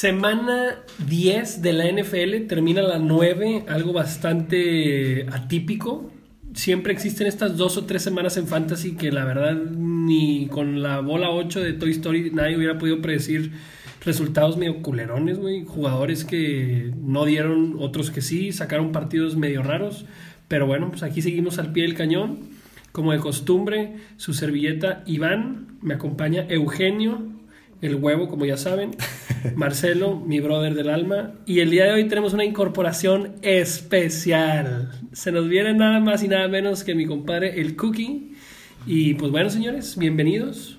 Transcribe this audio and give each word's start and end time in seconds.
Semana 0.00 0.76
10 1.08 1.60
de 1.60 1.72
la 1.72 1.90
NFL, 1.90 2.46
termina 2.46 2.82
la 2.82 3.00
9, 3.00 3.64
algo 3.66 3.92
bastante 3.92 5.26
atípico. 5.28 6.12
Siempre 6.54 6.92
existen 6.92 7.26
estas 7.26 7.56
dos 7.56 7.76
o 7.76 7.84
tres 7.84 8.02
semanas 8.02 8.36
en 8.36 8.46
Fantasy 8.46 8.94
que 8.94 9.10
la 9.10 9.24
verdad 9.24 9.56
ni 9.56 10.46
con 10.46 10.84
la 10.84 11.00
bola 11.00 11.30
8 11.30 11.60
de 11.62 11.72
Toy 11.72 11.90
Story 11.90 12.30
nadie 12.30 12.56
hubiera 12.56 12.78
podido 12.78 13.02
predecir 13.02 13.50
resultados 14.04 14.56
medio 14.56 14.82
culerones, 14.82 15.36
güey. 15.36 15.64
Jugadores 15.64 16.24
que 16.24 16.92
no 17.02 17.24
dieron, 17.24 17.74
otros 17.80 18.12
que 18.12 18.22
sí, 18.22 18.52
sacaron 18.52 18.92
partidos 18.92 19.34
medio 19.34 19.64
raros. 19.64 20.04
Pero 20.46 20.68
bueno, 20.68 20.90
pues 20.90 21.02
aquí 21.02 21.22
seguimos 21.22 21.58
al 21.58 21.72
pie 21.72 21.82
del 21.82 21.96
cañón. 21.96 22.38
Como 22.92 23.10
de 23.10 23.18
costumbre, 23.18 23.96
su 24.16 24.32
servilleta 24.32 25.02
Iván, 25.06 25.76
me 25.82 25.94
acompaña 25.94 26.46
Eugenio, 26.48 27.37
el 27.80 27.96
huevo, 27.96 28.28
como 28.28 28.44
ya 28.44 28.56
saben, 28.56 28.96
Marcelo, 29.54 30.16
mi 30.16 30.40
brother 30.40 30.74
del 30.74 30.90
alma, 30.90 31.34
y 31.46 31.60
el 31.60 31.70
día 31.70 31.84
de 31.84 31.92
hoy 31.92 32.08
tenemos 32.08 32.32
una 32.32 32.44
incorporación 32.44 33.36
especial. 33.42 34.90
Se 35.12 35.32
nos 35.32 35.48
viene 35.48 35.74
nada 35.74 36.00
más 36.00 36.22
y 36.22 36.28
nada 36.28 36.48
menos 36.48 36.84
que 36.84 36.94
mi 36.94 37.06
compadre, 37.06 37.60
el 37.60 37.76
Cookie. 37.76 38.34
Y 38.86 39.14
pues 39.14 39.30
bueno, 39.30 39.50
señores, 39.50 39.96
bienvenidos. 39.96 40.78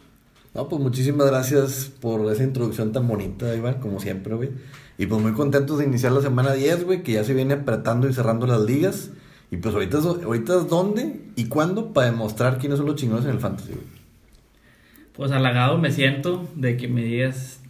No, 0.53 0.67
pues 0.67 0.81
muchísimas 0.81 1.27
gracias 1.27 1.91
por 2.01 2.29
esa 2.31 2.43
introducción 2.43 2.91
tan 2.91 3.07
bonita, 3.07 3.55
Iván, 3.55 3.75
como 3.75 3.99
siempre, 3.99 4.35
güey. 4.35 4.49
Y 4.97 5.05
pues 5.05 5.21
muy 5.21 5.33
contentos 5.33 5.77
de 5.77 5.85
iniciar 5.85 6.11
la 6.11 6.21
semana 6.21 6.53
10, 6.53 6.83
güey, 6.83 7.03
que 7.03 7.13
ya 7.13 7.23
se 7.23 7.33
viene 7.33 7.53
apretando 7.53 8.09
y 8.09 8.13
cerrando 8.13 8.47
las 8.47 8.61
ligas. 8.61 9.11
Y 9.51 9.57
pues 9.57 9.73
ahorita, 9.73 9.99
ahorita 9.99 10.57
es 10.57 10.67
dónde 10.67 11.21
y 11.35 11.45
cuándo 11.45 11.93
para 11.93 12.11
demostrar 12.11 12.57
quiénes 12.57 12.77
son 12.77 12.87
los 12.87 12.95
chingones 12.95 13.25
en 13.25 13.31
el 13.31 13.39
fantasy, 13.39 13.71
güey 13.71 13.98
pues 15.19 15.31
halagado 15.33 15.77
me 15.77 15.91
siento 15.91 16.49
de 16.55 16.77
que 16.77 16.87
me 16.87 17.03
digas 17.03 17.61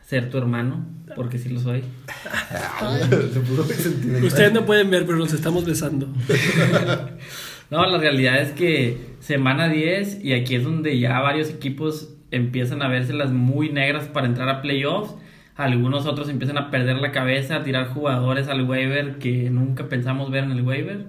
ser 0.00 0.30
tu 0.30 0.38
hermano, 0.38 0.86
porque 1.16 1.36
sí 1.36 1.48
lo 1.48 1.58
soy. 1.58 1.82
Ustedes 4.22 4.52
no 4.52 4.64
pueden 4.64 4.88
ver, 4.88 5.04
pero 5.04 5.18
nos 5.18 5.32
estamos 5.32 5.66
besando. 5.66 6.06
no, 7.70 7.84
la 7.84 7.98
realidad 7.98 8.40
es 8.40 8.52
que 8.52 9.16
semana 9.18 9.68
10 9.68 10.24
y 10.24 10.34
aquí 10.34 10.54
es 10.54 10.62
donde 10.62 10.96
ya 11.00 11.18
varios 11.18 11.50
equipos 11.50 12.14
empiezan 12.30 12.80
a 12.82 12.86
vérselas 12.86 13.32
muy 13.32 13.70
negras 13.70 14.06
para 14.06 14.28
entrar 14.28 14.48
a 14.48 14.62
playoffs. 14.62 15.16
Algunos 15.56 16.06
otros 16.06 16.28
empiezan 16.28 16.58
a 16.58 16.70
perder 16.70 16.98
la 16.98 17.10
cabeza, 17.10 17.56
a 17.56 17.64
tirar 17.64 17.88
jugadores 17.88 18.46
al 18.46 18.62
waiver 18.62 19.18
que 19.18 19.50
nunca 19.50 19.88
pensamos 19.88 20.30
ver 20.30 20.44
en 20.44 20.52
el 20.52 20.62
waiver. 20.62 21.06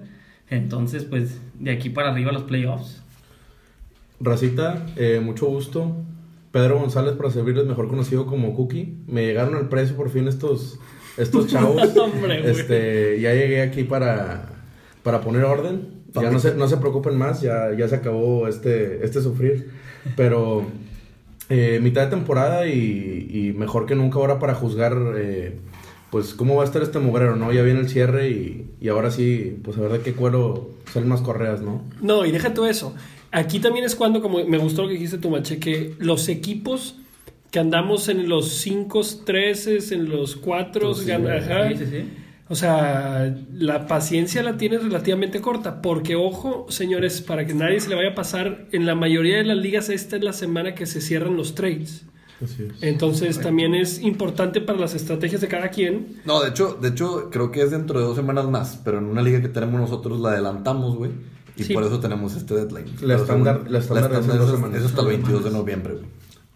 Entonces, 0.48 1.04
pues 1.04 1.40
de 1.60 1.70
aquí 1.70 1.90
para 1.90 2.10
arriba 2.10 2.32
los 2.32 2.42
playoffs. 2.42 3.04
Racita, 4.20 4.86
eh, 4.96 5.20
mucho 5.22 5.46
gusto. 5.46 5.96
Pedro 6.52 6.78
González 6.78 7.14
para 7.14 7.30
servirles, 7.30 7.66
mejor 7.66 7.88
conocido 7.88 8.26
como 8.26 8.54
Cookie. 8.54 8.96
Me 9.06 9.24
llegaron 9.24 9.54
al 9.54 9.68
precio 9.68 9.96
por 9.96 10.10
fin 10.10 10.28
estos, 10.28 10.78
estos 11.16 11.46
chavos. 11.48 11.82
este, 12.44 13.20
ya 13.20 13.32
llegué 13.32 13.62
aquí 13.62 13.84
para, 13.84 14.48
para 15.02 15.20
poner 15.20 15.44
orden. 15.44 16.00
Ya 16.12 16.30
no 16.30 16.40
se, 16.40 16.54
no 16.56 16.66
se 16.66 16.76
preocupen 16.76 17.16
más, 17.16 17.40
ya, 17.40 17.72
ya 17.72 17.88
se 17.88 17.94
acabó 17.94 18.48
este, 18.48 19.04
este 19.04 19.22
sufrir. 19.22 19.70
Pero 20.16 20.66
eh, 21.48 21.78
mitad 21.80 22.02
de 22.02 22.08
temporada 22.08 22.66
y, 22.66 23.54
mejor 23.56 23.86
que 23.86 23.94
nunca 23.94 24.18
ahora 24.18 24.38
para 24.38 24.54
juzgar 24.54 24.96
eh, 25.16 25.58
pues 26.10 26.34
cómo 26.34 26.56
va 26.56 26.62
a 26.62 26.66
estar 26.66 26.82
este 26.82 26.98
mugrero, 26.98 27.36
¿no? 27.36 27.52
Ya 27.52 27.62
viene 27.62 27.80
el 27.80 27.88
cierre 27.88 28.30
y, 28.30 28.70
y 28.80 28.88
ahora 28.88 29.10
sí, 29.10 29.58
pues 29.62 29.76
a 29.78 29.82
ver 29.82 29.92
de 29.92 30.00
qué 30.00 30.14
cuero 30.14 30.70
salen 30.92 31.08
más 31.08 31.20
correas, 31.20 31.60
¿no? 31.60 31.82
No, 32.00 32.24
y 32.24 32.32
deja 32.32 32.54
todo 32.54 32.66
eso. 32.66 32.94
Aquí 33.32 33.60
también 33.60 33.84
es 33.84 33.94
cuando, 33.94 34.20
como 34.20 34.44
me 34.44 34.58
gustó 34.58 34.82
lo 34.82 34.88
que 34.88 34.94
dijiste 34.94 35.18
tú, 35.18 35.30
Mache, 35.30 35.58
que 35.58 35.94
los 35.98 36.28
equipos 36.28 36.96
que 37.50 37.58
andamos 37.58 38.08
en 38.08 38.28
los 38.28 38.48
5, 38.48 39.00
13, 39.24 39.94
en 39.94 40.08
los 40.08 40.36
4, 40.36 40.94
sí, 40.94 41.10
o 42.48 42.56
sea, 42.56 43.32
la 43.52 43.86
paciencia 43.86 44.42
la 44.42 44.56
tienes 44.56 44.82
relativamente 44.82 45.40
corta, 45.40 45.80
porque 45.80 46.16
ojo, 46.16 46.66
señores, 46.68 47.20
para 47.20 47.46
que 47.46 47.54
nadie 47.54 47.78
se 47.78 47.88
le 47.88 47.94
vaya 47.94 48.10
a 48.10 48.14
pasar, 48.16 48.66
en 48.72 48.86
la 48.86 48.96
mayoría 48.96 49.36
de 49.36 49.44
las 49.44 49.56
ligas 49.56 49.88
esta 49.88 50.16
es 50.16 50.24
la 50.24 50.32
semana 50.32 50.74
que 50.74 50.86
se 50.86 51.00
cierran 51.00 51.36
los 51.36 51.54
trades. 51.54 52.06
Así 52.42 52.64
es. 52.64 52.82
Entonces 52.82 53.38
también 53.40 53.74
es 53.74 54.02
importante 54.02 54.60
para 54.60 54.80
las 54.80 54.94
estrategias 54.94 55.40
de 55.40 55.46
cada 55.46 55.68
quien. 55.68 56.20
No, 56.24 56.42
de 56.42 56.48
hecho, 56.48 56.76
de 56.80 56.88
hecho 56.88 57.30
creo 57.30 57.52
que 57.52 57.62
es 57.62 57.70
dentro 57.70 58.00
de 58.00 58.06
dos 58.06 58.16
semanas 58.16 58.46
más, 58.48 58.80
pero 58.84 58.98
en 58.98 59.04
una 59.04 59.22
liga 59.22 59.40
que 59.40 59.48
tenemos 59.48 59.80
nosotros 59.80 60.18
la 60.20 60.30
adelantamos, 60.30 60.96
güey. 60.96 61.12
Y 61.68 61.74
por 61.74 61.84
eso 61.84 62.00
tenemos 62.00 62.34
este 62.34 62.54
deadline. 62.54 62.96
La 63.02 63.16
estándar, 63.16 63.64
la 63.68 63.78
estándar, 63.78 64.12
es, 64.12 64.84
hasta 64.84 65.00
el 65.02 65.06
22 65.06 65.44
de 65.44 65.50
noviembre, 65.50 65.98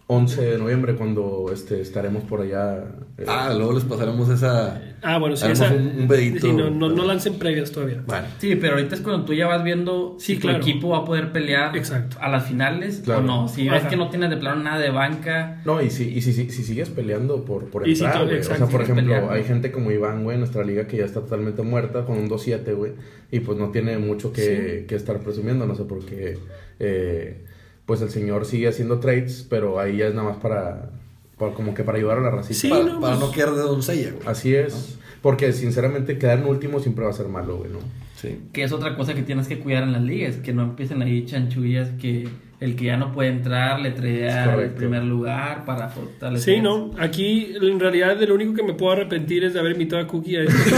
11 0.07 0.43
de 0.43 0.59
noviembre 0.59 0.97
cuando 0.97 1.47
este, 1.51 1.81
estaremos 1.81 2.25
por 2.25 2.43
allá. 2.43 2.85
Eh, 3.17 3.25
ah, 3.27 3.55
luego 3.57 3.73
les 3.73 3.85
pasaremos 3.85 4.29
esa... 4.29 4.97
Ah, 5.01 5.17
bueno, 5.19 5.35
sí, 5.35 5.47
esa, 5.51 5.73
un, 5.73 6.07
un 6.11 6.57
no, 6.57 6.71
no, 6.71 6.89
no, 6.91 7.05
lancen 7.07 7.39
previas 7.39 7.73
todavía. 7.73 8.03
Sí, 8.39 8.55
pero 8.57 8.75
ahorita 8.75 8.97
es 8.97 9.01
cuando 9.01 9.25
tú 9.25 9.33
ya 9.33 9.47
vas 9.47 9.65
viendo 9.65 10.17
si 10.19 10.37
tu 10.37 10.51
equipo 10.51 10.91
va 10.91 10.99
a 10.99 11.05
poder 11.07 11.33
pelear 11.33 11.75
Exacto. 11.75 12.19
a 12.21 12.29
las 12.29 12.47
finales 12.47 13.03
o 13.09 13.21
no. 13.23 13.49
Si 13.49 13.67
ves 13.67 13.85
que 13.85 13.97
no 13.97 14.11
tienes 14.11 14.29
de 14.29 14.37
plano 14.37 14.63
nada 14.63 14.79
de 14.79 14.91
banca... 14.91 15.63
No, 15.65 15.81
y 15.81 15.89
si, 15.89 16.11
y 16.11 16.21
si, 16.21 16.35
si, 16.35 16.51
sigues 16.51 16.91
peleando 16.91 17.43
por, 17.47 17.71
por 17.71 17.89
entrar, 17.89 18.25
O 18.25 18.43
sea, 18.43 18.67
por 18.67 18.83
ejemplo, 18.83 19.31
hay 19.31 19.45
gente 19.45 19.73
como 19.73 19.91
Iván, 19.91 20.23
güey, 20.23 20.35
en 20.35 20.41
nuestra 20.41 20.65
liga 20.65 20.87
que 20.87 20.99
ya 20.99 21.07
está 21.07 21.21
totalmente 21.21 21.63
muerta 21.63 22.05
con 22.05 22.19
un 22.19 22.29
2-7, 22.29 22.75
güey. 22.75 22.93
Y 23.31 23.41
pues 23.41 23.59
no 23.59 23.71
tiene 23.71 23.97
mucho 23.97 24.35
que, 24.35 24.85
que 24.87 24.97
estar 24.97 25.19
presumiendo, 25.21 25.67
no 25.67 25.75
sé 25.75 25.85
por 25.85 26.05
qué... 26.05 26.37
Eh, 26.79 27.45
pues 27.87 28.01
el 28.01 28.11
señor 28.11 28.47
sigue 28.47 28.69
haciendo 28.69 29.01
trades, 29.01 29.47
pero 29.49 29.79
ahí 29.79 29.99
ya 29.99 30.07
es 30.07 30.15
nada 30.15 30.31
más 30.31 30.39
para, 30.39 30.91
como 31.37 31.75
que 31.75 31.85
para 31.85 31.99
ayudar 31.99 32.19
a 32.19 32.23
la 32.23 32.31
racista. 32.31 32.69
para, 32.69 32.85
no, 32.85 33.01
para 33.01 33.19
pues 33.19 33.31
quedar 33.33 33.55
de 33.55 33.63
doncella, 33.63 34.11
güey. 34.13 34.27
Así 34.27 34.55
es. 34.55 34.99
Porque 35.21 35.53
sinceramente 35.53 36.19
quedar 36.19 36.39
en 36.39 36.47
último 36.47 36.81
siempre 36.81 37.05
va 37.05 37.11
a 37.11 37.15
ser 37.15 37.29
malo, 37.29 37.59
güey, 37.59 37.71
¿no? 37.71 37.79
Sí. 38.17 38.41
Que 38.53 38.63
es 38.63 38.73
otra 38.73 38.97
cosa 38.97 39.15
que 39.15 39.23
tienes 39.23 39.49
que 39.49 39.59
cuidar 39.59 39.83
en 39.83 39.93
las 39.93 40.03
ligas, 40.03 40.37
que 40.37 40.53
no 40.53 40.63
empiecen 40.63 41.03
ahí 41.03 41.25
chanchullas 41.25 41.91
que 42.01 42.29
el 42.61 42.77
que 42.77 42.87
ya 42.87 42.97
no 42.97 43.13
puede 43.13 43.31
entrar 43.31 43.81
le 43.81 43.91
trae 43.91 44.65
el 44.65 44.71
primer 44.71 45.03
lugar 45.03 45.65
para 45.65 45.89
fortalecer. 45.89 46.55
Sí, 46.57 46.61
no, 46.61 46.91
aquí 46.99 47.55
en 47.61 47.81
realidad 47.81 48.19
lo 48.21 48.35
único 48.35 48.55
que 48.55 48.63
me 48.63 48.75
puedo 48.75 48.93
arrepentir 48.93 49.45
es 49.45 49.55
de 49.55 49.61
haber 49.61 49.73
invitado 49.73 50.03
a 50.03 50.07
Cookie 50.07 50.37
a 50.37 50.43
este. 50.43 50.55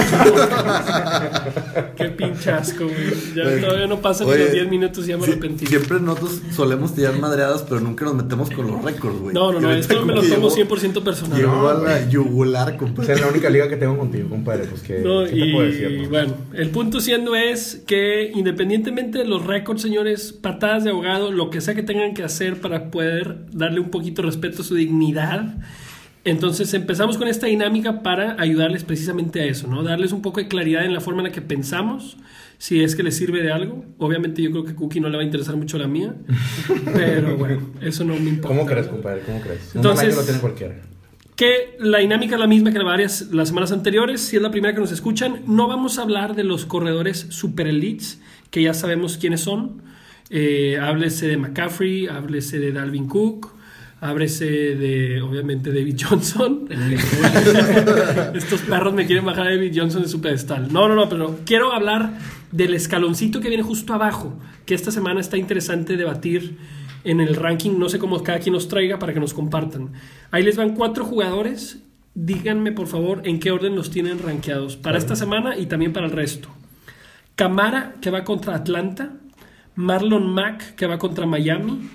Qué 1.96 2.04
pinchasco, 2.06 2.84
güey. 2.84 3.34
Ya 3.34 3.60
todavía 3.60 3.86
no 3.86 4.00
pasan 4.00 4.28
ni 4.28 4.36
los 4.36 4.52
10 4.52 4.68
minutos 4.68 5.06
y 5.06 5.10
ya 5.10 5.16
me 5.16 5.24
arrepentí. 5.24 5.66
Siempre 5.66 6.00
nosotros 6.00 6.40
solemos 6.52 6.94
tirar 6.94 7.18
madreadas, 7.18 7.62
pero 7.62 7.80
nunca 7.80 8.04
nos 8.04 8.14
metemos 8.14 8.50
con 8.50 8.66
los 8.66 8.82
récords, 8.82 9.18
güey. 9.20 9.34
No, 9.34 9.52
no, 9.52 9.60
no, 9.60 9.72
esto 9.72 10.04
me 10.04 10.14
lo 10.14 10.22
tomo 10.22 10.50
100% 10.50 11.02
personal. 11.02 11.38
Llegó 11.38 11.68
a 11.68 11.74
la 11.74 12.08
yugular, 12.08 12.76
compadre. 12.76 13.14
es 13.14 13.20
la 13.20 13.28
única 13.28 13.50
liga 13.50 13.68
que 13.68 13.76
tengo 13.76 13.96
contigo, 13.98 14.28
compadre. 14.28 14.64
Pues 14.64 14.82
que, 14.82 15.00
no, 15.00 15.24
¿qué 15.24 15.36
y, 15.36 15.52
puedo 15.52 15.66
decir, 15.66 16.08
bueno, 16.08 16.34
el 16.54 16.70
punto 16.70 17.00
siendo 17.00 17.34
es 17.34 17.82
que 17.86 18.30
independientemente 18.34 19.18
de 19.18 19.24
los 19.26 19.44
récords, 19.44 19.82
señores, 19.82 20.32
patadas 20.32 20.84
de 20.84 20.90
ahogado, 20.90 21.30
lo 21.32 21.50
que 21.50 21.60
sea 21.66 21.74
que 21.74 21.82
tengan 21.82 22.14
que 22.14 22.22
hacer 22.22 22.60
para 22.60 22.90
poder 22.90 23.46
darle 23.52 23.80
un 23.80 23.90
poquito 23.90 24.22
de 24.22 24.26
respeto 24.26 24.62
a 24.62 24.64
su 24.64 24.74
dignidad. 24.74 25.56
Entonces 26.24 26.74
empezamos 26.74 27.18
con 27.18 27.28
esta 27.28 27.46
dinámica 27.46 28.02
para 28.02 28.40
ayudarles 28.40 28.82
precisamente 28.82 29.40
a 29.42 29.44
eso, 29.44 29.68
¿no? 29.68 29.84
Darles 29.84 30.10
un 30.10 30.22
poco 30.22 30.40
de 30.40 30.48
claridad 30.48 30.84
en 30.84 30.92
la 30.92 31.00
forma 31.00 31.20
en 31.20 31.28
la 31.28 31.32
que 31.32 31.40
pensamos, 31.40 32.16
si 32.58 32.82
es 32.82 32.96
que 32.96 33.04
les 33.04 33.16
sirve 33.16 33.42
de 33.42 33.52
algo. 33.52 33.84
Obviamente 33.98 34.42
yo 34.42 34.50
creo 34.50 34.64
que 34.64 34.74
Cookie 34.74 34.98
no 34.98 35.08
le 35.08 35.16
va 35.16 35.22
a 35.22 35.26
interesar 35.26 35.56
mucho 35.56 35.78
la 35.78 35.86
mía, 35.86 36.14
pero 36.94 37.36
bueno, 37.36 37.60
eso 37.80 38.02
no 38.02 38.14
me 38.14 38.30
importa. 38.30 38.48
¿Cómo 38.48 38.66
crees, 38.66 38.88
compadre? 38.88 39.20
¿Cómo 39.24 39.40
crees? 39.40 39.74
Entonces, 39.76 40.16
Que 41.36 41.76
la 41.78 41.98
dinámica 41.98 42.34
es 42.34 42.40
la 42.40 42.46
misma 42.46 42.72
que 42.72 42.78
varias 42.78 43.28
las 43.30 43.48
semanas 43.48 43.70
anteriores. 43.70 44.22
Si 44.22 44.36
es 44.36 44.42
la 44.42 44.50
primera 44.50 44.74
que 44.74 44.80
nos 44.80 44.90
escuchan, 44.90 45.42
no 45.46 45.68
vamos 45.68 45.98
a 45.98 46.02
hablar 46.02 46.34
de 46.34 46.42
los 46.42 46.66
corredores 46.66 47.26
super 47.28 47.68
elites, 47.68 48.20
que 48.50 48.62
ya 48.62 48.74
sabemos 48.74 49.16
quiénes 49.16 49.42
son. 49.42 49.82
Eh, 50.30 50.78
háblese 50.80 51.28
de 51.28 51.36
McCaffrey, 51.36 52.06
háblese 52.08 52.58
de 52.58 52.72
Dalvin 52.72 53.06
Cook, 53.06 53.52
háblese 54.00 54.46
de, 54.46 55.22
obviamente, 55.22 55.72
David 55.72 55.96
Johnson. 56.00 56.68
Estos 58.34 58.60
perros 58.62 58.94
me 58.94 59.06
quieren 59.06 59.24
bajar 59.24 59.46
a 59.46 59.50
David 59.50 59.72
Johnson 59.74 60.02
de 60.02 60.08
su 60.08 60.20
pedestal. 60.20 60.72
No, 60.72 60.88
no, 60.88 60.94
no, 60.94 61.08
pero 61.08 61.40
quiero 61.44 61.72
hablar 61.72 62.18
del 62.50 62.74
escaloncito 62.74 63.40
que 63.40 63.48
viene 63.48 63.62
justo 63.62 63.94
abajo, 63.94 64.38
que 64.64 64.74
esta 64.74 64.90
semana 64.90 65.20
está 65.20 65.36
interesante 65.36 65.96
debatir 65.96 66.56
en 67.04 67.20
el 67.20 67.36
ranking. 67.36 67.78
No 67.78 67.88
sé 67.88 67.98
cómo 67.98 68.22
cada 68.22 68.40
quien 68.40 68.52
nos 68.52 68.68
traiga 68.68 68.98
para 68.98 69.14
que 69.14 69.20
nos 69.20 69.32
compartan. 69.32 69.92
Ahí 70.30 70.42
les 70.42 70.56
van 70.56 70.74
cuatro 70.74 71.04
jugadores. 71.04 71.78
Díganme, 72.14 72.72
por 72.72 72.86
favor, 72.86 73.20
en 73.24 73.38
qué 73.38 73.50
orden 73.50 73.76
los 73.76 73.90
tienen 73.90 74.18
rankeados 74.18 74.76
para 74.76 74.96
esta 74.96 75.14
semana 75.16 75.56
y 75.58 75.66
también 75.66 75.92
para 75.92 76.06
el 76.06 76.12
resto. 76.12 76.48
Camara, 77.34 77.96
que 78.00 78.10
va 78.10 78.24
contra 78.24 78.54
Atlanta. 78.54 79.12
Marlon 79.76 80.32
Mack 80.32 80.74
que 80.74 80.86
va 80.86 80.98
contra 80.98 81.26
Miami, 81.26 81.88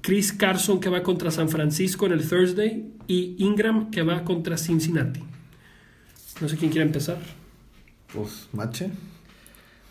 Chris 0.00 0.32
Carson 0.32 0.80
que 0.80 0.88
va 0.88 1.02
contra 1.02 1.30
San 1.30 1.48
Francisco 1.48 2.06
en 2.06 2.12
el 2.12 2.28
Thursday 2.28 2.86
y 3.06 3.36
Ingram 3.38 3.90
que 3.90 4.02
va 4.02 4.24
contra 4.24 4.56
Cincinnati. 4.56 5.20
No 6.40 6.48
sé 6.48 6.56
quién 6.56 6.70
quiere 6.70 6.86
empezar. 6.86 7.18
Pues 8.12 8.48
Mache. 8.52 8.90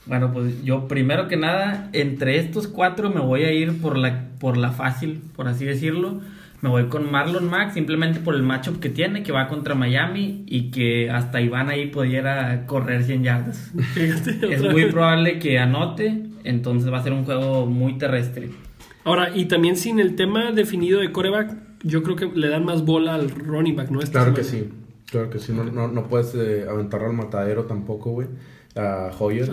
Bueno, 0.06 0.32
pues 0.32 0.64
yo 0.64 0.88
primero 0.88 1.28
que 1.28 1.36
nada, 1.36 1.90
entre 1.94 2.38
estos 2.38 2.68
cuatro 2.68 3.10
me 3.10 3.22
voy 3.22 3.44
a 3.44 3.52
ir 3.52 3.82
por 3.82 3.98
la, 3.98 4.30
por 4.40 4.58
la 4.58 4.72
fácil, 4.72 5.22
por 5.36 5.48
así 5.48 5.66
decirlo. 5.66 6.22
Me 6.62 6.70
voy 6.70 6.88
con 6.88 7.12
Marlon 7.12 7.50
Mack 7.50 7.74
simplemente 7.74 8.20
por 8.20 8.34
el 8.34 8.44
matchup 8.44 8.80
que 8.80 8.90
tiene, 8.90 9.24
que 9.24 9.32
va 9.32 9.48
contra 9.48 9.76
Miami 9.76 10.44
y 10.48 10.72
que 10.72 11.12
hasta 11.12 11.42
Iván 11.42 11.70
ahí 11.70 11.88
pudiera 11.88 12.66
correr 12.66 13.04
100 13.04 13.24
yardas. 13.24 13.72
es 13.96 14.62
muy 14.62 14.86
probable 14.86 15.38
que 15.40 15.60
anote, 15.60 16.24
entonces 16.46 16.92
va 16.92 17.00
a 17.00 17.04
ser 17.04 17.14
un 17.14 17.26
juego 17.26 17.66
muy 17.66 17.98
terrestre. 17.98 18.50
Ahora, 19.04 19.36
y 19.36 19.46
también 19.46 19.76
sin 19.76 20.00
el 20.00 20.16
tema 20.16 20.52
definido 20.52 21.00
de 21.00 21.12
coreback, 21.12 21.56
yo 21.84 22.02
creo 22.02 22.16
que 22.16 22.26
le 22.28 22.50
dan 22.50 22.66
más 22.66 22.86
bola 22.86 23.16
al 23.16 23.30
running 23.30 23.76
back, 23.76 23.90
¿no? 23.92 24.00
claro 24.00 24.34
que 24.34 24.44
sí, 24.44 24.70
claro 25.12 25.30
que 25.30 25.40
sí, 25.40 25.54
no, 25.54 25.64
no, 25.64 25.88
no 25.88 26.08
puedes 26.08 26.34
eh, 26.36 26.66
aventarlo 26.68 27.08
al 27.08 27.14
matadero 27.14 27.66
tampoco, 27.66 28.12
güey 28.12 28.28
a 28.76 29.10
Hoyer. 29.18 29.50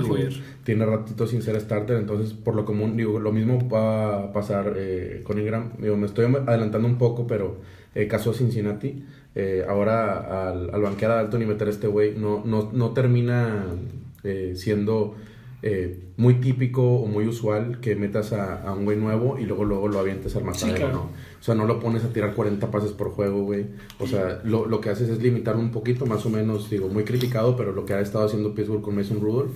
tiene 0.65 0.85
ratito 0.85 1.27
sin 1.27 1.43
ser 1.43 1.61
starter, 1.61 1.97
entonces 1.97 2.33
por 2.35 2.57
lo 2.57 2.65
común, 2.65 2.97
digo, 2.97 3.21
lo 3.21 3.33
mismo 3.33 3.69
va 3.69 4.25
a 4.25 4.33
pasar 4.33 4.75
eh, 4.77 5.21
con 5.25 5.39
Ingram. 5.39 5.71
Digo, 5.79 5.97
me 5.97 6.07
estoy 6.07 6.25
adelantando 6.25 6.89
un 6.89 6.99
poco, 6.99 7.27
pero 7.27 7.61
eh, 7.95 8.09
caso 8.09 8.33
Cincinnati. 8.33 9.05
Eh, 9.35 9.65
ahora 9.67 10.51
al, 10.51 10.75
al 10.75 10.83
banquear 10.83 11.13
a 11.13 11.15
Dalton 11.17 11.43
y 11.43 11.47
meter 11.47 11.69
a 11.69 11.71
este 11.71 11.87
güey 11.87 12.15
no, 12.19 12.43
no, 12.45 12.69
no 12.71 12.91
termina 12.91 13.65
eh, 14.25 14.53
siendo 14.57 15.15
eh, 15.65 15.97
muy 16.17 16.35
típico 16.35 16.83
o 16.83 17.07
muy 17.07 17.27
usual 17.29 17.79
que 17.81 17.95
metas 17.95 18.33
a, 18.33 18.63
a 18.63 18.73
un 18.73 18.85
güey 18.85 18.97
nuevo 18.97 19.39
y 19.39 19.45
luego 19.45 19.65
luego 19.65 19.87
lo 19.87 20.01
avientes 20.01 20.35
al 20.35 20.43
matadero, 20.43 20.91
¿no? 20.91 21.01
O 21.03 21.45
sea, 21.45 21.55
no 21.55 21.67
lo 21.67 21.79
pones 21.79 22.05
a 22.05 22.13
tirar 22.13 22.35
40 22.35 22.69
pases 22.73 22.91
por 22.91 23.11
juego, 23.11 23.45
güey. 23.45 23.67
O 24.01 24.09
sea, 24.09 24.41
lo, 24.45 24.67
lo, 24.67 24.81
que 24.81 24.91
haces 24.91 25.09
es 25.09 25.23
limitarlo 25.23 25.61
un 25.61 25.71
poquito, 25.71 26.05
más 26.05 26.27
o 26.27 26.31
menos, 26.31 26.69
digo, 26.69 26.89
muy 26.89 27.05
criticado, 27.05 27.57
pero 27.57 27.71
lo 27.73 27.85
que 27.87 27.95
ha 27.95 28.01
estado 28.01 28.27
haciendo 28.27 28.57
Pittsburgh 28.57 28.83
con 28.83 28.97
Mason 28.97 29.21
Rudolph, 29.21 29.55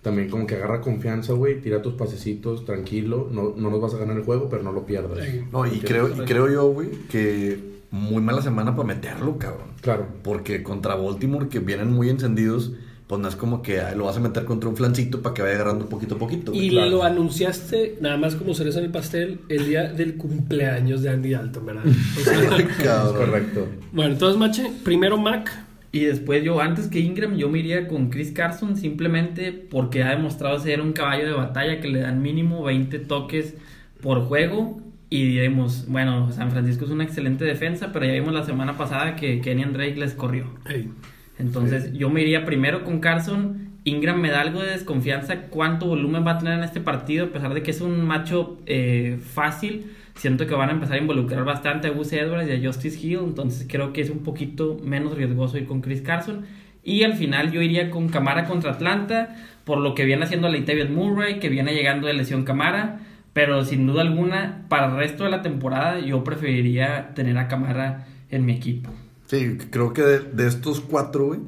también 0.00 0.30
como 0.30 0.46
que 0.46 0.54
agarra 0.54 0.80
confianza, 0.80 1.32
güey, 1.32 1.60
tira 1.60 1.82
tus 1.82 1.94
pasecitos, 1.94 2.64
tranquilo, 2.64 3.28
no, 3.32 3.54
no 3.56 3.68
nos 3.68 3.80
vas 3.80 3.94
a 3.94 3.98
ganar 3.98 4.16
el 4.16 4.22
juego, 4.22 4.48
pero 4.48 4.62
no 4.62 4.70
lo 4.70 4.86
pierdas. 4.86 5.18
No, 5.50 5.66
y 5.66 5.80
creo, 5.80 6.08
y 6.08 6.24
creo 6.24 6.48
yo, 6.48 6.68
güey, 6.68 6.90
que 7.10 7.58
muy 7.90 8.22
mala 8.22 8.42
semana 8.42 8.76
para 8.76 8.86
meterlo, 8.86 9.38
cabrón. 9.38 9.68
Claro. 9.80 10.06
Porque 10.22 10.62
contra 10.62 10.94
Baltimore, 10.94 11.48
que 11.48 11.58
vienen 11.58 11.92
muy 11.92 12.10
encendidos 12.10 12.74
pues 13.08 13.22
no 13.22 13.28
es 13.28 13.36
como 13.36 13.62
que 13.62 13.80
lo 13.96 14.04
vas 14.04 14.18
a 14.18 14.20
meter 14.20 14.44
contra 14.44 14.68
un 14.68 14.76
flancito 14.76 15.22
para 15.22 15.34
que 15.34 15.40
vaya 15.40 15.54
agarrando 15.54 15.88
poquito 15.88 16.16
a 16.16 16.18
poquito. 16.18 16.52
Y 16.54 16.68
claro. 16.68 16.90
lo 16.90 17.02
anunciaste, 17.04 17.96
nada 18.02 18.18
más 18.18 18.36
como 18.36 18.52
cereza 18.52 18.80
en 18.80 18.84
el 18.84 18.90
pastel, 18.90 19.40
el 19.48 19.66
día 19.66 19.84
del 19.84 20.16
cumpleaños 20.18 21.02
de 21.02 21.08
Andy 21.08 21.30
Dalton, 21.30 21.66
¿verdad? 21.66 21.84
O 22.18 22.20
sea, 22.20 23.02
correcto. 23.16 23.66
Bueno, 23.92 24.12
entonces, 24.12 24.38
Mache, 24.38 24.70
primero 24.84 25.16
Mac. 25.16 25.50
Y 25.90 26.00
después 26.00 26.44
yo, 26.44 26.60
antes 26.60 26.88
que 26.88 27.00
Ingram, 27.00 27.34
yo 27.36 27.48
me 27.48 27.60
iría 27.60 27.88
con 27.88 28.10
Chris 28.10 28.30
Carson 28.30 28.76
simplemente 28.76 29.52
porque 29.52 30.02
ha 30.02 30.10
demostrado 30.10 30.58
ser 30.58 30.82
un 30.82 30.92
caballo 30.92 31.24
de 31.24 31.32
batalla 31.32 31.80
que 31.80 31.88
le 31.88 32.00
dan 32.00 32.20
mínimo 32.20 32.62
20 32.62 32.98
toques 32.98 33.54
por 34.02 34.20
juego. 34.24 34.82
Y 35.08 35.24
diremos, 35.24 35.86
bueno, 35.88 36.30
San 36.32 36.50
Francisco 36.50 36.84
es 36.84 36.90
una 36.90 37.04
excelente 37.04 37.46
defensa, 37.46 37.90
pero 37.90 38.04
ya 38.04 38.12
vimos 38.12 38.34
la 38.34 38.44
semana 38.44 38.76
pasada 38.76 39.16
que 39.16 39.40
Kenny 39.40 39.64
Drake 39.64 39.96
les 39.96 40.12
corrió. 40.12 40.52
Hey. 40.66 40.90
Entonces 41.38 41.84
sí. 41.84 41.98
yo 41.98 42.10
me 42.10 42.22
iría 42.22 42.44
primero 42.44 42.84
con 42.84 43.00
Carson. 43.00 43.68
Ingram 43.84 44.20
me 44.20 44.30
da 44.30 44.40
algo 44.40 44.60
de 44.62 44.72
desconfianza 44.72 45.42
cuánto 45.42 45.86
volumen 45.86 46.26
va 46.26 46.32
a 46.32 46.38
tener 46.38 46.54
en 46.54 46.64
este 46.64 46.80
partido, 46.80 47.26
a 47.26 47.28
pesar 47.30 47.54
de 47.54 47.62
que 47.62 47.70
es 47.70 47.80
un 47.80 48.04
macho 48.04 48.58
eh, 48.66 49.18
fácil. 49.22 49.92
Siento 50.14 50.46
que 50.46 50.54
van 50.54 50.68
a 50.68 50.72
empezar 50.72 50.96
a 50.96 51.00
involucrar 51.00 51.44
bastante 51.44 51.86
a 51.86 51.90
Gus 51.90 52.12
Edwards 52.12 52.48
y 52.50 52.52
a 52.52 52.66
Justice 52.66 52.98
Hill, 53.00 53.20
entonces 53.24 53.66
creo 53.70 53.92
que 53.92 54.00
es 54.00 54.10
un 54.10 54.24
poquito 54.24 54.76
menos 54.82 55.16
riesgoso 55.16 55.58
ir 55.58 55.66
con 55.66 55.80
Chris 55.80 56.02
Carson. 56.02 56.44
Y 56.82 57.04
al 57.04 57.14
final 57.14 57.52
yo 57.52 57.62
iría 57.62 57.90
con 57.90 58.08
Camara 58.08 58.44
contra 58.46 58.72
Atlanta, 58.72 59.36
por 59.64 59.78
lo 59.78 59.94
que 59.94 60.04
viene 60.04 60.24
haciendo 60.24 60.48
Latavius 60.48 60.90
Murray, 60.90 61.38
que 61.38 61.48
viene 61.48 61.74
llegando 61.74 62.08
de 62.08 62.14
lesión 62.14 62.44
Camara. 62.44 63.00
Pero 63.32 63.64
sin 63.64 63.86
duda 63.86 64.02
alguna, 64.02 64.64
para 64.68 64.86
el 64.86 64.96
resto 64.96 65.24
de 65.24 65.30
la 65.30 65.42
temporada, 65.42 66.00
yo 66.00 66.24
preferiría 66.24 67.12
tener 67.14 67.38
a 67.38 67.46
Camara 67.46 68.06
en 68.30 68.44
mi 68.44 68.54
equipo. 68.54 68.90
Sí, 69.28 69.58
creo 69.70 69.92
que 69.92 70.02
de, 70.02 70.20
de 70.20 70.46
estos 70.48 70.80
cuatro, 70.80 71.26
güey, 71.26 71.40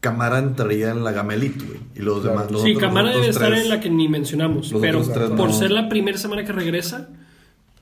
Camara 0.00 0.38
entraría 0.38 0.90
en 0.90 1.02
la 1.02 1.12
gama 1.12 1.34
elite, 1.34 1.64
güey. 1.64 1.80
Y 1.94 2.00
los 2.00 2.22
demás. 2.22 2.50
Los 2.50 2.62
sí, 2.62 2.74
otros, 2.74 2.82
Camara 2.88 3.06
los 3.08 3.16
debe 3.16 3.28
estar 3.28 3.52
en 3.52 3.68
la 3.68 3.80
que 3.80 3.88
ni 3.90 4.08
mencionamos. 4.08 4.74
Pero 4.80 5.00
tres 5.02 5.30
por 5.30 5.48
no. 5.48 5.52
ser 5.52 5.70
la 5.70 5.88
primera 5.88 6.18
semana 6.18 6.44
que 6.44 6.52
regresa, 6.52 7.08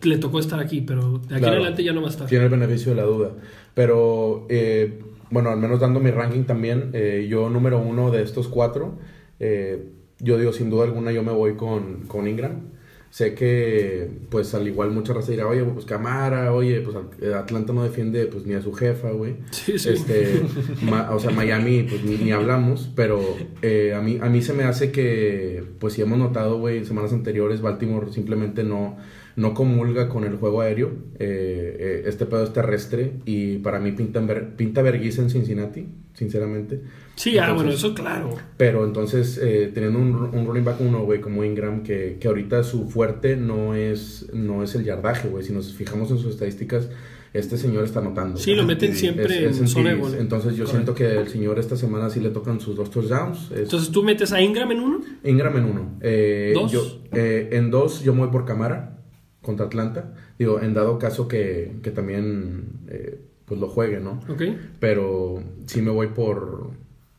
le 0.02 0.18
tocó 0.18 0.38
estar 0.38 0.60
aquí. 0.60 0.82
Pero 0.82 1.18
de 1.18 1.34
aquí 1.34 1.40
Claro. 1.40 1.46
en 1.46 1.52
adelante 1.54 1.82
ya 1.84 1.92
no 1.92 2.00
va 2.00 2.08
a 2.08 2.10
estar. 2.10 2.26
Tiene 2.28 2.44
el 2.44 2.50
beneficio 2.50 2.90
de 2.90 2.96
la 2.96 3.04
duda. 3.04 3.32
Pero, 3.74 4.46
eh, 4.50 5.00
bueno, 5.30 5.50
al 5.50 5.58
menos 5.58 5.80
dando 5.80 5.98
mi 5.98 6.10
ranking 6.10 6.44
también, 6.44 6.90
eh, 6.92 7.26
yo 7.28 7.48
número 7.50 7.78
uno 7.80 8.10
de 8.10 8.22
estos 8.22 8.46
cuatro, 8.48 8.98
eh, 9.40 9.84
yo 10.20 10.38
digo, 10.38 10.52
sin 10.52 10.70
duda 10.70 10.84
alguna, 10.84 11.12
yo 11.12 11.22
me 11.22 11.32
voy 11.32 11.54
con, 11.56 12.02
con 12.06 12.28
Ingram. 12.28 12.68
Sé 13.10 13.34
que, 13.34 14.08
pues, 14.28 14.54
al 14.54 14.68
igual 14.68 14.92
mucha 14.92 15.12
raza 15.12 15.32
dirá, 15.32 15.48
oye, 15.48 15.64
pues 15.64 15.84
Camara, 15.84 16.52
oye, 16.54 16.80
pues 16.80 16.96
eh, 17.20 17.34
Atlanta 17.34 17.72
no 17.72 17.82
defiende, 17.82 18.26
pues, 18.26 18.46
ni 18.46 18.54
a 18.54 18.62
su 18.62 18.72
jefa, 18.72 19.10
güey. 19.10 19.34
Sí, 19.50 19.80
sí. 19.80 19.88
Este, 19.90 20.42
ma- 20.82 21.10
o 21.12 21.18
sea, 21.18 21.32
Miami, 21.32 21.82
pues, 21.90 22.04
ni, 22.04 22.16
ni 22.18 22.30
hablamos, 22.30 22.88
pero 22.94 23.20
eh, 23.62 23.94
a, 23.96 24.00
mí, 24.00 24.18
a 24.22 24.28
mí 24.28 24.42
se 24.42 24.52
me 24.52 24.62
hace 24.62 24.92
que, 24.92 25.64
pues, 25.80 25.94
si 25.94 26.02
hemos 26.02 26.18
notado, 26.20 26.58
güey, 26.60 26.78
en 26.78 26.86
semanas 26.86 27.12
anteriores, 27.12 27.60
Baltimore 27.62 28.12
simplemente 28.12 28.62
no, 28.62 28.96
no 29.34 29.54
comulga 29.54 30.08
con 30.08 30.22
el 30.22 30.36
juego 30.36 30.60
aéreo. 30.60 30.90
Eh, 31.18 31.76
eh, 31.80 32.02
este 32.06 32.26
pedo 32.26 32.44
es 32.44 32.52
terrestre 32.52 33.14
y 33.24 33.58
para 33.58 33.80
mí 33.80 33.90
pinta, 33.90 34.24
pinta 34.56 34.82
vergüenza 34.82 35.20
en 35.22 35.30
Cincinnati, 35.30 35.88
sinceramente. 36.14 36.80
Sí, 37.20 37.36
ah, 37.38 37.52
bueno, 37.52 37.70
eso 37.70 37.94
claro. 37.94 38.30
Pero 38.56 38.84
entonces, 38.86 39.38
eh, 39.42 39.70
teniendo 39.74 39.98
un, 39.98 40.14
un 40.34 40.46
running 40.46 40.64
back 40.64 40.80
uno, 40.80 41.04
güey, 41.04 41.20
como 41.20 41.44
Ingram, 41.44 41.82
que, 41.82 42.16
que 42.20 42.28
ahorita 42.28 42.62
su 42.64 42.88
fuerte 42.88 43.36
no 43.36 43.74
es, 43.74 44.26
no 44.32 44.62
es 44.62 44.74
el 44.74 44.84
yardaje, 44.84 45.28
güey. 45.28 45.44
Si 45.44 45.52
nos 45.52 45.74
fijamos 45.74 46.10
en 46.10 46.18
sus 46.18 46.32
estadísticas, 46.32 46.88
este 47.34 47.58
señor 47.58 47.84
está 47.84 48.00
anotando. 48.00 48.38
Sí, 48.38 48.54
lo 48.54 48.64
meten 48.64 48.94
siempre 48.94 49.24
Es- 49.46 49.52
es 49.56 49.60
en 49.60 49.68
zona. 49.68 49.92
Entonces 50.18 50.56
yo 50.56 50.64
Correcto. 50.64 50.66
siento 50.66 50.94
que 50.94 51.18
el 51.20 51.28
señor 51.28 51.58
esta 51.58 51.76
semana 51.76 52.08
sí 52.10 52.20
le 52.20 52.30
tocan 52.30 52.58
sus 52.58 52.74
dos 52.74 52.90
touchdowns. 52.90 53.50
Es 53.52 53.60
Entonces 53.60 53.90
tú 53.90 54.02
metes 54.02 54.32
a 54.32 54.40
Ingram 54.40 54.72
en 54.72 54.80
uno. 54.80 55.00
Ingram 55.22 55.56
en 55.58 55.64
uno. 55.64 55.98
Eh, 56.00 56.52
¿Dos? 56.54 56.72
yo- 56.72 57.02
eh, 57.12 57.50
en 57.52 57.70
dos 57.70 58.02
yo 58.02 58.14
me 58.14 58.20
voy 58.20 58.30
por 58.30 58.44
Camara 58.46 58.98
contra 59.42 59.66
Atlanta. 59.66 60.14
Digo, 60.38 60.58
en 60.60 60.72
dado 60.74 60.98
caso 60.98 61.28
que, 61.28 61.72
que 61.82 61.90
también 61.90 62.64
eh, 62.88 63.20
pues 63.44 63.60
lo 63.60 63.68
juegue, 63.68 64.00
¿no? 64.00 64.20
Ok. 64.28 64.42
Pero 64.80 65.42
sí 65.66 65.82
me 65.82 65.90
voy 65.90 66.08
por, 66.08 66.70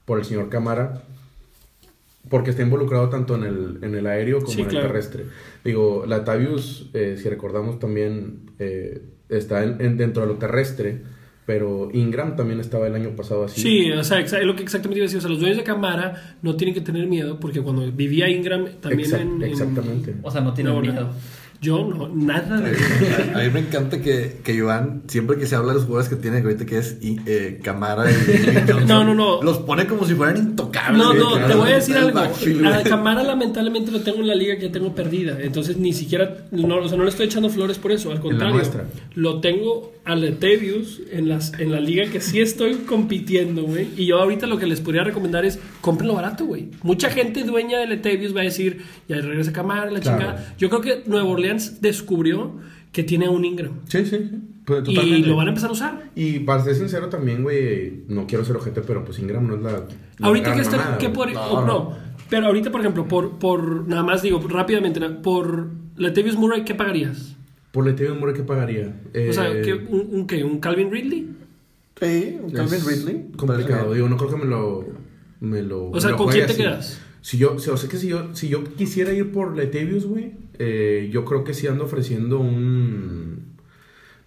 por 0.05 0.19
el 0.19 0.25
señor 0.25 0.49
Camara. 0.49 1.03
Porque 2.29 2.51
está 2.51 2.61
involucrado 2.61 3.09
tanto 3.09 3.35
en 3.35 3.43
el, 3.43 3.79
en 3.81 3.95
el 3.95 4.05
aéreo 4.05 4.39
como 4.39 4.51
Sí, 4.51 4.61
en 4.61 4.67
el 4.69 4.81
terrestre. 4.81 5.25
Digo, 5.65 6.05
Latavius, 6.07 6.89
eh, 6.93 7.17
si 7.21 7.27
recordamos 7.29 7.79
también, 7.79 8.51
eh, 8.59 9.01
está 9.27 9.63
en- 9.63 9.81
en- 9.81 9.97
dentro 9.97 10.21
de 10.21 10.27
lo 10.27 10.35
terrestre. 10.35 11.01
Pero 11.47 11.89
Ingram 11.91 12.35
también 12.35 12.59
estaba 12.59 12.85
el 12.87 12.93
año 12.93 13.15
pasado 13.15 13.43
así. 13.45 13.59
Sí, 13.61 13.91
o 13.91 14.03
sea, 14.03 14.19
es 14.19 14.31
lo 14.45 14.55
que 14.55 14.61
exactamente 14.61 14.99
iba 14.99 15.05
a 15.05 15.07
decir. 15.07 15.17
O 15.17 15.21
sea, 15.21 15.29
los 15.31 15.39
dueños 15.39 15.57
de 15.57 15.63
Camara 15.63 16.37
no 16.43 16.55
tienen 16.55 16.75
que 16.75 16.81
tener 16.81 17.07
miedo 17.07 17.39
porque 17.39 17.61
cuando 17.61 17.91
vivía 17.91 18.29
Ingram 18.29 18.65
también 18.79 19.09
Exact- 19.09 19.21
en, 19.21 19.31
en- 19.41 19.43
Exactamente. 19.49 20.15
O 20.21 20.29
sea, 20.29 20.41
no 20.41 20.53
tiene 20.53 20.69
No, 20.69 20.75
no. 20.75 20.81
miedo. 20.81 21.09
Yo 21.61 21.85
no, 21.85 22.09
nada 22.09 22.59
de 22.59 22.75
A 23.35 23.37
mí 23.43 23.49
me 23.53 23.59
encanta 23.59 24.01
que, 24.01 24.41
que 24.43 24.51
Iván, 24.51 25.03
siempre 25.07 25.37
que 25.37 25.45
se 25.45 25.55
habla 25.55 25.73
de 25.73 25.75
los 25.75 25.83
jugadores 25.85 26.09
que 26.09 26.15
tiene 26.15 26.39
ahorita, 26.39 26.65
que 26.65 26.79
es 26.79 26.97
eh, 27.03 27.59
Camara 27.63 28.09
y, 28.09 28.13
y 28.15 28.55
Johnson, 28.67 28.87
No, 28.87 29.03
no, 29.03 29.13
no. 29.13 29.43
Los 29.43 29.59
pone 29.59 29.85
como 29.85 30.05
si 30.05 30.15
fueran 30.15 30.37
intocables. 30.37 30.97
No, 30.97 31.13
no, 31.13 31.37
te 31.45 31.53
voy 31.53 31.71
a 31.71 31.75
decir 31.75 31.95
algo. 31.97 32.13
backfield, 32.13 32.65
A 32.65 32.71
güey. 32.71 32.83
Camara 32.83 33.21
lamentablemente 33.21 33.91
lo 33.91 34.01
tengo 34.01 34.21
en 34.21 34.27
la 34.27 34.35
liga 34.35 34.55
que 34.55 34.63
ya 34.67 34.71
tengo 34.71 34.95
perdida. 34.95 35.37
Entonces 35.39 35.77
ni 35.77 35.93
siquiera, 35.93 36.47
no, 36.49 36.77
o 36.77 36.87
sea, 36.87 36.97
no 36.97 37.03
le 37.03 37.11
estoy 37.11 37.27
echando 37.27 37.47
flores 37.49 37.77
por 37.77 37.91
eso. 37.91 38.11
Al 38.11 38.21
contrario, 38.21 38.59
lo 39.13 39.39
tengo 39.39 39.93
a 40.03 40.15
Letavius 40.15 41.01
en, 41.11 41.29
las, 41.29 41.53
en 41.59 41.71
la 41.71 41.79
liga 41.79 42.09
que 42.11 42.21
sí 42.21 42.39
estoy 42.39 42.73
compitiendo, 42.87 43.63
güey. 43.63 43.87
Y 43.97 44.05
yo 44.07 44.17
ahorita 44.19 44.47
lo 44.47 44.57
que 44.57 44.65
les 44.65 44.81
podría 44.81 45.03
recomendar 45.03 45.45
es 45.45 45.59
cómprenlo 45.81 46.15
barato, 46.15 46.45
güey. 46.45 46.69
Mucha 46.83 47.09
gente 47.11 47.43
dueña 47.43 47.77
de 47.79 47.87
Letavius 47.87 48.35
va 48.35 48.41
a 48.41 48.45
decir, 48.45 48.81
ya 49.07 49.17
regresa 49.17 49.53
Camara, 49.53 49.91
la 49.91 49.99
Claro. 49.99 50.17
chingada. 50.19 50.53
Yo 50.57 50.69
creo 50.69 50.81
que 50.81 51.03
Nueva 51.09 51.27
Orleans 51.29 51.81
descubrió 51.81 52.55
que 52.91 53.03
tiene 53.03 53.27
a 53.27 53.29
un 53.29 53.45
Ingram. 53.45 53.73
Sí, 53.87 54.05
sí, 54.05 54.17
sí. 54.29 54.29
Pues, 54.65 54.83
Y 54.87 55.23
lo 55.23 55.35
van 55.35 55.47
a 55.47 55.49
empezar 55.49 55.69
a 55.69 55.73
usar. 55.73 56.03
Y 56.15 56.39
para 56.39 56.63
ser 56.63 56.75
sincero 56.75 57.09
también, 57.09 57.43
güey, 57.43 58.03
no 58.07 58.25
quiero 58.27 58.43
ser 58.45 58.55
ojete, 58.55 58.81
pero 58.81 59.03
pues 59.05 59.17
Ingram 59.19 59.47
no 59.47 59.55
es 59.55 59.61
la. 59.61 59.71
la 59.71 59.87
Ahorita 60.27 60.47
gran 60.53 60.57
que 60.57 60.61
está, 60.63 60.97
güey. 60.99 61.13
por, 61.13 61.31
No, 61.33 61.41
o 61.51 61.61
no, 61.61 61.67
no. 61.67 61.97
pero 62.29 62.47
ahorita 62.47 62.71
por 62.71 62.81
ejemplo, 62.81 63.07
por, 63.07 63.37
por 63.39 63.87
nada 63.87 64.03
más 64.03 64.21
digo 64.21 64.39
rápidamente, 64.47 64.99
por 65.01 65.69
Latavius 65.95 66.35
Murray, 66.35 66.63
¿qué 66.63 66.75
pagarías? 66.75 67.35
Por 67.71 67.87
Latavius 67.87 68.19
Murray, 68.19 68.35
¿qué 68.35 68.43
pagaría? 68.43 68.93
o 69.29 69.33
sea, 69.33 69.51
Eh, 69.51 69.61
¿qué, 69.63 69.73
un, 69.73 70.07
un 70.11 70.27
qué? 70.27 70.43
¿Un 70.43 70.59
Calvin 70.59 70.91
Ridley? 70.91 71.29
Sí, 71.99 72.37
un 72.41 72.51
Calvin 72.51 72.75
es 72.79 72.85
Ridley. 72.85 73.25
Complicado, 73.37 73.93
digo, 73.93 74.09
no 74.09 74.17
creo 74.17 74.29
que 74.29 74.37
me 74.37 74.45
lo. 74.45 74.85
Me 75.39 75.61
lo 75.61 75.89
O 75.89 75.99
sea, 76.01 76.09
me 76.09 76.11
lo 76.11 76.17
¿con 76.17 76.29
quién 76.33 76.45
te 76.47 76.51
así. 76.53 76.61
quedas? 76.61 77.01
Si 77.21 77.37
yo, 77.37 77.53
o 77.53 77.59
sea, 77.59 77.75
que 77.89 77.97
si 77.97 78.07
yo, 78.07 78.35
si 78.35 78.49
yo 78.49 78.63
quisiera 78.63 79.13
ir 79.13 79.31
por 79.31 79.55
Latavius, 79.55 80.05
güey, 80.05 80.31
eh, 80.59 81.09
yo 81.11 81.23
creo 81.25 81.43
que 81.43 81.53
sí 81.53 81.67
ando 81.67 81.83
ofreciendo 81.85 82.39
un. 82.39 83.30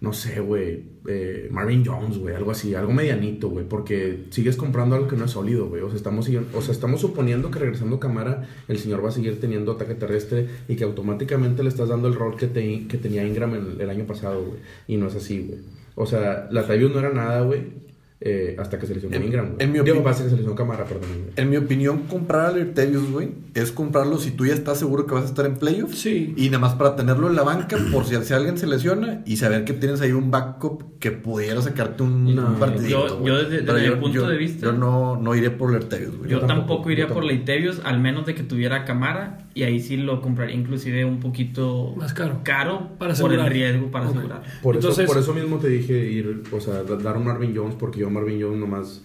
No 0.01 0.13
sé, 0.13 0.39
güey, 0.39 0.83
eh, 1.07 1.47
Marvin 1.51 1.83
Jones, 1.85 2.17
güey, 2.17 2.35
algo 2.35 2.51
así, 2.51 2.75
algo 2.75 2.91
medianito, 2.93 3.49
güey, 3.49 3.65
porque 3.67 4.25
sigues 4.29 4.57
comprando 4.57 4.95
algo 4.95 5.07
que 5.07 5.15
no 5.15 5.25
es 5.25 5.31
sólido, 5.31 5.67
güey. 5.67 5.81
O 5.81 5.87
sea, 5.89 5.97
estamos, 5.97 6.29
o 6.53 6.61
sea, 6.61 6.71
estamos 6.73 7.01
suponiendo 7.01 7.49
que 7.51 7.59
regresando 7.59 7.99
cámara, 7.99 8.47
el 8.67 8.77
señor 8.77 9.03
va 9.03 9.09
a 9.09 9.11
seguir 9.11 9.39
teniendo 9.39 9.73
ataque 9.73 9.95
terrestre 9.95 10.47
y 10.67 10.75
que 10.75 10.83
automáticamente 10.83 11.63
le 11.63 11.69
estás 11.69 11.89
dando 11.89 12.07
el 12.07 12.15
rol 12.15 12.35
que, 12.35 12.47
te, 12.47 12.87
que 12.87 12.97
tenía 12.97 13.25
Ingram 13.25 13.53
el, 13.55 13.81
el 13.81 13.89
año 13.89 14.05
pasado, 14.05 14.43
güey. 14.43 14.59
Y 14.87 14.97
no 14.97 15.07
es 15.07 15.15
así, 15.15 15.39
güey. 15.39 15.59
O 15.95 16.05
sea, 16.05 16.47
la 16.51 16.67
Tavius 16.67 16.91
no 16.91 16.99
era 16.99 17.11
nada, 17.11 17.41
güey. 17.41 17.85
Eh, 18.21 18.55
hasta 18.57 18.79
que 18.79 18.87
se 18.87 18.95
lesionó 18.95 19.13
Ingram, 19.17 19.45
güey. 19.51 19.57
en 19.59 19.67
mi 19.71 19.79
Digo, 19.79 19.83
opinión- 19.97 20.07
hasta 20.07 20.23
que 20.23 20.29
se 20.29 20.35
lesionó 20.37 20.55
Camara, 20.55 20.85
perdón. 20.85 21.09
En 21.35 21.49
mi 21.49 21.57
opinión, 21.57 22.03
comprar 22.09 22.45
a 22.45 22.51
Lertevius, 22.53 23.11
güey, 23.11 23.31
es 23.53 23.73
comprarlo 23.73 24.17
si 24.17 24.31
tú 24.31 24.45
ya 24.45 24.53
estás 24.53 24.79
seguro 24.79 25.05
que 25.05 25.13
vas 25.13 25.25
a 25.25 25.27
estar 25.27 25.45
en 25.45 25.55
playoffs. 25.57 25.99
Sí. 25.99 26.33
Y 26.37 26.45
nada 26.45 26.59
más 26.59 26.73
para 26.75 26.95
tenerlo 26.95 27.27
en 27.29 27.35
la 27.35 27.43
banca 27.43 27.77
por 27.91 28.05
si, 28.05 28.15
si 28.23 28.33
alguien 28.33 28.57
se 28.57 28.67
lesiona 28.67 29.21
y 29.25 29.35
saber 29.35 29.65
que 29.65 29.73
tienes 29.73 29.99
ahí 29.99 30.13
un 30.13 30.31
backup 30.31 30.97
que 30.99 31.11
pudiera 31.11 31.61
sacarte 31.61 32.03
un, 32.03 32.33
No, 32.33 32.47
un 32.47 32.55
partidito. 32.55 33.21
yo- 33.23 33.35
desde- 33.43 33.61
desde 33.61 33.89
mi 33.91 34.01
punto 34.01 34.27
de 34.27 34.37
vista- 34.37 34.65
Yo 34.67 34.71
no, 34.71 35.17
no 35.17 35.35
iré 35.35 35.51
por 35.51 35.71
Lertevius, 35.73 36.15
güey. 36.17 36.29
Yo 36.31 36.39
Yo 36.39 36.47
tampoco, 36.47 36.67
tampoco, 36.69 36.91
iría 36.91 37.07
yo 37.09 37.13
por. 37.13 37.25
Leitevius, 37.25 37.81
al 37.83 37.99
menos 37.99 38.25
de 38.25 38.33
que 38.33 38.43
tuviera 38.43 38.85
cámara, 38.85 39.44
y 39.55 39.63
ahí 39.63 39.79
sí 39.79 39.97
lo 39.97 40.21
compraría 40.21 40.53
inclusive 40.55 41.03
un 41.05 41.19
poquito 41.19 41.93
Más 41.97 42.13
caro. 42.13 42.41
caro 42.43 42.89
Para 42.99 43.13
por 43.15 43.31
el 43.33 43.39
asegurar. 43.39 43.51
riesgo 43.51 43.89
para 43.89 44.05
asegurar. 44.09 44.43
Por, 44.61 44.75
Entonces- 44.75 45.05
eso, 45.05 45.11
por 45.13 45.21
eso 45.23 45.33
mismo 45.33 45.57
te 45.57 45.69
dije 45.69 45.93
ir, 45.93 46.43
o 46.51 46.59
sea, 46.59 46.83
da- 46.83 46.97
dar 46.97 47.17
un 47.17 47.23
Marvin 47.25 47.55
Jones, 47.55 47.73
porque 47.79 47.99
yo 48.01 48.09
Marvin 48.11 48.39
Jones 48.41 48.59
nomás 48.59 49.01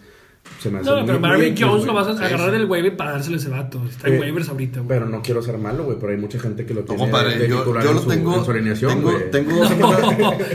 se 0.59 0.71
me 0.71 0.79
hace 0.79 0.91
No, 0.91 0.97
muy- 0.97 1.07
pero 1.07 1.21
Marvin 1.21 1.55
Jones 1.57 1.85
lo 1.87 1.93
vas 1.95 2.09
a 2.09 2.13
agarrar 2.27 2.51
del 2.51 2.65
waiver 2.65 2.97
para 2.97 3.13
dárselo 3.13 3.37
a 3.37 3.39
ese 3.39 3.49
vato. 3.51 3.81
Está 3.89 4.09
en 4.09 4.15
Eh, 4.15 4.21
waivers 4.21 4.49
ahorita, 4.49 4.81
güey. 4.81 4.89
Pero 4.89 5.07
no 5.07 5.23
quiero 5.23 5.41
ser 5.43 5.57
malo, 5.59 5.85
güey, 5.85 5.99
pero 6.01 6.11
hay 6.13 6.19
mucha 6.19 6.41
gente 6.41 6.67
que 6.67 6.75
lo 6.75 6.81
No, 6.81 6.87
tiene 6.87 7.03
compadre, 7.03 7.39
de 7.39 7.49
yo, 7.49 7.59
titular 7.59 7.85
yo 7.85 7.91
en 7.91 7.95
lo 7.97 8.03
su, 8.03 8.09
tengo. 8.09 8.37
en 8.37 8.45
su 8.45 8.51
alineación, 8.51 8.91
tengo, 8.97 9.11
güey. 9.13 9.31
tengo 9.31 9.53
dos 9.57 9.69
semanas. 9.69 10.03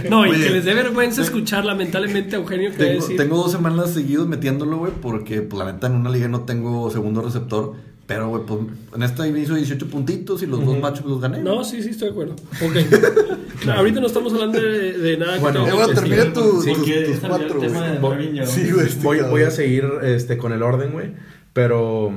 No, 0.09 0.25
y 0.25 0.29
Oye, 0.31 0.43
que 0.43 0.49
les 0.49 0.65
dé 0.65 0.73
vergüenza 0.73 1.21
escuchar 1.21 1.63
lamentablemente 1.63 2.35
a 2.35 2.39
Eugenio 2.39 2.71
que 2.75 2.83
decir. 2.83 3.15
tengo 3.15 3.37
dos 3.37 3.51
semanas 3.53 3.91
seguidos 3.91 4.27
metiéndolo, 4.27 4.77
güey, 4.79 4.91
porque 5.01 5.41
pues, 5.41 5.63
la 5.63 5.71
neta 5.71 5.87
en 5.87 5.93
una 5.93 6.09
liga 6.09 6.27
no 6.27 6.41
tengo 6.41 6.89
segundo 6.91 7.21
receptor. 7.21 7.73
Pero, 8.07 8.29
güey, 8.29 8.43
pues 8.45 8.59
en 8.95 9.01
esta 9.03 9.27
hizo 9.27 9.55
18 9.55 9.88
puntitos 9.88 10.43
y 10.43 10.45
los 10.45 10.63
dos 10.63 10.79
machos 10.79 11.05
los 11.07 11.19
gané. 11.19 11.39
No, 11.41 11.63
sí, 11.63 11.81
sí, 11.81 11.89
estoy 11.89 12.09
de 12.09 12.12
acuerdo. 12.12 12.35
Ok. 12.62 12.75
Claro, 13.62 13.79
ahorita 13.79 14.00
no 14.01 14.07
estamos 14.07 14.31
hablando 14.33 14.62
de, 14.62 14.93
de 14.93 15.17
nada 15.17 15.35
que 15.35 15.39
Bueno, 15.39 15.65
que 15.65 15.93
termina 15.95 16.15
decir. 16.17 16.33
tu- 16.33 16.62
Sí, 16.62 16.74
tus, 16.74 16.83
tus 16.83 16.89
es 16.89 17.24
el 17.24 17.29
cuatro, 17.29 17.59
tema 17.59 17.97
güey. 18.00 18.33
de. 18.38 18.45
Sí, 18.45 18.69
güey. 18.71 18.85
este 18.85 19.03
voy, 19.29 19.41
a 19.41 19.50
seguir 19.50 19.85
este, 20.03 20.38
con 20.38 20.51
el 20.51 20.62
orden, 20.62 20.91
güey. 20.91 21.13
Pero 21.53 22.12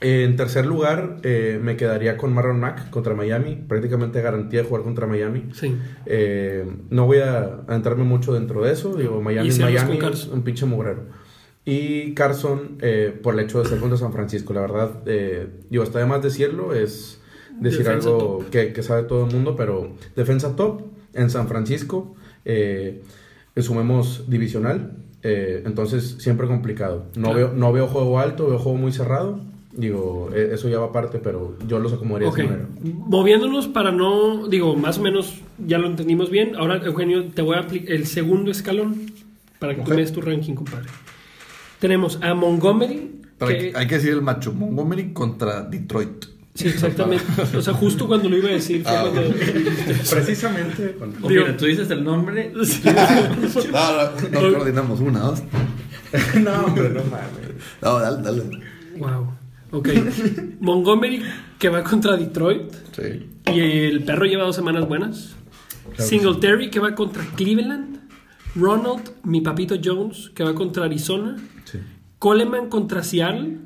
eh, 0.00 0.24
en 0.24 0.36
tercer 0.36 0.66
lugar 0.66 1.16
eh, 1.24 1.58
me 1.60 1.76
quedaría 1.76 2.16
con 2.16 2.32
Marlon 2.34 2.60
Mack 2.60 2.90
contra 2.90 3.14
Miami. 3.14 3.56
Prácticamente 3.66 4.20
garantía 4.20 4.62
de 4.62 4.68
jugar 4.68 4.84
contra 4.84 5.06
Miami. 5.08 5.46
Sí. 5.54 5.74
Eh, 6.06 6.66
no 6.90 7.06
voy 7.06 7.18
a 7.18 7.62
adentrarme 7.66 8.04
mucho 8.04 8.32
dentro 8.32 8.62
de 8.62 8.72
eso. 8.72 8.94
Digo, 8.94 9.20
Miami 9.20 9.48
es 9.48 9.58
Miami, 9.58 9.98
un 10.30 10.42
pinche 10.42 10.66
mugrero. 10.66 11.04
Y 11.64 12.14
Carson, 12.14 12.78
eh, 12.80 13.18
por 13.22 13.34
el 13.34 13.40
hecho 13.40 13.62
de 13.62 13.68
ser 13.68 13.78
contra 13.80 13.98
San 13.98 14.12
Francisco, 14.12 14.52
la 14.52 14.62
verdad, 14.62 15.02
eh, 15.06 15.46
digo, 15.68 15.84
está 15.84 15.98
de 15.98 16.06
más 16.06 16.22
decirlo, 16.22 16.74
es 16.74 17.20
decir 17.60 17.80
Defensa 17.84 18.08
algo 18.08 18.44
que, 18.50 18.72
que 18.72 18.82
sabe 18.82 19.02
todo 19.02 19.26
el 19.26 19.32
mundo, 19.32 19.54
pero 19.56 19.92
defensa 20.16 20.56
top 20.56 20.82
en 21.12 21.28
San 21.28 21.48
Francisco, 21.48 22.14
eh, 22.44 23.02
sumemos 23.56 24.24
divisional, 24.28 24.92
eh, 25.22 25.62
entonces 25.66 26.16
siempre 26.18 26.46
complicado. 26.46 27.06
No, 27.14 27.30
Claro. 27.32 27.36
veo, 27.36 27.52
no 27.52 27.72
veo 27.72 27.86
juego 27.88 28.18
alto, 28.18 28.48
veo 28.48 28.58
juego 28.58 28.78
muy 28.78 28.92
cerrado. 28.92 29.38
Digo, 29.72 30.30
eh, 30.34 30.50
eso 30.52 30.68
ya 30.68 30.78
va 30.80 30.86
aparte, 30.86 31.18
pero 31.22 31.56
yo 31.68 31.78
los 31.78 31.92
acomodaría 31.92 32.28
Ok. 32.30 32.36
de 32.38 32.42
esa 32.44 32.50
manera. 32.52 32.68
Moviéndonos 32.82 33.68
para 33.68 33.92
no, 33.92 34.48
digo, 34.48 34.74
más 34.76 34.98
o 34.98 35.02
menos 35.02 35.40
ya 35.64 35.78
lo 35.78 35.86
entendimos 35.86 36.30
bien. 36.30 36.56
Ahora, 36.56 36.76
Eugenio, 36.84 37.26
te 37.26 37.42
voy 37.42 37.56
a 37.56 37.60
aplicar 37.60 37.92
el 37.94 38.06
segundo 38.06 38.50
escalón 38.50 39.12
para 39.58 39.74
que 39.74 39.82
tú 39.82 39.90
Ok. 39.90 39.96
me 39.96 40.00
des 40.02 40.12
tu 40.12 40.20
ranking, 40.22 40.54
compadre. 40.54 40.88
Tenemos 41.80 42.18
a 42.22 42.34
Montgomery. 42.34 43.20
Pero 43.38 43.50
que- 43.50 43.72
hay, 43.74 43.86
que 43.86 43.94
decir 43.96 44.10
el 44.12 44.22
macho. 44.22 44.52
Montgomery 44.52 45.12
contra 45.12 45.62
Detroit. 45.62 46.26
Sí, 46.54 46.68
exactamente. 46.68 47.24
O 47.56 47.62
sea, 47.62 47.72
justo 47.74 48.06
cuando 48.06 48.28
lo 48.28 48.36
iba 48.36 48.48
a 48.50 48.52
decir 48.52 48.82
fue 48.82 48.92
Ah, 48.92 49.02
cuando... 49.10 49.34
Precisamente. 50.10 50.96
O 51.00 51.28
Digo- 51.28 51.44
mira, 51.44 51.56
tú 51.56 51.64
dices 51.64 51.90
el 51.90 52.04
nombre 52.04 52.52
Sí. 52.64 52.82
No, 52.84 52.92
no, 54.32 54.50
no 54.50 54.58
coordinamos 54.58 55.00
una, 55.00 55.20
dos. 55.20 55.42
no, 56.42 56.52
hombre, 56.64 56.88
no 56.90 57.02
mames. 57.04 57.54
No, 57.80 57.98
dale, 58.00 58.22
dale. 58.22 58.42
Wow. 58.98 59.32
Ok. 59.70 59.88
Montgomery 60.60 61.22
que 61.58 61.68
va 61.68 61.82
contra 61.84 62.16
Detroit. 62.16 62.72
Sí. 62.94 63.30
Y 63.54 63.60
el 63.60 64.02
perro 64.04 64.24
lleva 64.26 64.44
dos 64.44 64.56
semanas 64.56 64.86
buenas. 64.88 65.36
que 65.96 66.02
Singletary 66.02 66.68
que 66.70 66.80
va 66.80 66.94
contra 66.94 67.24
Cleveland. 67.36 67.99
Ronald, 68.54 69.10
mi 69.24 69.40
papito 69.40 69.76
Jones, 69.82 70.30
que 70.34 70.44
va 70.44 70.54
contra 70.54 70.84
Arizona. 70.84 71.36
Sí. 71.64 71.78
Coleman 72.18 72.68
contra 72.68 73.02
Seattle. 73.02 73.58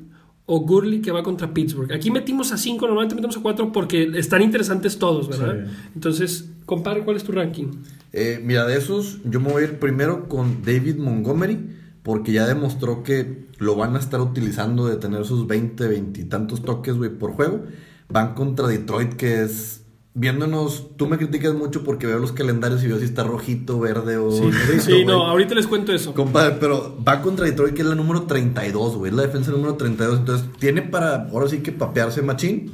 O 0.47 0.59
Gurley 0.59 1.01
que 1.01 1.09
va 1.09 1.23
contra 1.23 1.55
Pittsburgh. 1.55 1.91
Aquí 1.91 2.11
metimos 2.11 2.51
a 2.51 2.57
cinco, 2.57 2.85
normalmente 2.85 3.15
metemos 3.15 3.35
a 3.35 3.41
cuatro 3.41 3.71
porque 3.71 4.11
están 4.15 4.43
interesantes 4.43 4.99
todos, 4.99 5.27
¿verdad? 5.27 5.65
Sí. 5.65 5.89
Entonces, 5.95 6.49
compadre, 6.67 7.03
¿cuál 7.03 7.17
es 7.17 7.23
tu 7.23 7.31
ranking? 7.31 7.71
Eh, 8.13 8.39
mira, 8.43 8.65
de 8.65 8.77
esos, 8.77 9.17
yo 9.25 9.39
me 9.39 9.51
voy 9.51 9.63
a 9.63 9.65
ir 9.65 9.79
primero 9.79 10.29
con 10.29 10.61
David 10.63 10.97
Montgomery, 10.97 11.59
porque 12.03 12.31
ya 12.31 12.45
demostró 12.45 13.01
que 13.01 13.47
lo 13.57 13.75
van 13.75 13.95
a 13.95 13.99
estar 13.99 14.21
utilizando 14.21 14.85
de 14.85 14.97
tener 14.97 15.25
sus 15.25 15.47
20, 15.47 15.87
20 15.87 16.21
y 16.21 16.25
tantos 16.25 16.61
toques, 16.61 16.95
güey, 16.95 17.09
por 17.09 17.31
juego. 17.31 17.63
Van 18.07 18.35
contra 18.35 18.67
Detroit, 18.67 19.13
que 19.15 19.41
es. 19.41 19.84
Viéndonos, 20.17 20.95
tú 20.95 21.07
me 21.07 21.17
criticas 21.17 21.53
mucho 21.55 21.83
porque 21.83 22.07
veo 22.07 22.19
los 22.19 22.31
calendarios 22.31 22.81
y 22.85 22.87
veo 22.87 22.99
si 22.99 23.03
está 23.03 23.25
rojito, 23.25 23.81
verde 23.81 24.15
o. 24.15 24.31
Sí, 24.31 24.49
güey. 24.87 25.05
no, 25.05 25.25
ahorita 25.25 25.55
les 25.55 25.67
cuento 25.67 25.91
eso. 25.91 26.13
Compadre, 26.13 26.55
pero 26.57 26.97
va 27.05 27.21
contra 27.21 27.45
Detroit, 27.45 27.73
que 27.73 27.81
es 27.81 27.87
la 27.87 27.95
número 27.95 28.21
32, 28.21 28.95
güey. 28.95 29.11
Es 29.11 29.17
la 29.17 29.23
defensa 29.23 29.51
número 29.51 29.75
32. 29.75 30.19
Entonces, 30.19 30.47
tiene 30.57 30.83
para, 30.83 31.27
ahora 31.27 31.49
sí 31.49 31.57
que 31.57 31.73
papearse 31.73 32.21
machín. 32.21 32.71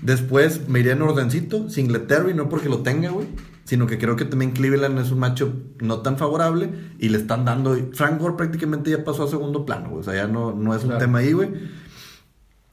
Después 0.00 0.68
me 0.68 0.80
iría 0.80 0.94
en 0.94 1.02
ordencito, 1.02 1.70
Singletary, 1.70 2.34
no 2.34 2.48
porque 2.48 2.68
lo 2.68 2.78
tenga, 2.78 3.10
güey. 3.10 3.28
Sino 3.62 3.86
que 3.86 3.96
creo 3.96 4.16
que 4.16 4.24
también 4.24 4.50
Cleveland 4.50 4.98
es 4.98 5.12
un 5.12 5.20
macho 5.20 5.52
no 5.78 6.00
tan 6.00 6.18
favorable. 6.18 6.68
Y 6.98 7.10
le 7.10 7.18
están 7.18 7.44
dando. 7.44 7.78
Frank 7.92 8.20
Gore 8.20 8.34
prácticamente 8.34 8.90
ya 8.90 9.04
pasó 9.04 9.22
a 9.22 9.28
segundo 9.28 9.64
plano, 9.64 9.90
güey. 9.90 10.00
O 10.00 10.02
sea, 10.02 10.16
ya 10.16 10.26
no, 10.26 10.52
no 10.52 10.74
es 10.74 10.82
un 10.82 10.98
tema 10.98 11.18
ahí, 11.18 11.32
güey. 11.32 11.48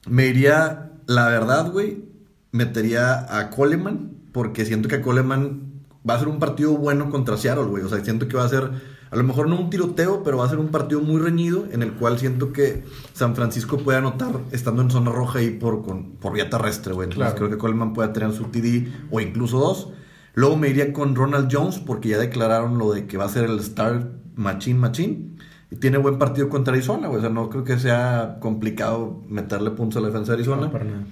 Me 0.08 0.26
iría, 0.26 0.94
la 1.06 1.30
verdad, 1.30 1.72
güey, 1.72 2.09
metería 2.52 3.38
a 3.38 3.50
Coleman, 3.50 4.12
porque 4.32 4.66
siento 4.66 4.88
que 4.90 5.02
Coleman 5.02 5.64
va 6.10 6.16
a 6.16 6.20
ser 6.20 6.28
un 6.28 6.40
partido 6.40 6.78
bueno 6.78 7.10
contra 7.10 7.38
Seattle, 7.38 7.66
güey. 7.66 7.84
O 7.84 7.90
sea, 7.90 8.04
siento 8.04 8.28
que 8.28 8.38
va 8.38 8.46
a 8.46 8.50
ser, 8.50 8.70
a 9.12 9.16
lo 9.16 9.24
mejor 9.24 9.48
no 9.50 9.60
un 9.60 9.70
tiroteo, 9.70 10.24
pero 10.24 10.38
va 10.38 10.46
a 10.46 10.50
ser 10.50 10.60
un 10.60 10.70
partido 10.70 11.02
muy 11.02 11.20
reñido, 11.20 11.66
en 11.72 11.84
el 11.84 11.94
cual 11.94 12.18
siento 12.18 12.52
que 12.54 12.84
San 13.14 13.36
Francisco 13.36 13.78
puede 13.78 13.98
anotar 13.98 14.32
estando 14.52 14.82
en 14.82 14.90
zona 14.92 15.12
roja 15.12 15.40
ahí 15.40 15.52
por, 15.52 15.84
con- 15.84 16.12
por 16.14 16.34
vía 16.34 16.50
terrestre, 16.50 16.94
güey. 16.94 17.06
Entonces 17.10 17.34
Claro. 17.34 17.36
creo 17.38 17.50
que 17.50 17.58
Coleman 17.58 17.94
puede 17.94 18.10
tener 18.10 18.32
su 18.32 18.46
TD 18.46 18.88
o 19.12 19.20
incluso 19.20 19.60
dos. 19.60 19.90
Luego 20.36 20.56
me 20.58 20.70
iría 20.70 20.94
con 20.94 21.16
Ronald 21.16 21.50
Jones, 21.52 21.80
porque 21.80 22.10
ya 22.10 22.18
declararon 22.18 22.78
lo 22.78 22.92
de 22.94 23.06
que 23.08 23.18
va 23.18 23.26
a 23.26 23.30
ser 23.30 23.46
el 23.46 23.60
Star 23.60 24.12
Machine 24.36 24.80
Machine. 24.80 25.30
Y 25.72 25.76
tiene 25.76 25.98
buen 26.00 26.18
partido 26.18 26.50
contra 26.50 26.74
Arizona, 26.74 27.08
güey. 27.10 27.20
O 27.20 27.22
sea, 27.22 27.30
no 27.30 27.48
creo 27.50 27.64
que 27.64 27.78
sea 27.78 28.38
complicado 28.40 29.22
meterle 29.28 29.70
puntos 29.72 29.98
a 29.98 30.02
la 30.02 30.08
defensa 30.08 30.32
de 30.32 30.38
Arizona. 30.38 30.62
No, 30.64 30.72
para 30.72 30.86
nada. 30.86 31.04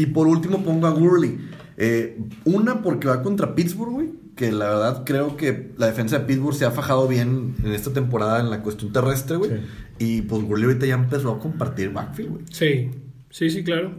Y 0.00 0.06
por 0.06 0.26
último 0.26 0.64
pongo 0.64 0.86
a 0.86 0.90
Gurley. 0.90 1.38
Eh, 1.76 2.18
una 2.46 2.82
porque 2.82 3.06
va 3.06 3.22
contra 3.22 3.54
Pittsburgh, 3.54 3.92
güey. 3.92 4.08
Que 4.34 4.50
la 4.50 4.70
verdad 4.70 5.02
creo 5.04 5.36
que 5.36 5.72
la 5.76 5.86
defensa 5.86 6.18
de 6.18 6.24
Pittsburgh 6.24 6.54
se 6.54 6.64
ha 6.64 6.70
fajado 6.70 7.06
bien 7.06 7.54
en 7.62 7.72
esta 7.72 7.92
temporada 7.92 8.40
en 8.40 8.48
la 8.48 8.62
cuestión 8.62 8.94
terrestre, 8.94 9.36
güey. 9.36 9.50
Sí. 9.50 9.56
Y 9.98 10.22
pues 10.22 10.42
Gurley 10.42 10.64
ahorita 10.64 10.86
ya 10.86 10.94
empezó 10.94 11.30
a 11.32 11.38
compartir 11.38 11.90
backfield, 11.90 12.30
güey. 12.30 12.44
Sí, 12.50 12.90
sí, 13.28 13.50
sí, 13.50 13.62
claro. 13.62 13.92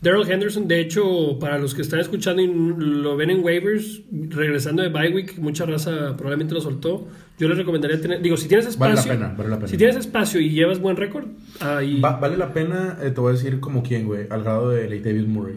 Daryl 0.00 0.30
Henderson, 0.30 0.68
de 0.68 0.80
hecho, 0.80 1.38
para 1.40 1.58
los 1.58 1.74
que 1.74 1.82
están 1.82 1.98
escuchando 1.98 2.40
y 2.40 2.46
lo 2.46 3.16
ven 3.16 3.30
en 3.30 3.42
waivers, 3.44 4.02
regresando 4.28 4.82
de 4.82 4.90
bye 4.90 5.12
week, 5.12 5.38
mucha 5.38 5.66
raza 5.66 6.16
probablemente 6.16 6.54
lo 6.54 6.60
soltó. 6.60 7.08
Yo 7.36 7.48
les 7.48 7.58
recomendaría 7.58 8.00
tener, 8.00 8.22
digo, 8.22 8.36
si 8.36 8.46
tienes 8.46 8.78
Vale 8.78 8.94
espacio, 8.94 9.12
la 9.14 9.18
pena, 9.26 9.34
vale 9.36 9.50
la 9.50 9.56
pena. 9.56 9.68
si 9.68 9.76
tienes 9.76 9.96
espacio 9.96 10.40
y 10.40 10.50
llevas 10.50 10.78
buen 10.80 10.96
récord, 10.96 11.24
ahí 11.60 12.00
Va- 12.00 12.16
vale 12.18 12.36
la 12.36 12.52
pena, 12.52 12.96
eh, 13.02 13.10
te 13.10 13.20
voy 13.20 13.30
a 13.30 13.32
decir 13.34 13.58
como 13.58 13.82
quién, 13.82 14.06
güey, 14.06 14.26
al 14.30 14.42
grado 14.44 14.70
de 14.70 14.88
Latavius 14.88 15.26
Murray. 15.26 15.56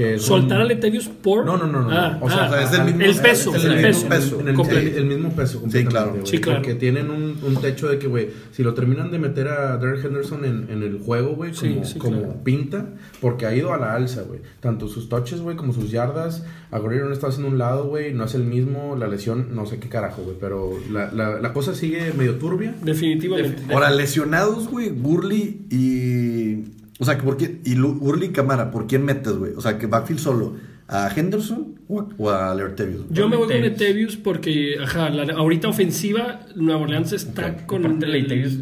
Que 0.00 0.14
es 0.14 0.22
soltar 0.22 0.58
un- 0.58 0.64
a 0.64 0.68
Latavius 0.68 1.08
por 1.08 1.44
No, 1.44 1.56
no, 1.58 1.66
no, 1.66 1.82
no. 1.82 1.90
Ah, 1.90 2.18
o 2.20 2.30
sea, 2.30 2.50
ah, 2.50 2.62
es 2.62 2.72
el 2.72 2.84
mismo- 2.84 3.02
el 3.02 3.16
peso, 3.16 3.54
es 3.54 3.64
el, 3.64 3.86
mismo 3.86 4.08
peso. 4.08 4.40
En 4.40 4.48
el, 4.48 4.54
completo. 4.54 4.80
el- 4.88 4.94
el 4.96 5.04
mismo 5.04 5.30
peso 5.30 5.60
completamente, 5.60 5.90
claro. 5.90 6.10
güey, 6.12 6.26
Sí, 6.26 6.38
claro. 6.38 6.58
Porque 6.60 6.74
tienen 6.76 7.10
un, 7.10 7.38
un 7.42 7.56
techo 7.60 7.88
de 7.88 7.98
que, 7.98 8.06
güey, 8.06 8.28
si 8.52 8.62
lo 8.62 8.72
terminan 8.74 9.10
de 9.10 9.18
meter 9.18 9.48
a 9.48 9.76
Derek 9.76 10.04
Henderson 10.04 10.44
en, 10.44 10.66
en 10.70 10.82
el 10.82 10.98
juego, 11.00 11.34
güey, 11.36 11.52
Sí, 11.54 11.68
como, 11.74 11.84
sí, 11.84 11.98
como 11.98 12.18
claro. 12.18 12.36
pinta, 12.44 12.86
porque 13.20 13.46
ha 13.46 13.54
ido 13.54 13.74
a 13.74 13.78
la 13.78 13.94
alza, 13.94 14.22
güey. 14.22 14.40
Tanto 14.60 14.88
sus 14.88 15.08
touches, 15.08 15.40
güey, 15.40 15.56
como 15.56 15.72
sus 15.72 15.90
yardas. 15.90 16.44
A 16.70 16.78
no 16.78 17.12
está 17.12 17.26
haciendo 17.28 17.48
un 17.50 17.58
lado, 17.58 17.88
güey, 17.88 18.14
no 18.14 18.24
es 18.24 18.34
el 18.34 18.44
mismo. 18.44 18.96
La 18.96 19.06
lesión, 19.06 19.54
no 19.54 19.66
sé 19.66 19.78
qué 19.78 19.88
carajo, 19.88 20.22
güey, 20.22 20.36
pero 20.40 20.72
la, 20.90 21.12
la, 21.12 21.40
la 21.40 21.52
cosa 21.52 21.74
sigue 21.74 22.12
medio 22.16 22.36
turbia. 22.36 22.74
Definitivamente. 22.82 23.62
Ahora, 23.72 23.90
lesionados, 23.90 24.68
güey, 24.68 24.88
Gurley 24.90 25.66
y. 25.70 26.79
O 27.00 27.04
sea, 27.04 27.16
que 27.16 27.22
por 27.24 27.36
qué. 27.36 27.60
Y 27.64 27.74
Gurley 27.80 28.28
y 28.28 28.32
Camara, 28.32 28.70
¿por 28.70 28.86
quién 28.86 29.04
metes, 29.04 29.32
güey? 29.32 29.52
O 29.56 29.60
sea, 29.60 29.76
que 29.78 29.86
backfield 29.86 30.20
solo. 30.20 30.54
¿A 30.92 31.08
Henderson 31.14 31.76
o 31.88 32.30
a, 32.30 32.52
Leartavius? 32.54 33.06
Yo 33.10 33.28
me 33.28 33.36
voy 33.36 33.46
con. 33.48 33.60
Latavius 33.62 34.16
porque, 34.16 34.74
ajá, 34.82 35.08
la- 35.08 35.32
ahorita 35.34 35.68
ofensiva, 35.68 36.40
Nueva 36.56 36.80
Orleans 36.82 37.12
está 37.12 37.64
con. 37.66 37.86
Aparte, 37.86 38.06
Latavius, 38.08 38.52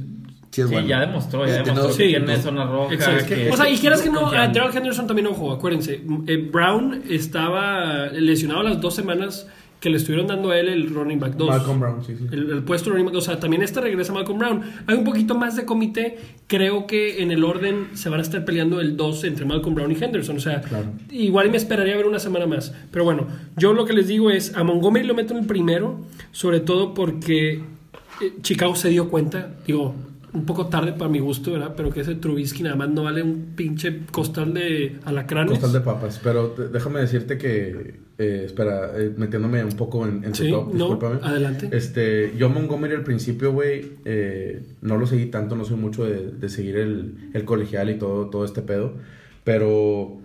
Sí, 0.51 0.63
sí, 0.63 0.69
bueno. 0.71 0.87
ya 0.87 1.01
demostró, 1.01 1.47
Ya 1.47 1.57
ya 1.59 1.63
tiene 1.63 1.79
demostró 1.79 1.89
dos 1.89 1.97
que 1.97 2.05
tiene 2.09 2.37
zona 2.43 2.65
roja. 2.67 2.97
Que- 3.27 3.51
o 3.51 3.57
sea, 3.57 3.71
y 3.71 3.77
quieras 3.79 4.03
que 4.03 4.11
no, 4.11 4.29
a. 4.29 4.47
Daryl 4.49 4.77
Henderson 4.77 5.07
también 5.07 5.27
ojo, 5.29 5.53
acuérdense. 5.53 6.03
eh, 6.27 6.49
Brown 6.53 7.03
estaba 7.09 8.07
lesionado 8.09 8.63
las 8.63 8.81
dos 8.81 8.95
semanas 8.95 9.47
que 9.81 9.91
le 9.91 9.97
estuvieron 9.97 10.27
dando 10.27 10.51
a 10.51 10.59
él 10.59 10.69
el 10.69 10.91
running 10.93 11.21
back 11.21 11.35
2. 11.35 11.49
Malcolm 11.49 11.79
Brown, 11.81 12.05
sí, 12.05 12.15
sí. 12.19 12.27
El, 12.33 12.51
el 12.51 12.63
puesto 12.65 12.91
de 12.91 12.97
running 12.97 13.07
back, 13.07 13.15
o 13.17 13.21
sea, 13.21 13.39
también 13.39 13.63
este 13.63 13.81
regresa 13.81 14.13
Malcolm 14.13 14.39
Brown. 14.39 14.63
Hay 14.87 14.97
un 14.97 15.05
poquito 15.05 15.35
más 15.37 15.55
de 15.57 15.65
comité. 15.65 16.19
Creo 16.49 16.87
que 16.87 17.23
en 17.23 17.31
el 17.31 17.45
orden 17.45 17.89
se 17.95 18.09
van 18.09 18.19
a 18.19 18.23
estar 18.23 18.45
peleando 18.45 18.81
el 18.81 18.97
2 18.97 19.25
entre 19.25 19.45
Malcolm 19.45 19.75
Brown 19.77 19.93
y 19.93 19.95
Henderson. 20.03 20.37
O 20.37 20.41
sea, 20.41 20.63
Claro. 20.63 20.87
igual 21.11 21.51
me 21.51 21.57
esperaría 21.59 21.97
ver 21.97 22.07
una 22.07 22.19
semana 22.19 22.47
más. 22.47 22.75
Pero 22.91 23.05
bueno, 23.05 23.27
yo 23.57 23.73
lo 23.73 23.85
que 23.85 23.93
les 23.93 24.09
digo 24.09 24.31
es, 24.31 24.57
a 24.57 24.65
Montgomery 24.65 25.07
lo 25.07 25.15
meto 25.15 25.33
en 25.35 25.41
el 25.41 25.47
primero, 25.47 26.01
sobre 26.33 26.59
todo 26.61 26.93
porque 26.95 27.61
eh, 28.21 28.33
Chicago 28.43 28.75
se 28.75 28.89
dio 28.89 29.09
cuenta, 29.11 29.55
digo, 29.67 29.95
un 30.33 30.45
poco 30.45 30.67
tarde 30.67 30.93
para 30.93 31.09
mi 31.11 31.19
gusto, 31.21 31.53
¿verdad? 31.53 31.75
Pero 31.77 31.91
que 31.91 32.01
ese 32.01 32.15
Trubisky 32.17 32.63
nada 32.63 32.77
más 32.77 32.91
no 32.91 33.05
vale 33.05 33.23
un 33.23 33.53
pinche 33.57 34.01
costal 34.11 34.53
de 34.55 34.99
alacranes. 35.05 35.53
Costal 35.53 35.73
de 35.73 35.81
papas. 35.81 36.21
Pero 36.23 36.55
déjame 36.73 37.01
decirte 37.01 37.39
que. 37.39 37.95
eh, 38.19 38.43
espera, 38.47 38.91
eh, 38.99 39.13
metiéndome 39.17 39.65
un 39.65 39.73
poco 39.77 40.07
en, 40.07 40.25
en 40.25 40.35
Sí, 40.35 40.51
top, 40.51 40.67
no, 40.75 40.89
discúlpame. 40.91 41.21
adelante. 41.23 41.69
Este, 41.73 42.33
yo 42.37 42.49
Montgomery 42.51 42.95
al 42.95 43.05
principio, 43.05 43.53
güey, 43.53 43.93
eh, 44.05 44.63
no 44.83 44.97
lo 44.99 45.07
seguí 45.07 45.27
tanto, 45.27 45.55
no 45.57 45.65
soy 45.65 45.77
mucho 45.77 46.05
de, 46.05 46.33
de 46.33 46.49
seguir 46.49 46.77
el, 46.79 47.31
el 47.33 47.45
colegial 47.45 47.91
y 47.91 47.95
todo, 47.99 48.29
todo 48.29 48.45
este 48.45 48.61
pedo. 48.63 48.95
Pero 49.45 50.19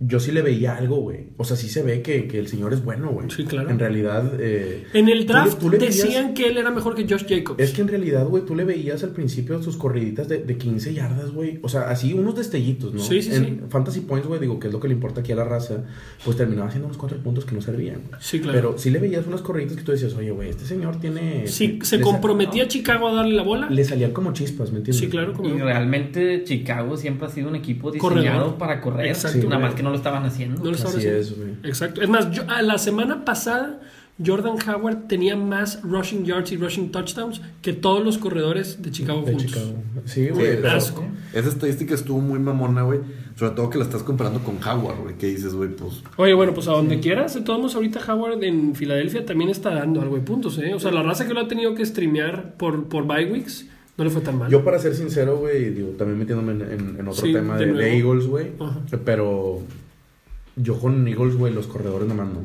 yo 0.00 0.20
sí 0.20 0.30
le 0.30 0.42
veía 0.42 0.76
algo, 0.76 0.96
güey. 1.00 1.30
O 1.38 1.44
sea, 1.44 1.56
sí 1.56 1.68
se 1.68 1.82
ve 1.82 2.02
que, 2.02 2.28
que 2.28 2.38
el 2.38 2.46
señor 2.46 2.72
es 2.72 2.84
bueno, 2.84 3.10
güey. 3.10 3.28
Sí, 3.30 3.44
claro. 3.44 3.68
En 3.68 3.80
realidad. 3.80 4.32
eh, 4.38 4.84
En 4.94 5.08
el 5.08 5.26
tú 5.26 5.32
le- 5.32 5.38
draft 5.40 5.58
tú 5.58 5.70
le 5.70 5.78
veías- 5.78 5.96
decían 5.96 6.34
que 6.34 6.46
él 6.46 6.56
era 6.56 6.70
mejor 6.70 6.94
que 6.94 7.02
Josh 7.08 7.24
Jacobs. 7.28 7.60
Es 7.60 7.72
que 7.72 7.80
en 7.82 7.88
realidad, 7.88 8.24
güey, 8.26 8.44
tú 8.44 8.54
le 8.54 8.64
veías 8.64 9.02
al 9.02 9.10
principio 9.10 9.60
sus 9.60 9.76
corriditas 9.76 10.28
de, 10.28 10.38
de 10.38 10.56
15 10.56 10.94
yardas, 10.94 11.32
güey. 11.32 11.58
O 11.62 11.68
sea, 11.68 11.90
así 11.90 12.12
unos 12.14 12.36
destellitos, 12.36 12.94
¿no? 12.94 13.00
Sí, 13.00 13.22
sí, 13.22 13.34
en 13.34 13.44
sí. 13.44 13.60
Fantasy 13.70 14.00
Points, 14.02 14.28
güey, 14.28 14.38
digo, 14.40 14.60
que 14.60 14.68
es 14.68 14.72
lo 14.72 14.78
que 14.78 14.86
le 14.86 14.94
importa 14.94 15.20
aquí 15.20 15.32
a 15.32 15.36
la 15.36 15.44
raza, 15.44 15.84
pues 16.24 16.36
terminaba 16.36 16.68
haciendo 16.68 16.86
unos 16.86 16.96
cuatro 16.96 17.18
puntos 17.18 17.44
que 17.44 17.56
no 17.56 17.60
servían. 17.60 18.02
güey. 18.08 18.20
Sí, 18.20 18.38
claro. 18.38 18.56
Pero 18.56 18.78
sí 18.78 18.90
le 18.90 19.00
veías 19.00 19.26
unas 19.26 19.42
corriditas 19.42 19.76
que 19.78 19.82
tú 19.82 19.90
decías, 19.90 20.14
oye, 20.14 20.30
güey, 20.30 20.50
este 20.50 20.64
señor 20.64 21.00
tiene... 21.00 21.48
Si 21.48 21.80
se 21.82 21.96
le- 21.98 22.04
comprometía 22.04 22.68
Chicago 22.68 23.08
a 23.08 23.14
darle 23.14 23.34
la 23.34 23.42
bola. 23.42 23.68
Le 23.68 23.82
salían 23.84 24.12
como 24.12 24.32
chispas, 24.32 24.70
¿me 24.70 24.78
entiendes? 24.78 25.00
Sí, 25.00 25.08
claro, 25.08 25.32
como 25.32 25.48
Y 25.48 25.58
realmente 25.58 26.44
Chicago 26.44 26.96
siempre 26.96 27.26
ha 27.26 27.30
sido 27.30 27.48
un 27.48 27.56
equipo 27.56 27.90
diseñado 27.90 28.14
Corredor. 28.14 28.58
para 28.58 28.80
correr. 28.80 29.06
Exacto. 29.08 29.38
Nada 29.38 29.56
Sí, 29.56 29.62
más 29.62 29.70
güey. 29.70 29.74
que 29.76 29.82
no 29.82 29.87
lo 29.90 29.96
estaban 29.96 30.24
haciendo. 30.24 30.62
No 30.62 30.70
lo 30.70 30.76
estaba 30.76 30.90
Así 30.90 31.06
haciendo. 31.06 31.46
es. 31.62 31.64
Exacto. 31.64 32.02
Es 32.02 32.08
más, 32.08 32.30
yo, 32.30 32.42
a 32.48 32.62
la 32.62 32.78
semana 32.78 33.24
pasada, 33.24 33.80
Jordan 34.24 34.56
Howard 34.68 35.06
tenía 35.06 35.36
más 35.36 35.80
rushing 35.82 36.24
yards 36.24 36.50
y 36.52 36.56
rushing 36.56 36.90
touchdowns 36.90 37.40
que 37.62 37.72
todos 37.72 38.04
los 38.04 38.18
corredores 38.18 38.82
de 38.82 38.90
Chicago 38.90 39.22
De 39.22 39.32
juntos. 39.32 39.46
Chicago. 39.46 39.74
Sí, 40.06 40.28
güey. 40.30 40.66
asco. 40.66 41.04
Esa 41.32 41.48
estadística 41.48 41.94
estuvo 41.94 42.20
muy 42.20 42.38
mamona, 42.38 42.82
güey. 42.82 43.00
Sobre 43.36 43.52
todo 43.54 43.70
que 43.70 43.78
la 43.78 43.84
estás 43.84 44.02
comparando 44.02 44.40
con 44.40 44.56
Howard, 44.56 44.98
güey. 45.02 45.16
Que 45.16 45.28
dices, 45.28 45.54
güey, 45.54 45.70
pues. 45.70 46.02
Oye, 46.16 46.34
bueno, 46.34 46.52
pues 46.52 46.66
a 46.66 46.72
donde 46.72 46.98
quieras, 46.98 47.34
de 47.34 47.42
todos 47.42 47.60
modos, 47.60 47.76
ahorita 47.76 48.00
Howard 48.12 48.42
en 48.42 48.74
Filadelfia 48.74 49.24
también 49.24 49.50
está 49.50 49.70
dando 49.70 50.00
algo 50.00 50.16
de 50.16 50.22
puntos, 50.22 50.58
¿eh? 50.58 50.74
O 50.74 50.80
sea, 50.80 50.90
la 50.90 51.04
raza 51.04 51.28
que 51.28 51.34
lo 51.34 51.40
ha 51.40 51.46
tenido 51.48 51.74
que 51.76 51.86
streamear 51.86 52.56
por, 52.56 52.88
por 52.88 53.06
bye 53.06 53.26
weeks 53.30 53.66
no 53.98 54.04
le 54.04 54.10
fue 54.10 54.22
tan 54.22 54.38
mal. 54.38 54.50
Yo 54.50 54.64
para 54.64 54.78
ser 54.78 54.94
sincero, 54.94 55.36
güey, 55.38 55.70
digo, 55.70 55.88
también 55.98 56.18
metiéndome 56.18 56.52
en, 56.52 56.62
en- 56.62 56.96
en 57.00 57.08
otro 57.08 57.26
Sí, 57.26 57.32
tema 57.34 57.58
de 57.58 57.66
de. 57.72 57.98
Eagles, 57.98 58.26
güey. 58.26 58.52
Pero 59.04 59.60
yo 60.56 60.78
con 60.78 61.06
Eagles, 61.06 61.36
güey, 61.36 61.52
los 61.52 61.66
corredores 61.66 62.08
nomás 62.08 62.28
no. 62.28 62.40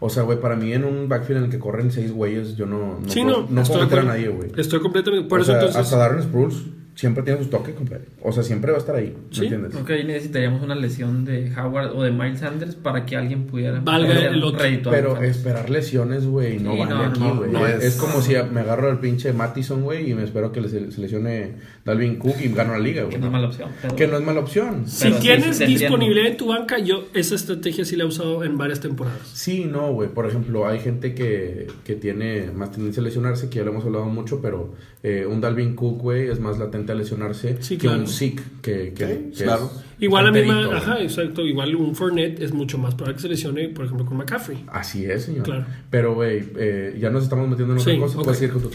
O 0.00 0.08
sea, 0.10 0.22
güey, 0.24 0.40
para 0.40 0.56
mí 0.56 0.72
en 0.72 0.84
un 0.84 1.08
backfield 1.08 1.38
en 1.38 1.44
el 1.44 1.50
que 1.50 1.58
corren 1.60 1.92
seis 1.92 2.10
güeyes, 2.12 2.56
yo 2.56 2.66
no, 2.66 2.98
no, 3.00 3.08
sí, 3.08 3.22
puedo, 3.22 3.42
no, 3.42 3.46
no 3.50 3.60
estoy 3.62 3.76
puedo 3.76 3.86
meter 3.88 3.98
a 4.00 4.02
nadie, 4.04 4.28
güey. 4.28 4.50
Estoy 4.56 4.80
completamente. 4.80 5.28
Por 5.28 5.38
o 5.38 5.42
eso 5.42 5.52
sea, 5.52 5.60
entonces. 5.60 5.80
hasta 5.80 5.96
Darren 5.96 6.22
Sproles 6.22 6.56
siempre 6.94 7.22
tiene 7.22 7.42
su 7.42 7.48
toque, 7.48 7.72
compadre. 7.74 8.04
O 8.22 8.32
sea, 8.32 8.42
siempre 8.42 8.70
va 8.70 8.76
a 8.78 8.80
estar 8.80 8.94
ahí, 8.94 9.16
¿me 9.30 9.34
Sí. 9.34 9.42
entiendes? 9.44 9.72
Creo 9.72 9.84
que 9.84 9.92
ahí 9.94 10.04
necesitaríamos 10.04 10.62
una 10.62 10.74
lesión 10.74 11.24
de 11.24 11.50
Howard 11.56 11.96
o 11.96 12.02
de 12.02 12.10
Miles 12.10 12.40
Sanders 12.40 12.74
para 12.74 13.06
que 13.06 13.16
alguien 13.16 13.46
pudiera 13.46 13.80
Valga 13.80 14.12
el 14.26 14.42
otro. 14.44 14.62
Pero 14.90 15.16
esperar 15.22 15.70
lesiones, 15.70 16.26
güey, 16.26 16.58
no 16.58 16.72
Sí, 16.72 16.78
vale 16.80 16.90
no, 16.94 17.02
aquí, 17.02 17.20
no, 17.20 17.36
güey. 17.36 17.50
no 17.50 17.66
es, 17.66 17.82
es- 17.82 17.96
como 17.96 18.20
si 18.20 18.34
me 18.52 18.60
agarro 18.60 18.90
al 18.90 19.00
pinche 19.00 19.32
Mattison, 19.32 19.82
güey, 19.82 20.10
y 20.10 20.14
me 20.14 20.24
espero 20.24 20.52
que 20.52 20.60
le- 20.60 20.68
se, 20.68 20.80
lesione 21.00 21.52
Dalvin 21.84 22.16
Cook 22.16 22.34
y 22.42 22.48
gano 22.48 22.72
la 22.74 22.78
liga, 22.78 23.02
que 23.02 23.06
güey. 23.08 23.18
no 23.20 23.26
es 23.26 23.32
mala 23.32 23.46
opción. 23.48 23.70
pero- 23.80 23.96
Que 23.96 24.06
no 24.06 24.16
es 24.18 24.22
mala 24.24 24.40
opción. 24.40 24.82
Si 24.86 25.04
Pero 25.04 25.16
tienes 25.18 25.56
sí 25.56 25.64
disponibilidad 25.66 26.26
en 26.30 26.36
tu 26.36 26.48
banca, 26.48 26.78
yo 26.78 27.06
esa 27.14 27.34
estrategia 27.34 27.84
sí 27.84 27.96
la 27.96 28.04
he 28.04 28.06
usado 28.06 28.44
en 28.44 28.58
varias 28.58 28.80
temporadas. 28.80 29.20
Sí, 29.32 29.64
no, 29.64 29.92
güey. 29.92 30.08
Por 30.08 30.26
ejemplo, 30.26 30.66
hay 30.68 30.78
gente 30.80 31.14
que, 31.14 31.68
que 31.84 31.94
tiene 31.94 32.50
más 32.54 32.70
tendencia 32.72 33.00
a 33.00 33.04
lesionarse, 33.04 33.48
que 33.48 33.56
ya 33.58 33.64
lo 33.64 33.70
hemos 33.70 33.84
hablado 33.84 34.04
mucho, 34.06 34.40
pero 34.42 34.74
eh, 35.04 35.26
un 35.26 35.40
Dalvin 35.40 35.74
Cook, 35.74 36.00
güey, 36.02 36.28
es 36.28 36.38
más 36.38 36.58
latente 36.58 36.81
a 36.90 36.94
lesionarse 36.96 37.58
Sí, 37.62 37.76
que 37.76 37.86
claro. 37.86 38.00
un 38.00 38.08
Zeke, 38.08 38.42
que, 38.60 38.92
que, 38.92 39.06
Sí, 39.06 39.38
que 39.38 39.44
claro. 39.44 39.70
es 39.72 39.84
Igual 40.02 40.24
la 40.24 40.30
misma, 40.32 40.54
enterito, 40.54 40.68
güey. 40.70 40.82
ajá, 40.82 41.00
exacto, 41.02 41.42
igual 41.42 41.76
un 41.76 41.94
Fournette 41.94 42.40
es 42.42 42.52
mucho 42.52 42.78
más 42.78 42.94
probable 42.96 43.14
que 43.16 43.22
se 43.22 43.28
lesione, 43.28 43.68
por 43.68 43.84
ejemplo, 43.84 44.04
con 44.04 44.16
McCaffrey. 44.16 44.64
Así 44.66 45.04
es, 45.04 45.24
señor. 45.26 45.44
Claro. 45.44 45.66
Pero, 45.90 46.14
güey, 46.14 46.42
eh, 46.56 46.96
ya 47.00 47.10
nos 47.10 47.22
estamos 47.22 47.48
metiendo 47.48 47.74
en 47.74 47.78
otra 47.80 47.92
Sí, 47.92 48.00
cosa. 48.00 48.16
ok. 48.18 48.24
Puedes 48.24 48.38
seguir 48.40 48.52
con 48.54 48.62
tu. 48.62 48.70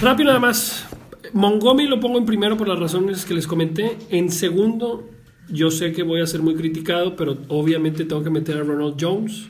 Rápido 0.00 0.28
nada 0.28 0.38
más. 0.38 0.86
Montgomery 1.32 1.88
lo 1.88 1.98
pongo 1.98 2.18
en 2.18 2.26
primero 2.26 2.56
por 2.56 2.68
las 2.68 2.78
razones 2.78 3.24
que 3.24 3.34
les 3.34 3.46
comenté. 3.48 3.96
En 4.10 4.30
segundo, 4.30 5.08
yo 5.48 5.70
sé 5.72 5.90
que 5.92 6.04
voy 6.04 6.20
a 6.20 6.26
ser 6.26 6.40
muy 6.42 6.54
criticado, 6.54 7.16
pero 7.16 7.36
obviamente 7.48 8.04
tengo 8.04 8.22
que 8.22 8.30
meter 8.30 8.58
a 8.58 8.60
Ronald 8.62 8.94
Jones. 9.00 9.48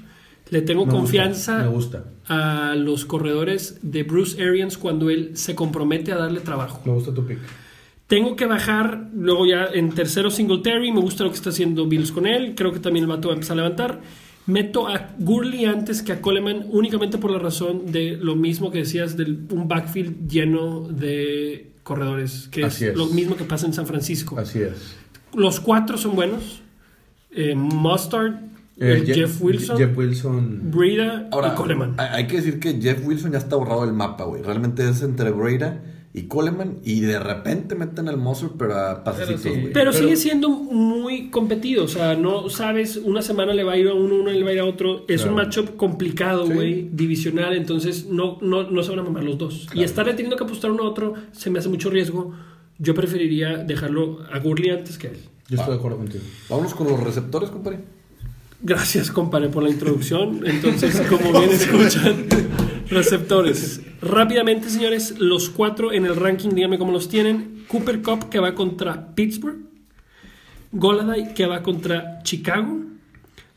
Le 0.51 0.62
tengo 0.62 0.85
Me 0.87 0.92
gusta, 0.92 0.99
confianza 1.01 1.59
me 1.59 1.68
gusta. 1.68 2.05
a 2.29 2.75
los 2.77 3.05
corredores 3.05 3.79
de 3.83 4.03
Bruce 4.05 4.42
Arians 4.42 4.79
cuando 4.79 5.11
él 5.11 5.31
se 5.35 5.55
compromete 5.55 6.12
a 6.12 6.16
darle 6.16 6.40
trabajo. 6.40 6.81
Me 6.85 6.92
gusta 6.92 7.12
tu 7.12 7.27
pick. 7.27 7.38
Tengo 8.07 8.37
que 8.37 8.45
bajar, 8.47 9.09
luego 9.14 9.47
ya 9.47 9.64
en 9.73 9.90
tercero 9.93 10.31
Singletary, 10.31 10.93
me 10.93 11.01
gusta 11.01 11.25
lo 11.25 11.31
que 11.31 11.37
está 11.37 11.51
haciendo 11.51 11.87
Bills 11.87 12.12
con 12.12 12.27
él, 12.27 12.55
creo 12.55 12.71
que 12.73 12.79
también 12.79 13.05
el 13.05 13.09
vato 13.11 13.29
va 13.29 13.35
a 13.35 13.37
empezar 13.37 13.55
a 13.59 13.62
levantar. 13.62 14.01
Meto 14.47 14.87
a 14.88 15.09
Gurley 15.19 15.64
antes 15.64 16.03
que 16.03 16.12
a 16.12 16.21
Coleman 16.21 16.67
únicamente 16.69 17.17
por 17.17 17.31
la 17.31 17.38
razón 17.38 17.90
de 17.90 18.19
lo 18.21 18.37
mismo 18.37 18.71
que 18.71 18.79
decías 18.79 19.17
de 19.17 19.25
un 19.51 19.69
backfield 19.69 20.29
lleno 20.29 20.87
de 20.87 21.71
corredores, 21.83 22.49
que 22.51 22.64
Así 22.64 22.85
es, 22.85 22.90
es. 22.90 22.97
lo 22.97 23.07
mismo 23.07 23.37
que 23.37 23.45
pasa 23.45 23.67
en 23.67 23.73
San 23.73 23.87
Francisco. 23.87 24.38
Así 24.38 24.61
es. 24.61 24.97
Los 25.35 25.61
cuatro 25.61 25.97
son 25.97 26.14
buenos. 26.14 26.61
Eh, 27.31 27.55
Mustard, 27.55 28.35
Eh, 28.77 29.05
Je- 29.07 29.14
Jeff 29.14 29.40
Wilson, 29.40 29.79
Jeff 29.79 29.97
Wilson. 29.97 30.61
Breida 30.73 31.29
Ahora, 31.31 31.53
y 31.53 31.57
Coleman. 31.57 31.95
hay 31.97 32.09
hay 32.23 32.27
que 32.27 32.37
decir 32.37 32.59
que 32.61 32.75
Jeff 32.81 33.07
Wilson 33.07 33.31
ya 33.33 33.38
está 33.38 33.55
borrado 33.57 33.87
del 33.87 33.95
mapa, 33.95 34.25
güey. 34.25 34.43
Realmente 34.43 34.87
es 34.88 35.01
entre 35.03 35.31
Breda 35.31 35.81
y 36.16 36.22
Coleman. 36.22 36.79
Y 36.85 37.00
de 37.00 37.18
repente 37.18 37.74
meten 37.74 38.09
al 38.09 38.16
Moser, 38.16 38.50
pero 38.57 38.74
a 38.77 39.03
pasecitos, 39.05 39.42
Pero 39.42 39.55
sí. 39.55 39.61
güey. 39.61 39.72
Pero, 39.72 39.90
Pero- 39.90 39.92
sigue 39.92 40.16
siendo 40.16 40.48
muy 40.48 41.29
competido, 41.31 41.85
o 41.85 41.88
sea, 41.88 42.14
no 42.14 42.48
sabes, 42.48 42.96
una 42.96 43.20
semana 43.20 43.53
le 43.53 43.64
va 43.64 43.72
a 43.72 43.77
ir 43.77 43.88
a 43.88 43.94
uno, 43.94 44.14
una 44.14 44.31
le 44.31 44.42
va 44.44 44.50
a 44.50 44.53
ir 44.53 44.61
a 44.61 44.64
otro. 44.64 45.05
Es 45.09 45.24
un 45.24 45.33
Claro. 45.35 45.48
matchup 45.48 45.77
complicado, 45.77 46.46
Sí. 46.46 46.53
güey, 46.53 46.88
divisional, 46.92 47.55
entonces 47.57 48.07
no, 48.07 48.38
no, 48.40 48.70
no 48.70 48.83
se 48.85 48.90
van 48.90 49.00
a 49.00 49.03
mamar 49.03 49.24
los 49.24 49.37
dos. 49.38 49.66
Y 49.74 49.83
estarle 49.83 50.12
teniendo 50.12 50.37
que 50.37 50.44
apostar 50.44 50.70
uno 50.70 50.85
a 50.85 50.88
otro 50.88 51.14
se 51.33 51.50
me 51.50 51.59
hace 51.59 51.68
mucho 51.68 51.90
riesgo. 51.90 52.33
Yo 52.79 52.94
preferiría 52.94 53.59
dejarlo 53.59 54.20
a 54.33 54.38
Gurley 54.38 54.70
antes 54.70 54.96
que 54.98 55.09
a 55.09 55.11
él. 55.11 55.18
Yo 55.48 55.57
estoy 55.57 55.72
de 55.74 55.79
acuerdo 55.79 55.98
contigo. 55.98 56.22
Vámonos 56.48 56.74
con 56.74 56.87
los 56.88 56.98
receptores, 57.00 57.50
compadre. 57.50 57.81
Gracias, 58.62 59.11
compadre, 59.11 59.48
por 59.50 59.62
la 59.62 59.68
introducción. 59.68 60.40
Entonces, 60.46 60.98
como 61.03 61.38
bien 61.38 61.50
escuchan, 61.53 62.24
receptores. 62.88 63.81
Rápidamente, 64.01 64.70
señores, 64.70 65.18
los 65.18 65.51
cuatro 65.51 65.92
en 65.92 66.07
el 66.07 66.16
ranking, 66.16 66.51
díganme 66.51 66.79
cómo 66.79 66.92
los 66.92 67.09
tienen. 67.09 67.64
Cooper 67.68 68.03
Cup, 68.03 68.29
que 68.29 68.38
va 68.38 68.55
contra 68.55 69.14
Pittsburgh. 69.14 69.59
Goladay, 70.73 71.35
que 71.35 71.47
va 71.47 71.62
contra 71.62 72.23
Chicago. 72.23 72.81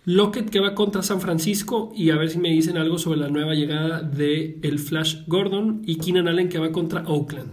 Lockett, 0.06 0.50
que 0.50 0.60
va 0.60 0.74
contra 0.74 1.04
San 1.04 1.20
Francisco. 1.20 1.92
Y 1.96 2.12
a 2.12 2.16
ver 2.16 2.30
si 2.30 2.38
me 2.38 2.50
dicen 2.50 2.78
algo 2.78 2.98
sobre 2.98 3.20
la 3.20 3.28
nueva 3.28 3.54
llegada 3.54 4.02
de 4.02 4.60
el 4.62 4.80
Flash 4.80 5.24
Gordon. 5.28 5.82
Y 5.86 5.98
Keenan 5.98 6.28
Allen, 6.28 6.50
que 6.50 6.60
va 6.60 6.72
contra 6.72 7.04
Oakland. 7.08 7.50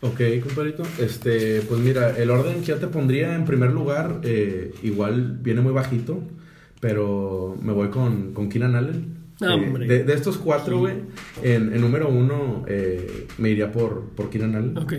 Ok, 0.00 0.20
compadrito. 0.42 0.82
Este, 0.98 1.62
pues 1.62 1.80
mira, 1.80 2.16
el 2.18 2.30
orden 2.30 2.60
que 2.60 2.66
ya 2.66 2.78
te 2.78 2.88
pondría 2.88 3.34
en 3.34 3.44
primer 3.44 3.70
lugar, 3.70 4.20
eh, 4.24 4.74
igual 4.82 5.38
viene 5.40 5.60
muy 5.60 5.72
bajito, 5.72 6.20
pero 6.80 7.56
me 7.62 7.72
voy 7.72 7.88
con, 7.88 8.32
con 8.34 8.48
Keenan 8.48 8.74
Allen. 8.74 9.21
Eh, 9.42 9.86
de, 9.86 10.04
de 10.04 10.14
estos 10.14 10.38
cuatro, 10.38 10.78
güey, 10.78 10.94
en, 11.42 11.72
en 11.74 11.80
número 11.80 12.08
uno 12.08 12.64
eh, 12.68 13.26
me 13.38 13.50
iría 13.50 13.72
por, 13.72 14.02
por 14.16 14.30
Keenan 14.30 14.54
Allen. 14.54 14.78
Ok. 14.78 14.92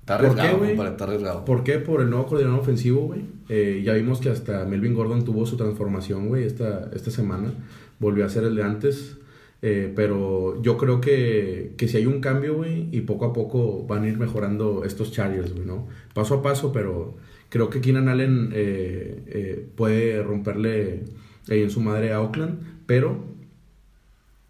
Está 0.00 0.18
¿Por 0.18 0.34
qué, 0.36 0.40
arriesgado. 0.40 0.88
Está 0.88 1.04
arriesgado. 1.04 1.44
¿Por 1.44 1.64
qué? 1.64 1.78
Por 1.78 2.00
el 2.00 2.08
nuevo 2.08 2.26
coordinador 2.26 2.60
ofensivo, 2.60 3.02
güey. 3.08 3.20
Eh, 3.48 3.82
ya 3.84 3.92
vimos 3.92 4.20
que 4.20 4.30
hasta 4.30 4.64
Melvin 4.64 4.94
Gordon 4.94 5.24
tuvo 5.24 5.44
su 5.44 5.56
transformación, 5.56 6.28
güey, 6.28 6.44
esta, 6.44 6.90
esta 6.94 7.10
semana. 7.10 7.52
Volvió 7.98 8.24
a 8.24 8.28
ser 8.30 8.44
el 8.44 8.54
de 8.54 8.62
antes. 8.62 9.18
Eh, 9.60 9.92
pero 9.94 10.62
yo 10.62 10.76
creo 10.76 11.00
que, 11.00 11.74
que 11.76 11.88
si 11.88 11.96
hay 11.96 12.06
un 12.06 12.20
cambio, 12.20 12.54
güey, 12.54 12.88
y 12.92 13.00
poco 13.00 13.24
a 13.26 13.32
poco 13.32 13.84
van 13.86 14.04
a 14.04 14.08
ir 14.08 14.16
mejorando 14.16 14.84
estos 14.84 15.10
Chargers, 15.10 15.52
güey, 15.52 15.66
¿no? 15.66 15.88
Paso 16.14 16.34
a 16.34 16.42
paso, 16.42 16.72
pero 16.72 17.16
creo 17.48 17.68
que 17.68 17.80
Keenan 17.80 18.08
Allen 18.08 18.50
eh, 18.54 19.22
eh, 19.26 19.66
puede 19.74 20.22
romperle 20.22 21.02
ahí 21.50 21.62
en 21.62 21.70
su 21.70 21.80
madre 21.80 22.12
a 22.12 22.20
Oakland, 22.20 22.84
pero 22.86 23.24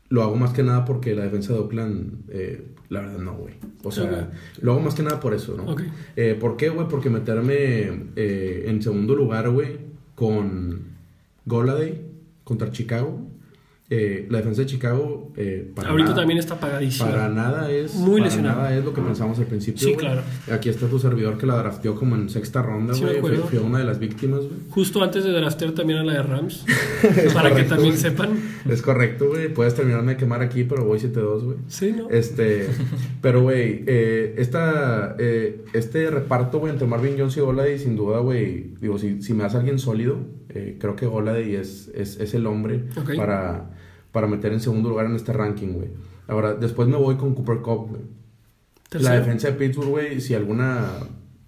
lo 0.09 0.23
hago 0.23 0.37
más 0.37 0.53
que 0.53 0.63
nada 0.63 0.85
porque 0.85 1.15
la 1.15 1.25
defensa 1.25 1.53
de 1.53 1.59
Oakland, 1.59 2.25
eh, 2.31 2.67
la 2.89 3.01
verdad 3.01 3.19
no, 3.19 3.35
güey. 3.35 3.55
O 3.83 3.91
sea, 3.91 4.31
lo 4.61 4.73
hago 4.73 4.81
más 4.81 4.95
que 4.95 5.03
nada 5.03 5.21
por 5.21 5.35
eso, 5.35 5.57
¿no? 5.57 5.77
Eh, 6.17 6.37
¿Por 6.39 6.57
qué, 6.57 6.71
güey? 6.71 6.89
Porque 6.89 7.11
meterme 7.11 8.09
eh, 8.17 8.65
en 8.67 8.83
segundo 8.83 9.15
lugar, 9.15 9.51
güey, 9.51 9.79
con 10.15 10.83
Goladay 11.45 12.03
contra 12.45 12.71
Chicago. 12.71 13.21
Eh, 13.91 14.27
la 14.29 14.39
defensa 14.39 14.61
de 14.63 14.67
Chicago, 14.67 15.33
eh, 15.37 15.73
para 15.75 15.89
Ahorita 15.89 16.11
nada- 16.11 16.21
también 16.21 16.39
está 16.39 16.61
pagadísimo. 16.61 17.09
para 17.11 17.31
nada 17.31 17.71
es 17.71 17.95
Muy 17.95 18.21
para 18.21 18.37
nada 18.37 18.77
es 18.77 18.85
lo 18.85 18.93
que 18.93 19.01
pensamos 19.01 19.39
al 19.39 19.47
principio. 19.47 19.81
Sí, 19.89 19.95
claro. 19.95 20.21
Aquí 20.53 20.69
está 20.69 20.87
tu 20.89 20.99
servidor 20.99 21.39
que 21.39 21.47
la 21.47 21.57
drafteó 21.57 21.95
como 21.95 22.15
en 22.15 22.29
sexta 22.29 22.61
ronda, 22.61 22.93
Sí, 22.93 23.01
güey. 23.03 23.37
Fue, 23.39 23.59
una 23.61 23.79
de 23.79 23.85
las 23.85 23.99
víctimas, 23.99 24.41
güey. 24.41 24.51
Justo 24.71 25.03
antes 25.03 25.25
de 25.25 25.31
draftear 25.33 25.73
también 25.73 26.01
a 26.01 26.05
la 26.05 26.13
de 26.13 26.23
Rams. 26.23 26.67
para 27.33 27.55
que 27.55 27.63
también 27.65 27.97
sepan. 27.97 28.39
Es 28.69 28.83
correcto, 28.83 29.29
güey. 29.29 29.49
Puedes 29.53 29.75
terminarme 29.75 30.13
de 30.13 30.17
quemar 30.19 30.43
aquí, 30.43 30.65
pero 30.65 30.85
voy 30.85 30.99
7-2, 30.99 31.45
güey. 31.45 31.57
Sí, 31.69 31.95
¿no? 31.97 32.11
Este, 32.11 32.67
pero 33.23 33.41
güey, 33.43 33.85
eh, 33.87 34.35
esta, 34.37 35.17
eh, 35.19 35.65
este 35.73 36.11
reparto, 36.11 36.59
güey, 36.59 36.73
entre 36.73 36.87
Marvin 36.87 37.15
Jones 37.19 37.37
y 37.39 37.41
Goladay, 37.41 37.79
sin 37.79 37.97
duda, 37.97 38.19
güey, 38.19 38.75
digo, 38.83 38.99
si, 38.99 39.23
si 39.23 39.33
me 39.33 39.45
das 39.45 39.55
a 39.55 39.59
alguien 39.61 39.79
sólido, 39.79 40.19
eh, 40.59 40.77
creo 40.79 40.97
que 40.97 41.07
Goladay 41.07 41.55
es, 41.55 41.91
es, 41.95 42.19
es 42.21 42.35
el 42.35 42.47
hombre 42.47 42.85
para, 43.17 43.71
para 44.13 44.27
meter 44.27 44.53
en 44.53 44.61
segundo 44.61 44.89
lugar 44.89 45.07
en 45.07 45.15
este 45.15 45.33
ranking, 45.33 45.69
güey. 45.75 45.89
Ahora, 46.27 46.55
después 46.55 46.89
me 46.89 46.97
voy 46.97 47.17
con 47.17 47.35
Cooper 47.35 47.59
Cup, 47.59 47.89
güey. 47.91 48.03
La 48.91 49.13
defensa 49.13 49.49
de 49.49 49.55
Pittsburgh, 49.55 49.91
güey, 49.91 50.21
si 50.21 50.35
alguna 50.35 50.87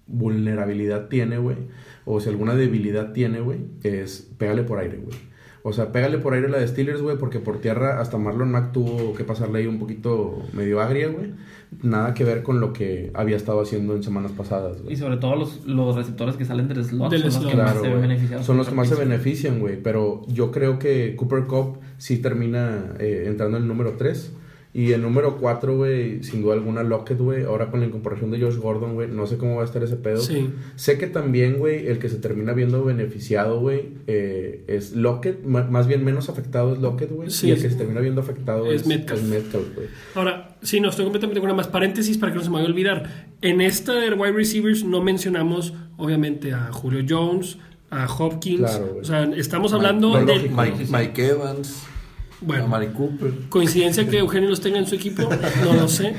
vulnerabilidad 0.05 1.07
tiene, 1.07 1.37
güey, 1.37 1.57
o 2.05 2.19
si 2.19 2.29
alguna 2.29 2.55
debilidad 2.55 3.13
tiene, 3.13 3.39
güey, 3.39 3.59
es 3.83 4.29
pégale 4.37 4.63
por 4.63 4.79
aire, 4.79 4.97
güey. 4.97 5.17
O 5.63 5.73
sea, 5.73 5.91
pégale 5.91 6.17
por 6.17 6.33
aire 6.33 6.49
la 6.49 6.57
de 6.57 6.67
Steelers, 6.67 7.01
güey, 7.01 7.17
porque 7.17 7.39
por 7.39 7.59
tierra 7.59 7.99
hasta 8.01 8.17
Marlon 8.17 8.51
Mack 8.51 8.71
tuvo 8.71 9.13
que 9.13 9.23
pasarle 9.23 9.59
ahí 9.59 9.67
un 9.67 9.77
poquito 9.79 10.41
medio 10.53 10.81
agria, 10.81 11.07
güey. 11.09 11.31
Nada 11.83 12.13
que 12.13 12.23
ver 12.23 12.43
con 12.43 12.59
lo 12.59 12.73
que 12.73 13.11
había 13.13 13.37
estado 13.37 13.61
haciendo 13.61 13.95
en 13.95 14.03
semanas 14.03 14.31
pasadas, 14.33 14.79
Y 14.79 14.83
güey. 14.83 14.95
sobre 14.97 15.17
todo 15.17 15.35
los, 15.35 15.65
los 15.65 15.95
receptores 15.95 16.35
que 16.35 16.43
salen 16.45 16.67
del 16.67 16.83
slot 16.83 17.09
Del 17.11 17.21
son 17.21 17.25
los 17.29 17.35
slot. 17.35 17.51
que 17.51 17.57
más 17.57 17.73
Claro, 17.77 18.01
se. 18.39 18.43
Son 18.43 18.57
los 18.57 18.67
que 18.69 18.75
más 18.75 18.89
se 18.89 18.95
benefician, 18.95 19.59
güey. 19.59 19.81
Pero 19.81 20.23
yo 20.27 20.51
creo 20.51 20.79
que 20.79 21.15
Cooper 21.15 21.45
Cup 21.45 21.77
sí 21.97 22.17
termina 22.17 22.93
eh, 22.99 23.25
entrando 23.27 23.57
en 23.57 23.63
el 23.63 23.69
número 23.69 23.93
3. 23.97 24.33
Y 24.73 24.93
el 24.93 25.01
número 25.01 25.37
4, 25.37 25.75
güey, 25.75 26.23
sin 26.23 26.41
duda 26.41 26.53
alguna, 26.53 26.81
Lockett, 26.83 27.19
güey. 27.19 27.43
Ahora 27.43 27.69
con 27.69 27.81
la 27.81 27.85
incorporación 27.87 28.31
de 28.31 28.39
Josh 28.39 28.55
Gordon, 28.55 28.93
güey, 28.93 29.09
no 29.09 29.27
sé 29.27 29.37
cómo 29.37 29.55
va 29.57 29.63
a 29.63 29.65
estar 29.65 29.83
ese 29.83 29.97
pedo. 29.97 30.21
Sí. 30.21 30.49
Sé 30.77 30.97
que 30.97 31.07
también, 31.07 31.59
güey, 31.59 31.87
el 31.87 31.99
que 31.99 32.07
se 32.07 32.15
termina 32.17 32.53
viendo 32.53 32.81
beneficiado, 32.85 33.59
güey, 33.59 33.89
eh, 34.07 34.63
es 34.67 34.95
Lockett. 34.95 35.43
Más 35.43 35.87
bien 35.87 36.05
menos 36.05 36.29
afectado 36.29 36.71
es 36.73 36.79
Lockett, 36.79 37.11
güey. 37.11 37.29
Sí, 37.29 37.47
y 37.47 37.51
el 37.51 37.57
sí. 37.57 37.63
que 37.63 37.69
se 37.69 37.75
termina 37.75 37.99
viendo 37.99 38.21
afectado 38.21 38.71
Es 38.71 38.81
es, 38.81 38.87
Metcalf. 38.87 39.75
güey. 39.75 39.87
Ahora, 40.15 40.55
sí, 40.61 40.79
no, 40.79 40.89
estoy 40.89 41.03
completamente 41.03 41.41
con 41.41 41.49
una 41.49 41.57
más 41.57 41.67
paréntesis 41.67 42.17
para 42.17 42.31
que 42.31 42.37
no 42.37 42.43
se 42.43 42.49
me 42.49 42.55
vaya 42.55 42.67
a 42.67 42.71
olvidar. 42.71 43.27
En 43.41 43.59
esta 43.59 43.93
de 43.93 44.13
wide 44.13 44.31
receivers 44.31 44.85
no 44.85 45.01
mencionamos, 45.03 45.73
obviamente, 45.97 46.53
a 46.53 46.71
Julio 46.71 47.03
Jones, 47.07 47.57
a 47.89 48.05
Hopkins. 48.05 48.59
Claro, 48.59 48.87
güey. 48.87 49.01
o 49.01 49.03
sea, 49.03 49.23
estamos 49.35 49.73
hablando 49.73 50.17
Lo 50.17 50.25
de. 50.25 50.49
Mike, 50.49 50.85
Mike 50.89 51.27
Evans, 51.27 51.83
Bueno. 52.41 52.67
Mari 52.67 52.87
Cooper. 52.87 53.31
Coincidencia 53.49 54.07
que 54.09 54.17
Eugenio 54.17 54.49
los 54.49 54.61
tenga 54.61 54.79
en 54.79 54.87
su 54.87 54.95
equipo, 54.95 55.29
no 55.63 55.73
lo 55.73 55.87
sé. 55.87 56.13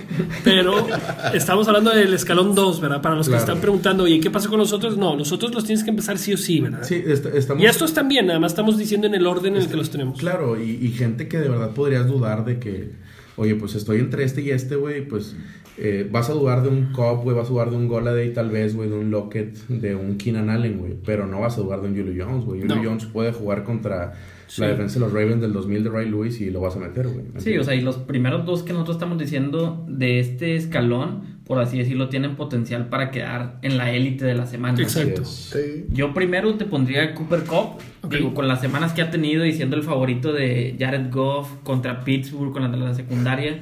Pero 0.45 0.87
estamos 1.35 1.67
hablando 1.69 1.91
del 1.91 2.15
escalón 2.15 2.55
2, 2.55 2.81
¿verdad? 2.81 3.03
Para 3.03 3.17
los 3.17 3.27
Claro. 3.29 3.41
que 3.45 3.51
están 3.51 3.61
preguntando, 3.61 4.05
oye, 4.05 4.21
¿qué 4.21 4.31
pasa 4.31 4.49
con 4.49 4.59
nosotros? 4.59 4.97
No, 4.97 5.17
nosotros 5.17 5.53
los 5.55 5.65
tienes 5.65 5.83
que 5.83 5.91
empezar 5.91 6.19
sí 6.19 6.33
o 6.33 6.37
sí, 6.37 6.61
¿verdad? 6.61 6.83
Sí, 6.85 7.03
est- 7.05 7.27
estamos... 7.27 7.63
Y 7.63 7.67
estos 7.67 7.93
también, 7.93 8.27
nada 8.27 8.39
más 8.39 8.53
estamos 8.53 8.79
diciendo 8.79 9.07
en 9.09 9.15
el 9.15 9.27
orden 9.27 9.57
en 9.57 9.63
el 9.63 9.69
que 9.69 9.77
los 9.77 9.91
tenemos. 9.91 10.19
Claro, 10.21 10.61
y, 10.63 10.71
y 10.81 10.93
gente 10.93 11.27
que 11.29 11.39
de 11.39 11.49
verdad 11.49 11.71
podrías 11.71 12.07
dudar 12.07 12.45
de 12.45 12.59
que, 12.61 12.91
oye, 13.37 13.55
pues 13.57 13.75
estoy 13.75 13.99
entre 13.99 14.23
este 14.25 14.43
y 14.43 14.51
este, 14.51 14.77
güey, 14.77 15.07
pues 15.09 15.35
eh, 15.79 16.07
vas 16.09 16.31
a 16.31 16.35
dudar 16.35 16.63
de 16.63 16.69
un 16.69 16.93
Cobb, 16.93 17.23
güey, 17.25 17.35
vas 17.37 17.49
a 17.49 17.51
dudar 17.51 17.71
de 17.71 17.77
un 17.77 17.89
Goladay 17.89 18.33
tal 18.33 18.51
vez, 18.51 18.77
güey, 18.77 18.89
de 18.89 18.95
un 18.95 19.11
Lockett, 19.11 19.57
de 19.69 19.95
un 19.97 20.19
Keenan 20.19 20.51
Allen, 20.51 20.79
güey, 20.79 20.95
pero 21.05 21.27
no 21.27 21.41
vas 21.41 21.59
a 21.59 21.63
dudar 21.63 21.81
de 21.81 21.89
un 21.89 21.97
Julio 21.97 22.25
Jones, 22.27 22.45
güey. 22.45 22.61
Julio 22.61 22.77
No. 22.77 22.83
Jones 22.85 23.07
puede 23.07 23.33
jugar 23.33 23.65
contra 23.65 24.13
Sí. 24.53 24.61
la 24.61 24.69
defensa 24.69 24.97
de 24.97 25.01
los 25.07 25.15
Ravens 25.15 25.41
del 25.41 25.55
2000 25.55 25.85
de 25.85 25.89
Ray 25.89 26.11
Lewis 26.11 26.39
y 26.43 26.51
lo 26.51 26.61
vas 26.61 26.77
a 26.77 26.79
meter, 26.79 27.09
güey. 27.09 27.25
Sí, 27.39 27.57
o 27.57 27.65
sea, 27.65 27.75
y 27.75 27.81
los 27.81 27.97
primeros 27.97 28.45
dos 28.45 28.63
que 28.63 28.75
nosotros 28.75 28.97
estamos 28.97 29.17
diciendo 29.17 29.83
de 29.89 30.21
este 30.21 30.57
escalón, 30.57 31.41
por 31.47 31.59
así 31.59 31.79
decirlo, 31.79 32.11
tienen 32.11 32.37
potencial 32.37 32.91
para 32.91 33.11
quedar 33.11 33.59
en 33.63 33.79
la 33.79 33.93
élite 33.93 34.27
de 34.27 34.35
la 34.35 34.45
semana. 34.45 34.79
Exacto. 34.79 35.25
Sí. 35.25 35.87
Yo 35.89 36.13
primero 36.13 36.55
te 36.57 36.67
pondría 36.67 37.03
a 37.03 37.15
Cooper 37.15 37.45
Cup, 37.45 37.81
digo, 38.11 38.35
con 38.35 38.47
las 38.47 38.61
semanas 38.61 38.93
que 38.93 39.01
ha 39.01 39.11
tenido 39.11 39.47
y 39.47 39.55
siendo 39.55 39.75
el 39.75 39.85
favorito 39.85 40.35
de 40.35 40.77
Jared 40.79 41.11
Goff 41.11 41.51
contra 41.63 42.05
Pittsburgh 42.05 42.53
con 42.53 42.61
la 42.61 42.69
de 42.69 42.77
la 42.77 42.93
secundaria. 42.93 43.59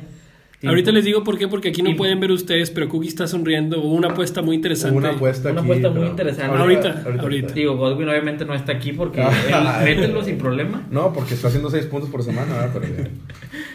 Ahorita 0.63 0.93
les 0.93 1.05
digo 1.07 1.25
por 1.25 1.39
qué, 1.39 1.49
porque 1.49 1.71
aquí 1.71 1.81
no 1.83 1.91
Y- 1.91 1.95
pueden 1.95 2.21
ver 2.21 2.31
ustedes, 2.33 2.71
pero 2.71 2.89
Cookie 2.89 3.09
está 3.09 3.27
sonriendo. 3.27 3.81
Hubo 3.81 3.95
una 3.95 4.09
apuesta 4.09 4.43
muy 4.43 4.57
interesante. 4.57 4.97
Una 4.99 5.11
apuesta 5.11 5.51
Una 5.51 5.61
aquí, 5.63 5.71
apuesta 5.71 5.91
muy 5.91 6.07
interesante. 6.07 6.57
Ahorita, 6.57 7.05
ahorita. 7.19 7.55
Digo, 7.55 7.77
Godwin 7.77 8.09
obviamente 8.11 8.45
no 8.45 8.55
está 8.55 8.73
aquí 8.73 8.93
porque 8.93 9.23
Ah. 9.23 9.31
él 9.87 9.97
mételo 9.97 10.23
sin 10.23 10.37
problema. 10.37 10.87
No, 10.91 11.13
porque 11.15 11.33
está 11.35 11.49
haciendo 11.49 11.71
seis 11.71 11.87
puntos 11.87 12.11
por 12.11 12.23
semana, 12.23 12.53
¿verdad? 12.55 12.81
Pero. 12.81 13.09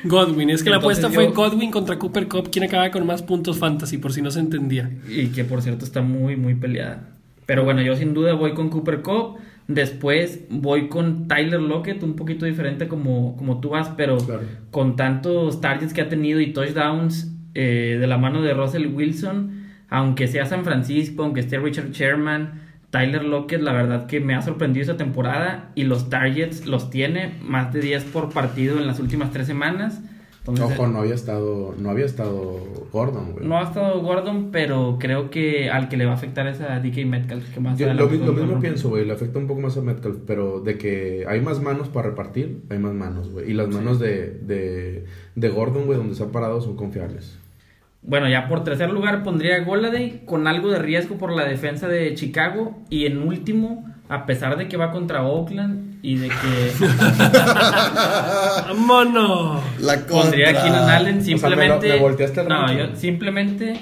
Godwin, 0.03 0.49
es 0.51 0.63
que 0.63 0.69
la 0.69 0.77
apuesta 0.77 1.09
fue 1.09 1.27
Godwin 1.27 1.71
contra 1.71 1.97
Cooper 1.97 2.27
Cup, 2.27 2.49
quien 2.51 2.65
acaba 2.65 2.91
con 2.91 3.05
más 3.05 3.23
puntos 3.23 3.57
fantasy, 3.57 3.97
por 3.97 4.13
si 4.13 4.21
no 4.21 4.29
se 4.29 4.39
entendía. 4.39 4.91
Y 5.09 5.27
que 5.27 5.43
por 5.43 5.61
cierto 5.61 5.85
está 5.85 6.01
muy, 6.01 6.35
muy 6.35 6.53
peleada. 6.55 7.09
Pero 7.47 7.63
bueno, 7.63 7.81
yo 7.81 7.95
sin 7.95 8.13
duda 8.13 8.33
voy 8.33 8.53
con 8.53 8.69
Cooper 8.69 9.01
Cup. 9.01 9.37
Después 9.67 10.41
voy 10.49 10.89
con 10.89 11.27
Tyler 11.27 11.59
Lockett, 11.59 12.03
un 12.03 12.15
poquito 12.15 12.45
diferente 12.45 12.87
como, 12.87 13.35
como 13.35 13.59
tú 13.61 13.69
vas, 13.69 13.89
pero 13.97 14.17
Claro. 14.17 14.43
con 14.71 14.95
tantos 14.95 15.59
targets 15.59 15.93
que 15.93 16.01
ha 16.01 16.09
tenido 16.09 16.39
y 16.39 16.53
touchdowns 16.53 17.31
eh, 17.55 17.97
de 17.99 18.07
la 18.07 18.17
mano 18.17 18.41
de 18.41 18.53
Russell 18.53 18.87
Wilson, 18.93 19.63
aunque 19.89 20.27
sea 20.27 20.45
San 20.45 20.63
Francisco, 20.65 21.23
aunque 21.23 21.39
esté 21.39 21.57
Richard 21.57 21.91
Sherman, 21.91 22.61
Tyler 22.91 23.25
Lockett, 23.25 23.61
la 23.61 23.73
verdad 23.73 24.05
que 24.05 24.19
me 24.19 24.35
ha 24.35 24.41
sorprendido 24.41 24.81
esta 24.83 24.97
temporada 24.97 25.71
y 25.73 25.83
los 25.83 26.09
targets 26.09 26.65
los 26.65 26.89
tiene, 26.89 27.31
más 27.41 27.73
de 27.73 27.81
10 27.81 28.03
por 28.05 28.31
partido 28.31 28.77
en 28.77 28.87
las 28.87 28.99
últimas 28.99 29.31
tres 29.31 29.47
semanas. 29.47 30.01
Entonces, 30.47 30.77
Ojo, 30.77 30.87
no 30.87 30.99
había 30.99 31.15
estado, 31.15 31.73
no 31.79 31.89
había 31.89 32.05
estado 32.05 32.59
Gordon, 32.91 33.31
güey. 33.33 33.47
no 33.47 33.57
ha 33.57 33.63
estado 33.63 33.99
Gordon, 34.01 34.49
pero 34.51 34.97
creo 34.99 35.31
que 35.31 35.71
al 35.71 35.89
que 35.89 35.97
le 35.97 36.05
va 36.05 36.11
a 36.11 36.15
afectar 36.15 36.45
es 36.47 36.61
a 36.61 36.79
DK 36.79 37.05
Metcalf. 37.07 37.51
Que 37.51 37.59
más 37.59 37.79
Yo 37.79 37.91
lo, 37.93 38.07
mi- 38.07 38.17
lo 38.19 38.31
mismo 38.33 38.59
pienso, 38.59 38.89
güey, 38.89 39.05
le 39.05 39.13
afecta 39.13 39.39
un 39.39 39.47
poco 39.47 39.61
más 39.61 39.75
a 39.77 39.81
Metcalf, 39.81 40.17
pero 40.27 40.59
de 40.59 40.77
que 40.77 41.25
hay 41.27 41.41
más 41.41 41.61
manos 41.61 41.87
para 41.89 42.09
repartir, 42.09 42.61
hay 42.69 42.77
más 42.77 42.93
manos, 42.93 43.31
güey. 43.31 43.49
Y 43.49 43.53
las 43.55 43.69
manos 43.69 43.99
de, 43.99 44.29
de, 44.41 45.05
de 45.33 45.49
Gordon, 45.49 45.85
güey, 45.87 45.97
donde 45.97 46.13
se 46.13 46.23
ha 46.23 46.27
parado 46.27 46.61
son 46.61 46.75
confiables. 46.75 47.37
Bueno, 48.03 48.29
ya 48.29 48.47
por 48.47 48.63
tercer 48.63 48.91
lugar 48.91 49.23
pondría 49.23 49.55
a 49.55 49.63
Goladay 49.63 50.21
con 50.25 50.45
algo 50.45 50.69
de 50.69 50.77
riesgo 50.77 51.15
por 51.17 51.31
la 51.35 51.45
defensa 51.45 51.87
de 51.87 52.13
Chicago. 52.13 52.77
Y 52.91 53.07
en 53.07 53.17
último, 53.17 53.83
a 54.09 54.27
pesar 54.27 54.57
de 54.59 54.67
que 54.67 54.77
va 54.77 54.91
contra 54.91 55.23
Oakland 55.25 55.94
y 56.05 56.17
de 56.17 56.27
que 56.29 56.71
¡Vámonos! 58.67 59.61
La 59.79 59.99
pondría 60.05 60.49
a. 60.49 60.53
Keenan 60.63 60.89
Allen 60.89 61.23
simplemente. 61.23 61.89
me 61.89 61.99
volteaste 61.99 62.41
el 62.41 62.47
no, 62.47 62.71
yo 62.73 62.95
simplemente 62.95 63.79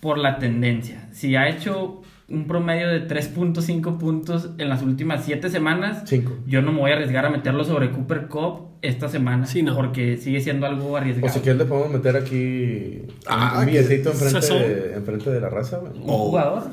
por 0.00 0.18
la 0.18 0.38
tendencia. 0.38 1.08
Si 1.12 1.34
ha 1.36 1.48
hecho 1.48 2.02
un 2.28 2.46
promedio 2.46 2.88
de 2.88 3.06
3.5 3.06 3.98
puntos 3.98 4.50
en 4.58 4.68
las 4.68 4.82
últimas 4.82 5.24
7 5.24 5.48
semanas, 5.50 6.02
Cinco. 6.06 6.32
yo 6.46 6.60
no 6.62 6.72
me 6.72 6.80
voy 6.80 6.90
a 6.90 6.94
arriesgar 6.94 7.24
a 7.26 7.30
meterlo 7.30 7.64
sobre 7.64 7.90
Cooper 7.90 8.26
Cup 8.26 8.68
esta 8.82 9.08
semana. 9.08 9.46
Sí, 9.46 9.62
no. 9.62 9.74
Porque 9.74 10.16
sigue 10.16 10.40
siendo 10.40 10.66
algo 10.66 10.96
arriesgado. 10.96 11.28
O 11.28 11.30
si 11.32 11.40
quieres 11.40 11.58
le 11.58 11.64
podemos 11.66 11.90
meter 11.92 12.16
aquí 12.16 13.02
Ah, 13.26 13.58
un 13.60 13.66
billetito 13.66 14.10
enfrente 14.10 14.46
de, 14.54 14.94
enfrente 14.94 15.30
de 15.30 15.40
la 15.40 15.48
raza, 15.48 15.78
güey. 15.78 15.92
un 15.92 16.02
Oh. 16.06 16.18
jugador. 16.30 16.64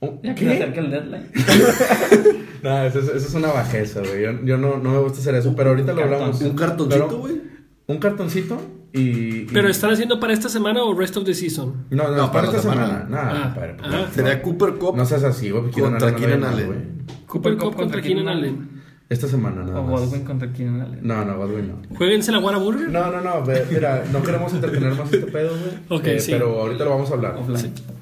Un- 0.00 0.20
Ya 0.22 0.34
que 0.34 0.48
acerca 0.48 0.80
el 0.80 0.90
deadline. 0.90 1.26
No, 2.62 2.82
eso, 2.82 2.98
es- 2.98 3.08
eso 3.08 3.28
es 3.28 3.34
una 3.34 3.48
bajeza, 3.52 4.00
güey. 4.00 4.22
Yo, 4.22 4.32
yo 4.44 4.58
no, 4.58 4.78
no 4.78 4.90
me 4.90 4.98
gusta 4.98 5.20
hacer 5.20 5.34
eso, 5.36 5.54
pero 5.56 5.70
ahorita 5.70 5.92
lo 5.92 6.02
hablamos. 6.02 6.40
Un 6.40 6.56
cartoncito, 6.56 7.18
güey. 7.18 7.40
Un 7.86 7.98
cartoncito 7.98 8.60
y... 8.92 9.00
y- 9.00 9.46
¿Pero 9.52 9.68
están 9.68 9.92
haciendo 9.92 10.18
para 10.18 10.32
esta 10.32 10.48
semana 10.48 10.82
o 10.82 10.92
rest 10.94 11.16
of 11.16 11.24
the 11.24 11.34
season? 11.34 11.86
No, 11.90 12.04
no, 12.08 12.16
No, 12.16 12.32
para 12.32 12.46
para 12.46 12.48
esta 12.48 12.60
semana. 12.62 12.86
semana. 12.86 13.06
Nah, 13.08 13.44
Ah, 13.44 13.54
para- 13.54 13.76
ah. 13.82 14.08
Sería 14.12 14.42
Cooper 14.42 14.74
Cup. 14.74 14.96
No 14.96 15.04
seas 15.06 15.22
así, 15.24 15.50
güey. 15.50 15.70
Contra 15.70 16.14
Keenan 16.14 16.44
Allen. 16.44 16.66
güey. 16.66 16.78
Cooper 17.26 17.56
Cup 17.56 17.68
Cup 17.70 17.76
contra 17.76 18.02
Keenan 18.02 18.28
Allen. 18.28 18.77
Esta 19.10 19.26
semana 19.26 19.62
nada 19.64 19.80
O 19.80 19.84
más. 19.84 20.02
Godwin 20.02 20.22
contra 20.24 20.52
Keenan 20.52 20.82
Allen. 20.82 20.98
No, 21.02 21.24
no, 21.24 21.38
Godwin 21.38 21.68
no. 21.68 21.96
Jueguense 21.96 22.30
la 22.30 22.38
Guara 22.38 22.58
Burger. 22.58 22.90
No, 22.90 23.10
no, 23.10 23.20
no, 23.22 23.42
ve- 23.42 23.64
mira, 23.70 24.04
no 24.12 24.22
queremos 24.22 24.52
entretener 24.52 24.92
más 24.94 25.10
este 25.10 25.26
pedo, 25.26 25.48
güey. 25.50 25.72
Ok, 26.00 26.06
Eh, 26.08 26.20
sí. 26.20 26.32
Pero 26.32 26.60
ahorita 26.60 26.84
lo 26.84 26.90
vamos 26.90 27.10
a 27.10 27.14
hablar. 27.14 27.38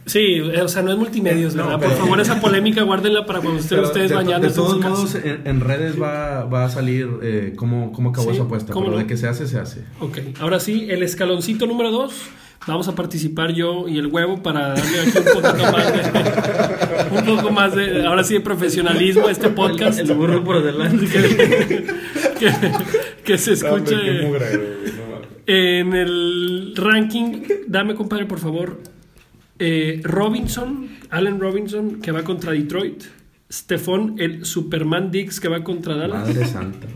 Sí, 0.07 0.19
eh, 0.21 0.63
o 0.63 0.69
sea, 0.69 0.83
no 0.83 0.91
es 0.91 0.99
multimedios, 0.99 1.55
No, 1.55 1.65
¿verdad? 1.65 1.79
pero- 1.79 1.91
Por 1.93 2.01
favor, 2.01 2.21
esa 2.23 2.41
polémica 2.41 2.83
guárdenla 2.83 3.25
para 3.25 3.41
cuando 3.41 3.61
estén 3.61 3.81
ustedes 3.81 4.11
de, 4.11 4.17
bañándose 4.17 4.51
de 4.55 4.57
todos 4.67 4.81
modos, 4.81 5.15
en, 5.15 5.43
en 5.47 5.61
redes 5.61 6.01
va, 6.01 6.45
va 6.45 6.65
a 6.65 6.69
salir 6.71 7.09
eh, 7.23 7.53
cómo, 7.57 7.93
cómo 7.93 8.11
acabó 8.11 8.31
Sí, 8.31 8.35
esa 8.35 8.43
apuesta. 8.45 8.73
cómo 8.73 8.87
Pero 8.87 8.97
no. 8.97 9.03
de 9.03 9.07
que 9.07 9.17
se 9.17 9.29
hace, 9.29 9.47
se 9.47 9.59
hace. 9.61 9.85
Ok, 10.01 10.19
ahora 10.41 10.59
sí, 10.59 10.87
el 10.91 11.05
escaloncito 11.05 11.67
número 11.69 11.93
2. 11.93 12.15
Vamos 12.67 12.89
a 12.89 12.95
participar 12.95 13.53
yo 13.53 13.87
y 13.89 13.99
el 13.99 14.07
huevo 14.07 14.43
para 14.43 14.71
darle 14.71 15.01
aquí 15.01 15.19
un 15.19 15.25
poquito 15.25 15.73
más 15.73 15.93
de, 15.93 17.17
un 17.17 17.25
poco 17.25 17.51
más 17.53 17.75
de, 17.77 18.05
ahora 18.05 18.25
sí, 18.25 18.35
de 18.35 18.41
profesionalismo 18.41 19.29
a 19.29 19.31
este 19.31 19.51
podcast. 19.51 19.99
El, 20.01 20.11
el 20.11 20.17
burro 20.17 20.43
por 20.43 20.63
delante. 20.63 21.07
que, 22.39 22.53
que 23.25 23.39
se 23.39 23.53
escuche 23.53 23.95
en 25.47 25.95
el 25.95 26.73
ranking. 26.77 27.43
Dame, 27.69 27.95
compadre, 27.95 28.27
por 28.27 28.41
favor. 28.41 28.81
Eh, 29.59 30.01
Robinson, 30.03 30.89
Allen 31.11 31.41
Robinson, 31.41 32.01
que 32.01 32.11
va 32.11 32.23
contra 32.25 32.53
Detroit. 32.53 33.05
Stephon, 33.51 34.17
el 34.19 34.45
Superman 34.45 35.11
Diggs, 35.13 35.39
que 35.39 35.49
va 35.49 35.63
contra 35.63 35.95
Dallas. 35.95 36.27
Madre 36.27 36.47
santa. 36.47 36.89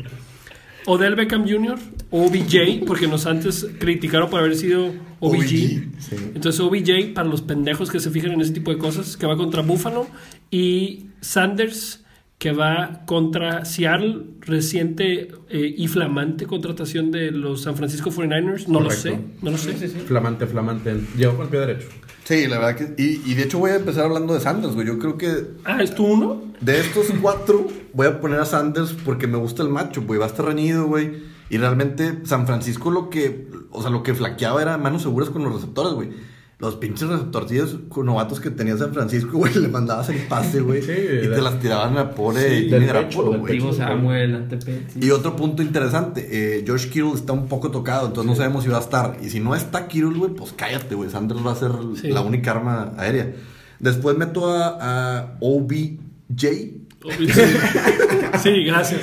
Odell 0.90 1.14
Beckham 1.14 1.48
Jr., 1.48 1.78
OBJ, 2.10 2.84
porque 2.84 3.06
nos 3.06 3.26
antes 3.26 3.64
criticaron 3.78 4.28
por 4.28 4.40
haber 4.40 4.56
sido 4.56 4.88
OBG. 5.20 5.36
OBG, 5.38 5.48
sí. 5.48 6.16
Entonces 6.34 6.60
OBJ, 6.60 7.14
para 7.14 7.28
los 7.28 7.42
pendejos 7.42 7.90
que 7.90 8.00
se 8.00 8.10
fijan 8.10 8.32
en 8.32 8.40
ese 8.40 8.52
tipo 8.52 8.72
de 8.72 8.78
cosas, 8.78 9.16
que 9.16 9.24
va 9.24 9.36
contra 9.36 9.62
Buffalo. 9.62 10.08
Y 10.50 11.06
Sanders, 11.20 12.04
que 12.40 12.52
va 12.52 13.02
contra 13.04 13.66
Seattle, 13.66 14.22
reciente 14.40 15.28
eh, 15.50 15.74
y 15.76 15.88
flamante 15.88 16.46
contratación 16.46 17.10
de 17.10 17.30
los 17.32 17.62
San 17.64 17.76
Francisco 17.76 18.10
49ers. 18.10 18.66
No 18.66 18.80
lo 18.80 18.90
sé, 18.90 19.20
no 19.42 19.50
lo 19.50 19.58
sé. 19.58 19.74
Flamante, 19.74 20.46
flamante. 20.46 21.02
Llegó 21.18 21.36
con 21.36 21.44
el 21.44 21.50
pie 21.50 21.60
derecho. 21.60 21.88
Sí, 22.24 22.46
la 22.46 22.58
verdad 22.58 22.76
que. 22.76 23.02
Y, 23.02 23.30
y 23.30 23.34
de 23.34 23.42
hecho 23.42 23.58
voy 23.58 23.72
a 23.72 23.76
empezar 23.76 24.06
hablando 24.06 24.32
de 24.32 24.40
Sanders, 24.40 24.74
güey. 24.74 24.86
Yo 24.86 24.98
creo 24.98 25.18
que 25.18 25.48
Ah, 25.64 25.82
¿es 25.82 25.94
tú 25.94 26.06
uno? 26.06 26.42
de 26.62 26.80
estos 26.80 27.08
cuatro 27.20 27.66
voy 27.92 28.06
a 28.06 28.20
poner 28.22 28.40
a 28.40 28.44
Sanders 28.46 28.94
porque 29.04 29.26
me 29.26 29.36
gusta 29.36 29.62
el 29.62 29.68
macho, 29.68 30.02
güey. 30.02 30.18
Va 30.18 30.24
a 30.24 30.28
estar 30.28 30.46
reñido, 30.46 30.86
güey. 30.86 31.28
Y 31.50 31.58
realmente 31.58 32.20
San 32.24 32.46
Francisco 32.46 32.90
lo 32.90 33.10
que. 33.10 33.48
O 33.70 33.82
sea, 33.82 33.90
lo 33.90 34.02
que 34.02 34.14
flaqueaba 34.14 34.62
era 34.62 34.78
manos 34.78 35.02
seguras 35.02 35.28
con 35.28 35.44
los 35.44 35.52
receptores, 35.52 35.92
güey. 35.92 36.08
Los 36.60 36.76
pinches 36.76 37.08
receptorcillos 37.08 37.76
con 37.88 38.04
novatos 38.06 38.38
que 38.38 38.50
tenía 38.50 38.76
San 38.76 38.92
Francisco, 38.92 39.30
güey, 39.38 39.54
le 39.54 39.68
mandabas 39.68 40.10
el 40.10 40.18
pase, 40.28 40.60
güey. 40.60 40.82
Sí, 40.82 40.92
y 40.92 41.28
te 41.28 41.40
las 41.40 41.58
tiraban 41.58 41.96
a 41.96 42.10
pobre 42.10 42.64
Jimmy 42.68 42.86
pecho, 42.86 43.22
güey. 43.38 43.58
Y 45.00 45.10
otro 45.10 45.36
punto 45.36 45.62
interesante, 45.62 46.28
eh, 46.30 46.64
Josh 46.66 46.86
Kittle 46.90 47.12
está 47.14 47.32
un 47.32 47.48
poco 47.48 47.70
tocado, 47.70 48.08
entonces 48.08 48.28
no 48.30 48.36
sabemos 48.36 48.64
si 48.64 48.70
va 48.70 48.76
a 48.76 48.80
estar. 48.82 49.16
Y 49.22 49.30
si 49.30 49.40
no 49.40 49.54
está 49.54 49.88
Kittle, 49.88 50.18
güey, 50.18 50.32
pues 50.32 50.52
cállate, 50.54 50.94
güey. 50.94 51.08
Sanders 51.08 51.44
va 51.46 51.52
a 51.52 51.56
ser 51.56 51.70
Sí. 52.00 52.08
la 52.08 52.20
única 52.20 52.50
arma 52.50 52.92
aérea. 52.98 53.32
Después 53.78 54.18
meto 54.18 54.52
a, 54.52 55.18
a 55.20 55.36
OBJ 55.40 56.44
Sí, 58.42 58.64
gracias. 58.64 59.00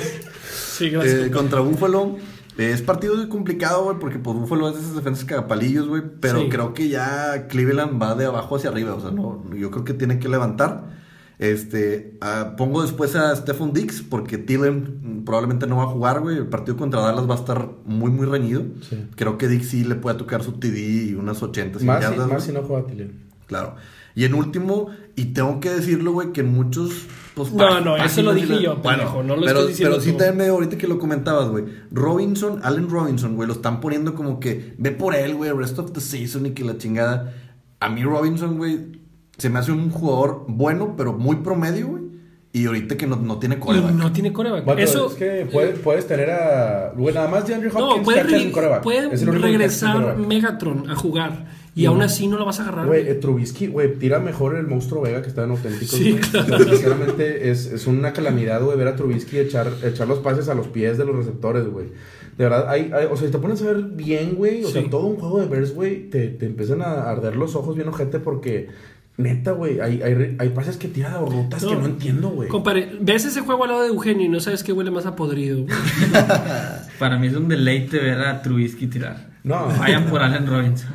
Sí, 0.76 0.90
gracias. 0.90 1.26
eh, 1.26 1.30
contra 1.32 1.60
Buffalo. 1.60 2.16
Es 2.58 2.82
partido 2.82 3.28
complicado, 3.28 3.84
güey, 3.84 3.98
porque 3.98 4.18
pues 4.18 4.36
Buffalo 4.36 4.68
es 4.68 4.74
de 4.74 4.80
esas 4.82 4.96
defensas 4.96 5.24
cagapalillos, 5.24 5.88
güey. 5.88 6.02
Pero 6.20 6.40
Sí. 6.40 6.48
creo 6.50 6.74
que 6.74 6.88
ya 6.88 7.46
Cleveland 7.48 8.02
va 8.02 8.14
de 8.16 8.26
abajo 8.26 8.56
hacia 8.56 8.68
arriba. 8.70 8.94
O 8.94 9.00
sea, 9.00 9.10
no, 9.12 9.42
yo 9.54 9.70
creo 9.70 9.84
que 9.84 9.94
tiene 9.94 10.18
que 10.18 10.28
levantar. 10.28 10.98
Este, 11.38 12.16
ah, 12.20 12.54
pongo 12.56 12.82
después 12.82 13.14
a 13.14 13.34
Stephon 13.36 13.72
Dix, 13.72 14.02
porque 14.02 14.38
Thielen 14.38 14.98
mm, 15.20 15.24
probablemente 15.24 15.68
no 15.68 15.76
va 15.76 15.84
a 15.84 15.86
jugar, 15.86 16.20
güey. 16.20 16.36
El 16.36 16.48
partido 16.48 16.76
contra 16.76 17.00
Dallas 17.00 17.30
va 17.30 17.34
a 17.34 17.38
estar 17.38 17.70
muy, 17.84 18.10
muy 18.10 18.26
reñido. 18.26 18.64
Sí. 18.88 19.06
Creo 19.14 19.38
que 19.38 19.46
Dix 19.46 19.68
sí 19.68 19.84
le 19.84 19.94
puede 19.94 20.18
tocar 20.18 20.42
su 20.42 20.52
TD 20.54 21.10
y 21.10 21.14
unas 21.14 21.40
80 21.40 21.78
Más, 21.84 22.04
si, 22.04 22.16
más 22.18 22.42
si 22.44 22.50
no 22.52 22.62
juega 22.62 22.86
Tillian. 22.88 23.12
Claro. 23.46 23.76
Y 24.16 24.24
en 24.24 24.34
último, 24.34 24.88
y 25.14 25.26
tengo 25.26 25.60
que 25.60 25.70
decirlo, 25.70 26.10
güey, 26.12 26.32
que 26.32 26.40
en 26.40 26.52
muchos. 26.52 27.06
Pues, 27.44 27.52
No, 27.54 27.80
no, 27.80 27.96
eso 27.96 28.22
lo 28.22 28.34
dije 28.34 28.62
yo, 28.62 28.80
pendejo, 28.82 29.22
no 29.22 29.36
lo 29.36 29.42
pero, 29.42 29.58
estoy 29.60 29.68
diciendo 29.68 29.96
Pero 29.96 30.04
sí 30.04 30.12
tú. 30.12 30.18
también 30.18 30.50
ahorita 30.50 30.76
que 30.78 30.86
lo 30.88 30.98
comentabas, 30.98 31.48
güey. 31.48 31.64
Robinson, 31.90 32.60
Allen 32.62 32.88
Robinson, 32.88 33.36
güey, 33.36 33.46
lo 33.46 33.54
están 33.54 33.80
poniendo 33.80 34.14
como 34.14 34.40
que 34.40 34.74
ve 34.78 34.90
por 34.90 35.14
él, 35.14 35.34
güey, 35.34 35.50
rest 35.52 35.78
of 35.78 35.92
the 35.92 36.00
season 36.00 36.46
y 36.46 36.50
que 36.50 36.64
la 36.64 36.76
chingada. 36.78 37.34
A 37.80 37.88
mí 37.88 38.02
Robinson, 38.02 38.56
güey, 38.58 39.00
se 39.36 39.48
me 39.50 39.58
hace 39.58 39.72
un 39.72 39.90
jugador 39.90 40.44
bueno, 40.48 40.94
pero 40.96 41.12
muy 41.12 41.36
promedio, 41.36 41.86
güey. 41.88 42.08
Y 42.50 42.64
ahorita 42.66 42.96
que 42.96 43.06
no, 43.06 43.16
no 43.16 43.38
tiene 43.38 43.58
coreback. 43.58 43.92
no 43.92 44.10
tiene 44.10 44.32
coreback. 44.32 44.64
Bueno, 44.64 44.80
Eso, 44.80 45.08
es 45.08 45.14
que 45.14 45.46
puedes, 45.52 45.78
puedes 45.80 46.06
tener 46.08 46.30
a. 46.30 46.92
Güey, 46.96 47.14
nada 47.14 47.28
más 47.28 47.46
de 47.46 47.54
Andrew 47.54 47.70
no, 47.72 47.88
Hopkins 47.90 48.04
puede, 48.04 48.20
que 48.22 48.26
es 48.26 48.32
re- 48.40 48.46
un 48.46 48.52
coreback. 48.52 48.82
puede 48.82 49.08
regresar. 49.26 50.16
Megatron 50.16 50.90
a 50.90 50.96
jugar. 50.96 51.46
Y 51.74 51.84
aún 51.86 52.02
así 52.02 52.26
no 52.26 52.36
lo 52.38 52.44
vas 52.44 52.58
a 52.58 52.62
agarrar. 52.64 52.86
Güey, 52.86 53.08
eh, 53.08 53.14
Trubisky, 53.14 53.68
güey, 53.68 53.94
tira 53.98 54.18
mejor 54.18 54.56
el 54.56 54.66
monstruo 54.66 55.02
Vega 55.02 55.22
que 55.22 55.28
está 55.28 55.44
en 55.44 55.50
auténticos. 55.50 55.90
Sí, 55.96 56.10
güey. 56.12 56.22
claro. 56.22 56.58
Sinceramente, 56.64 57.50
es, 57.50 57.66
es 57.66 57.86
una 57.86 58.12
calamidad, 58.12 58.62
güey, 58.62 58.76
ver 58.76 58.88
a 58.88 58.96
Trubisky 58.96 59.38
echar, 59.38 59.68
echar 59.84 60.08
los 60.08 60.18
pases 60.18 60.48
a 60.48 60.54
los 60.54 60.66
pies 60.68 60.98
de 60.98 61.04
los 61.04 61.14
receptores, 61.14 61.66
güey. 61.68 61.86
De 62.36 62.44
verdad, 62.44 62.68
hay, 62.68 62.90
hay- 62.94 63.06
o 63.10 63.16
sea, 63.16 63.26
si 63.26 63.32
te 63.32 63.38
pones 63.38 63.62
a 63.62 63.66
ver 63.66 63.82
bien, 63.82 64.34
güey, 64.36 64.64
o 64.64 64.66
Sí. 64.68 64.72
sea, 64.74 64.90
todo 64.90 65.06
un 65.06 65.16
juego 65.16 65.40
de 65.40 65.46
Bears, 65.46 65.74
güey, 65.74 66.08
te, 66.10 66.28
te 66.28 66.46
empiezan 66.46 66.82
a 66.82 67.08
arder 67.10 67.36
los 67.36 67.54
ojos 67.56 67.74
bien 67.76 67.88
ojete 67.88 68.18
porque, 68.20 68.68
neta, 69.16 69.52
güey, 69.52 69.80
hay, 69.80 70.02
hay, 70.02 70.36
hay 70.38 70.48
pases 70.50 70.76
que 70.76 70.86
tira 70.88 71.10
de 71.10 71.18
rutas 71.26 71.64
que 71.64 71.74
no 71.76 71.86
entiendo, 71.86 72.28
güey. 72.30 72.48
Compadre, 72.48 72.90
ves 73.00 73.24
ese 73.24 73.40
juego 73.40 73.64
al 73.64 73.70
lado 73.70 73.82
de 73.82 73.88
Eugenio 73.88 74.26
y 74.26 74.28
no 74.28 74.38
sabes 74.40 74.62
qué 74.64 74.72
huele 74.72 74.90
más 74.92 75.06
a 75.06 75.14
podrido. 75.16 75.62
güey. 75.64 75.74
Para 76.98 77.18
mí 77.18 77.26
es 77.28 77.34
un 77.36 77.48
deleite 77.48 77.98
ver 77.98 78.20
a 78.20 78.42
Trubisky 78.42 78.86
tirar. 78.86 79.28
No. 79.44 79.68
Vayan 79.78 80.06
por 80.06 80.20
Allen 80.22 80.46
Robinson. 80.46 80.90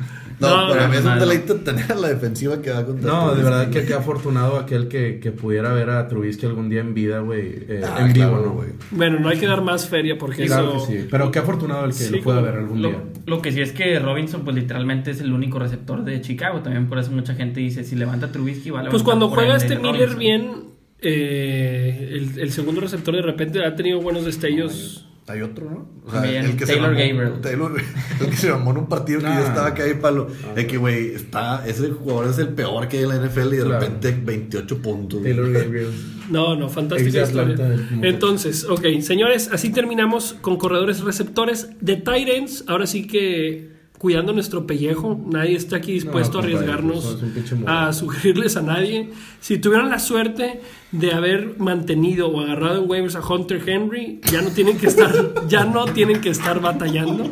No, 0.48 0.66
No, 0.68 0.72
para 0.72 0.88
mí 0.88 0.96
es 0.96 1.04
un 1.04 1.18
deleite 1.18 1.54
tener 1.54 1.92
a 1.92 1.94
la 1.94 2.08
defensiva 2.08 2.60
que 2.62 2.70
va 2.70 2.84
contra 2.84 3.10
No, 3.10 3.34
de 3.34 3.42
verdad 3.42 3.70
que 3.70 3.84
qué 3.84 3.94
afortunado 3.94 4.58
aquel 4.58 4.88
que, 4.88 5.18
que 5.20 5.30
pudiera 5.32 5.72
ver 5.72 5.90
a 5.90 6.06
Trubisky 6.08 6.46
algún 6.46 6.68
día 6.68 6.80
en 6.80 6.94
vida, 6.94 7.20
güey. 7.20 7.64
eh, 7.68 7.82
Ah, 7.84 7.98
en 8.06 8.12
vivo, 8.12 8.28
claro, 8.30 8.46
¿no? 8.46 8.52
güey. 8.52 8.68
Bueno, 8.90 9.18
no 9.20 9.28
hay 9.28 9.38
que 9.38 9.46
dar 9.46 9.62
más 9.62 9.88
feria 9.88 10.16
porque 10.18 10.46
Claro 10.46 10.76
eso. 10.76 10.86
que 10.88 11.00
sí. 11.02 11.08
Pero 11.10 11.30
qué 11.30 11.38
afortunado 11.40 11.84
el 11.84 11.90
que 11.92 11.96
Sí, 11.98 12.16
lo 12.16 12.22
pueda 12.22 12.40
ver 12.40 12.54
algún 12.56 12.82
Lo, 12.82 12.88
día. 12.90 13.02
lo 13.26 13.42
que 13.42 13.52
sí 13.52 13.60
es 13.60 13.72
que 13.72 13.98
Robinson, 13.98 14.42
pues 14.44 14.56
literalmente 14.56 15.10
es 15.10 15.20
el 15.20 15.32
único 15.32 15.58
receptor 15.58 16.04
de 16.04 16.20
Chicago. 16.20 16.60
También 16.60 16.88
por 16.88 16.98
eso 16.98 17.10
mucha 17.10 17.34
gente 17.34 17.60
dice: 17.60 17.84
si 17.84 17.96
levanta 17.96 18.30
Trubisky, 18.32 18.70
vale. 18.70 18.90
Pues 18.90 19.02
cuando 19.02 19.28
juega 19.28 19.56
este 19.56 19.76
Miller 19.78 20.16
bien, 20.16 20.64
eh, 21.00 22.08
el, 22.12 22.38
el 22.40 22.50
segundo 22.52 22.80
receptor 22.80 23.14
de 23.14 23.22
repente 23.22 23.64
ha 23.64 23.74
tenido 23.76 24.00
buenos 24.00 24.24
destellos. 24.24 25.06
Hay 25.26 25.40
otro, 25.40 25.70
¿no? 25.70 25.88
O 26.06 26.12
También 26.12 26.58
se 26.58 26.66
Taylor 26.66 26.90
mamó- 26.92 26.98
Gabriel. 26.98 27.40
Taylor, 27.40 27.72
el 28.20 28.26
que 28.30 28.36
se 28.36 28.50
mamó 28.50 28.72
en 28.72 28.76
un 28.76 28.86
partido 28.88 29.20
que 29.20 29.24
Nah. 29.26 29.40
yo 29.40 29.46
estaba 29.46 29.68
acá 29.68 29.88
y 29.88 29.94
palo. 29.94 30.28
De 30.54 30.66
que, 30.66 30.76
güey, 30.76 31.14
está, 31.14 31.66
ese 31.66 31.88
jugador 31.90 32.28
es 32.28 32.38
el 32.38 32.48
peor 32.48 32.88
que 32.88 32.98
hay 32.98 33.04
en 33.04 33.08
la 33.08 33.16
NFL 33.16 33.54
y 33.54 33.56
de 33.56 33.64
Claro. 33.64 33.80
repente 33.80 34.14
28 34.22 34.78
puntos. 34.82 35.22
Taylor 35.22 35.50
Gabriel. 35.52 35.90
No, 36.30 36.54
no, 36.56 36.68
fantástica 36.68 37.22
historia. 37.22 37.54
El. 37.54 38.04
Entonces, 38.04 38.64
ok, 38.64 38.84
señores, 39.00 39.48
así 39.50 39.70
terminamos 39.70 40.34
con 40.42 40.56
corredores 40.58 41.00
receptores 41.00 41.68
de 41.80 41.96
Titans. 41.96 42.64
Ahora 42.66 42.86
sí 42.86 43.06
que 43.06 43.73
cuidando 44.04 44.34
nuestro 44.34 44.66
pellejo, 44.66 45.18
nadie 45.30 45.56
está 45.56 45.76
aquí 45.76 45.92
dispuesto 45.92 46.34
No, 46.34 46.40
a 46.40 46.42
arriesgarnos 46.42 47.16
pues, 47.32 47.54
a 47.64 47.90
sugerirles 47.94 48.54
a 48.58 48.60
nadie. 48.60 49.08
Si 49.40 49.56
tuvieron 49.56 49.88
la 49.88 49.98
suerte 49.98 50.60
de 50.92 51.12
haber 51.12 51.58
mantenido 51.58 52.28
o 52.28 52.42
agarrado 52.42 52.82
en 52.82 52.90
waivers 52.90 53.16
a 53.16 53.26
Hunter 53.26 53.62
Henry, 53.66 54.20
ya 54.30 54.42
no 54.42 54.50
tienen 54.50 54.76
que 54.76 54.88
estar, 54.88 55.10
ya 55.48 55.64
no 55.64 55.86
tienen 55.86 56.20
que 56.20 56.28
estar 56.28 56.60
batallando. 56.60 57.30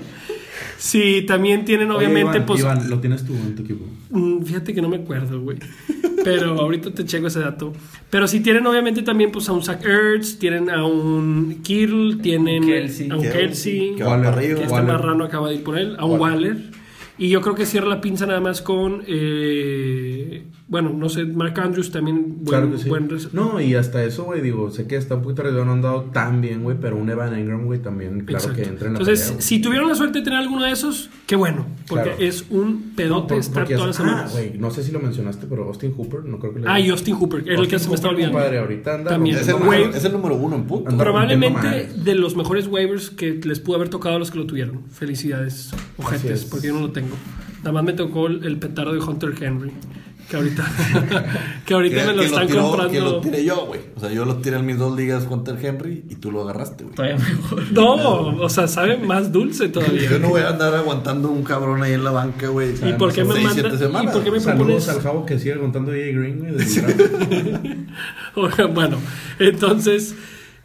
Si 0.78 1.20
también 1.26 1.66
tienen 1.66 1.90
Oye, 1.90 2.06
obviamente 2.06 2.38
Iván, 2.38 2.46
pues 2.46 2.60
Iván, 2.60 2.88
lo 2.88 3.00
tienes 3.00 3.22
tú 3.26 3.34
en 3.34 3.54
tu 3.54 3.64
equipo. 3.64 3.84
Mm, 4.08 4.42
Fíjate 4.42 4.72
que 4.72 4.80
no 4.80 4.88
me 4.88 4.96
acuerdo, 4.96 5.42
güey. 5.42 5.58
Pero 6.24 6.60
ahorita 6.60 6.90
te 6.92 7.04
checo 7.04 7.26
ese 7.26 7.40
dato. 7.40 7.72
Pero 8.10 8.26
si 8.28 8.40
tienen 8.40 8.66
obviamente 8.66 9.02
también 9.02 9.32
pues 9.32 9.48
a 9.48 9.52
un 9.52 9.62
Zach 9.62 9.84
Ertz, 9.84 10.38
tienen 10.38 10.70
a 10.70 10.84
un 10.86 11.60
Kittle, 11.62 12.16
tienen 12.22 12.64
Kelsey. 12.64 13.10
a 13.10 13.16
un 13.16 13.22
Que- 13.22 13.30
Kelsey, 13.30 13.94
que 13.96 14.04
va 14.04 14.10
Waller, 14.16 14.34
que 14.34 14.52
este 14.62 14.66
Waller. 14.72 14.92
marrano 14.92 15.24
acaba 15.24 15.48
de 15.48 15.56
ir 15.56 15.62
por 15.64 15.78
él, 15.78 15.96
a 15.98 16.04
un 16.04 16.20
Waller. 16.20 16.56
Y 17.18 17.28
yo 17.28 17.40
creo 17.40 17.54
que 17.54 17.66
cierra 17.66 17.88
la 17.88 18.00
pinza 18.00 18.26
nada 18.26 18.40
más 18.40 18.62
con, 18.62 19.02
eh, 19.06 20.44
bueno, 20.68 20.90
no 20.90 21.08
sé, 21.08 21.24
Mark 21.24 21.58
Andrews 21.60 21.90
también, 21.90 22.36
buen, 22.38 22.44
claro 22.46 22.70
que 22.72 22.78
sí. 22.78 22.88
buen 22.88 23.08
No, 23.32 23.60
y 23.60 23.74
hasta 23.74 24.02
eso, 24.04 24.24
güey, 24.24 24.40
digo, 24.40 24.70
sé 24.70 24.86
que 24.86 24.96
está 24.96 25.16
un 25.16 25.22
poquito 25.22 25.42
arriesgado, 25.42 25.66
no 25.66 25.72
han 25.72 25.82
dado 25.82 26.02
tan 26.12 26.40
bien, 26.40 26.62
güey, 26.62 26.76
pero 26.80 26.96
un 26.96 27.10
Evan 27.10 27.34
Engram, 27.34 27.64
güey, 27.66 27.80
también, 27.80 28.20
claro 28.24 28.44
Exacto. 28.44 28.62
que 28.62 28.68
entra 28.68 28.86
en 28.88 28.94
la 28.94 28.98
Entonces, 29.00 29.26
pelea, 29.26 29.42
si 29.42 29.60
tuvieron 29.60 29.88
la 29.88 29.94
suerte 29.94 30.20
de 30.20 30.24
tener 30.24 30.38
alguno 30.38 30.64
de 30.64 30.70
esos, 30.70 31.10
qué 31.26 31.36
bueno, 31.36 31.66
porque 31.88 32.10
Claro. 32.10 32.22
es 32.22 32.46
un 32.50 32.92
pedote 32.96 33.28
por- 33.34 33.38
estar 33.38 33.68
todas 33.68 33.86
las 33.88 34.00
ah, 34.00 34.02
semanas. 34.02 34.32
güey, 34.32 34.58
no 34.58 34.70
sé 34.70 34.82
si 34.82 34.92
lo 34.92 35.00
mencionaste, 35.00 35.46
pero 35.46 35.64
Austin 35.64 35.92
Hooper, 35.96 36.24
no 36.24 36.38
creo 36.38 36.54
que 36.54 36.60
le 36.60 36.68
Ah, 36.68 36.80
y 36.80 36.88
Austin 36.90 37.16
Hooper, 37.16 37.40
es 37.46 37.58
el 37.58 37.68
que 37.68 37.78
se 37.78 37.88
me 37.88 37.94
está 37.94 38.08
olvidando. 38.08 38.38
compadre, 38.38 38.58
ahorita 38.58 38.94
anda 38.94 39.10
También. 39.10 39.36
Es 39.36 39.48
el, 39.48 39.58
número, 39.58 39.84
es 39.94 40.04
el 40.04 40.12
número 40.12 40.36
uno 40.36 40.56
en 40.56 40.64
punto. 40.64 40.90
Anda 40.90 41.04
Probablemente 41.04 41.88
de 41.96 42.14
los 42.14 42.34
mejores 42.36 42.66
waivers 42.68 43.10
que 43.10 43.34
les 43.44 43.60
pudo 43.60 43.76
haber 43.76 43.88
tocado 43.90 44.16
a 44.16 44.18
los 44.18 44.30
que 44.30 44.38
lo 44.38 44.46
tuvieron. 44.46 44.82
Felicidades, 44.90 45.70
ojetes, 45.98 46.30
es. 46.30 46.44
porque 46.46 46.68
yo 46.68 46.74
no 46.74 46.80
lo 46.80 46.92
tengo. 46.92 47.14
Nada 47.58 47.72
más 47.72 47.84
me 47.84 47.92
tocó 47.92 48.26
el 48.26 48.58
petardo 48.58 48.92
de 48.92 48.98
Hunter 49.00 49.34
Henry, 49.40 49.70
que 50.32 50.36
ahorita, 50.38 50.64
que 51.66 51.74
ahorita 51.74 52.06
me 52.06 52.12
lo 52.14 52.22
están 52.22 52.46
tiró- 52.46 52.62
comprando. 52.62 52.92
que 52.92 53.00
lo 53.00 53.20
tiré 53.20 53.44
yo, 53.44 53.66
güey. 53.66 53.80
O 53.96 54.00
sea, 54.00 54.10
yo 54.10 54.24
lo 54.24 54.36
tiré 54.38 54.56
en 54.56 54.64
mis 54.66 54.78
dos 54.78 54.96
ligas 54.96 55.26
Hunter 55.28 55.56
Henry 55.64 56.04
y 56.08 56.14
tú 56.16 56.30
lo 56.32 56.42
agarraste, 56.42 56.84
güey. 56.84 56.94
Todavía 56.96 57.18
mejor. 57.18 57.72
No, 57.72 57.94
o 58.42 58.48
sea, 58.48 58.66
sabe 58.68 58.96
más 58.96 59.30
dulce 59.32 59.68
todavía. 59.68 60.08
Yo 60.10 60.18
no 60.18 60.30
voy 60.30 60.40
a 60.42 60.48
andar 60.48 60.74
aguantando 60.74 61.30
un 61.30 61.42
cabrón 61.44 61.82
ahí 61.82 61.92
en 61.92 62.04
la 62.04 62.10
banca, 62.12 62.48
güey. 62.48 62.72
¿Y 62.88 62.92
por 62.94 63.12
qué 63.12 63.24
me 63.24 63.34
Seis, 63.34 63.44
manda- 63.46 63.60
siete 63.62 63.78
semanas. 63.78 64.12
y 64.12 64.16
por 64.16 64.24
qué 64.24 64.30
me 64.30 64.40
Saludos 64.40 64.84
propones- 64.84 64.88
al 64.88 65.00
Javo 65.02 65.26
que 65.26 65.38
sigue 65.38 65.58
contando 65.58 65.92
AJ 65.92 65.98
Green, 66.14 66.38
güey. 66.38 66.54
el 66.54 66.58
bueno, 68.74 68.98
entonces, 69.38 70.14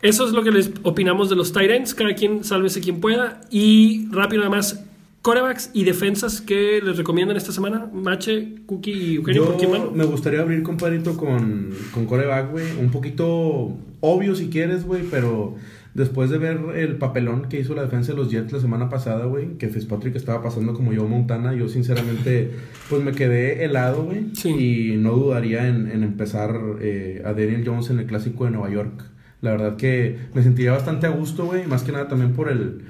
eso 0.02 0.26
es 0.26 0.32
lo 0.32 0.44
que 0.44 0.52
les 0.52 0.72
opinamos 0.84 1.30
de 1.30 1.36
los 1.36 1.54
Tyrants. 1.54 1.94
Cada 1.94 2.14
quien 2.16 2.44
sálvese 2.44 2.82
quien 2.82 3.00
pueda. 3.00 3.42
Y 3.50 4.08
rápido, 4.12 4.44
nada 4.44 4.56
más, 4.56 4.80
corebacks 5.22 5.72
y 5.74 5.84
defensas 5.84 6.42
que 6.42 6.82
les 6.82 6.98
recomiendan 6.98 7.38
esta 7.38 7.52
semana. 7.52 7.90
Mache, 7.94 8.56
Cookie 8.66 8.92
y 8.92 9.16
Eugenio, 9.16 9.46
¿por 9.46 9.58
quién 9.58 9.72
Yo 9.74 9.86
van? 9.88 9.98
me 9.98 10.06
gustaría 10.06 10.42
abrir, 10.42 10.64
compadrito, 10.64 11.18
con, 11.18 11.70
con 11.94 12.06
coreback, 12.06 12.52
güey. 12.52 12.66
Un 12.80 12.92
poquito 12.92 13.76
obvio 14.00 14.36
si 14.36 14.50
quieres, 14.50 14.86
güey, 14.86 15.04
pero 15.10 15.56
después 15.94 16.30
de 16.30 16.38
ver 16.38 16.60
el 16.76 16.98
papelón 16.98 17.50
que 17.50 17.60
hizo 17.60 17.74
la 17.74 17.82
defensa 17.82 18.12
de 18.12 18.20
los 18.20 18.30
Jets 18.30 18.54
la 18.54 18.60
semana 18.60 18.88
pasada, 18.88 19.26
güey, 19.26 19.58
que 19.58 19.68
Fitzpatrick 19.68 20.16
estaba 20.16 20.44
pasando 20.44 20.74
como 20.74 20.94
yo 20.94 21.08
Montana, 21.08 21.54
yo 21.56 21.68
sinceramente, 21.68 22.52
pues 22.90 23.04
me 23.04 23.12
quedé 23.14 23.66
helado, 23.66 24.04
güey. 24.04 24.28
Sí. 24.34 24.50
Y 24.50 24.98
no 24.98 25.14
dudaría 25.14 25.68
en, 25.68 25.90
en 25.92 26.04
empezar 26.04 26.56
eh, 26.80 27.22
a 27.26 27.34
Daniel 27.34 27.64
Jones 27.66 27.90
en 27.90 28.00
el 28.00 28.06
clásico 28.06 28.46
de 28.46 28.52
Nueva 28.52 28.70
York. 28.70 29.04
La 29.42 29.52
verdad 29.52 29.76
que 29.76 30.18
me 30.34 30.42
sentiría 30.42 30.72
bastante 30.72 31.06
a 31.08 31.10
gusto, 31.10 31.46
güey, 31.46 31.66
más 31.68 31.84
que 31.84 31.92
nada 31.92 32.08
también 32.08 32.34
por 32.34 32.50
el 32.50 32.82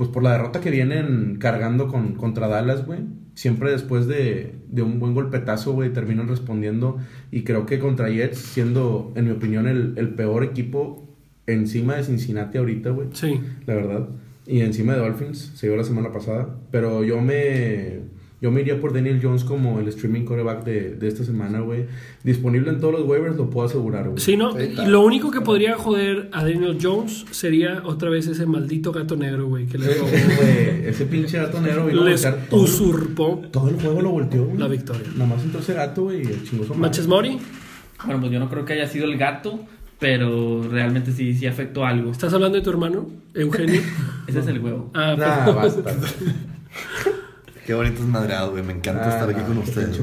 pues 0.00 0.08
por 0.08 0.22
la 0.22 0.32
derrota 0.32 0.62
que 0.62 0.70
vienen 0.70 1.36
cargando 1.38 1.86
con, 1.86 2.14
contra 2.14 2.48
Dallas, 2.48 2.86
güey. 2.86 3.00
Siempre 3.34 3.70
después 3.70 4.06
de, 4.06 4.54
de 4.66 4.80
un 4.80 4.98
buen 4.98 5.12
golpetazo, 5.12 5.74
güey, 5.74 5.92
terminan 5.92 6.26
respondiendo. 6.26 6.96
Y 7.30 7.42
creo 7.42 7.66
que 7.66 7.78
contra 7.78 8.08
Jets, 8.08 8.38
siendo, 8.38 9.12
en 9.14 9.26
mi 9.26 9.32
opinión, 9.32 9.68
el, 9.68 9.92
el 9.96 10.14
peor 10.14 10.42
equipo 10.42 11.06
encima 11.46 11.96
de 11.96 12.04
Cincinnati 12.04 12.56
ahorita, 12.56 12.88
güey. 12.88 13.08
Sí. 13.12 13.42
La 13.66 13.74
verdad. 13.74 14.08
Y 14.46 14.62
encima 14.62 14.94
de 14.94 15.00
Dolphins, 15.00 15.52
se 15.54 15.66
dio 15.66 15.76
la 15.76 15.84
semana 15.84 16.10
pasada. 16.10 16.48
Pero 16.70 17.04
yo 17.04 17.20
me. 17.20 17.98
Yo 18.40 18.50
me 18.50 18.62
iría 18.62 18.80
por 18.80 18.94
Daniel 18.94 19.20
Jones 19.22 19.44
como 19.44 19.80
el 19.80 19.88
streaming 19.88 20.24
coreback 20.24 20.64
de, 20.64 20.94
de 20.96 21.08
esta 21.08 21.24
semana, 21.24 21.60
güey. 21.60 21.84
Disponible 22.24 22.70
en 22.70 22.80
todos 22.80 22.94
los 22.98 23.06
waivers, 23.06 23.36
lo 23.36 23.50
puedo 23.50 23.66
asegurar, 23.66 24.04
güey. 24.08 24.18
Sí, 24.18 24.36
¿no? 24.38 24.52
Sí. 24.58 24.72
Lo 24.86 25.02
único 25.02 25.30
que 25.30 25.42
podría 25.42 25.76
joder 25.76 26.30
a 26.32 26.42
Daniel 26.42 26.78
Jones 26.80 27.26
sería 27.32 27.82
otra 27.84 28.08
vez 28.08 28.26
ese 28.28 28.46
maldito 28.46 28.92
gato 28.92 29.14
negro, 29.16 29.46
güey, 29.48 29.66
que 29.66 29.76
le, 29.76 29.92
Sí, 29.92 29.98
robó- 30.00 30.08
güey, 30.10 30.86
ese 30.88 31.04
pinche 31.04 31.36
gato 31.38 31.60
negro 31.60 31.84
vino 31.86 32.00
a 32.00 32.04
les 32.06 32.22
voltear 32.24 32.48
todo, 32.48 32.62
usurpó 32.62 33.42
todo 33.52 33.68
el 33.68 33.74
juego 33.76 34.00
lo 34.00 34.10
volteó, 34.10 34.44
güey. 34.46 34.56
la 34.56 34.68
victoria. 34.68 35.02
Nada 35.16 35.34
más 35.34 35.44
entró 35.44 35.60
ese 35.60 35.74
gato, 35.74 36.04
güey, 36.04 36.22
y 36.22 36.26
el 36.26 36.42
chingoso. 36.44 36.74
Manches 36.74 37.06
Mori, 37.06 37.38
Bueno, 38.06 38.20
pues 38.20 38.32
yo 38.32 38.38
no 38.38 38.48
creo 38.48 38.64
que 38.64 38.72
haya 38.72 38.86
sido 38.86 39.04
el 39.04 39.18
gato, 39.18 39.60
pero 39.98 40.62
realmente 40.62 41.12
sí, 41.12 41.34
sí 41.34 41.46
afectó 41.46 41.84
algo. 41.84 42.10
¿estás 42.10 42.32
hablando 42.32 42.56
de 42.56 42.64
tu 42.64 42.70
hermano? 42.70 43.06
Eugenio. 43.34 43.82
Ese 44.26 44.38
es 44.38 44.46
el 44.46 44.60
huevo. 44.60 44.90
Ah, 44.94 45.14
Nah, 45.18 45.50
basta. 45.52 45.94
Qué 47.66 47.74
bonito 47.74 48.00
es 48.00 48.06
madreado, 48.08 48.52
güey. 48.52 48.62
Me 48.62 48.72
encanta 48.72 49.04
Ah, 49.06 49.10
estar 49.10 49.30
aquí 49.30 49.40
no, 49.40 49.46
con 49.48 49.58
ustedes. 49.58 50.00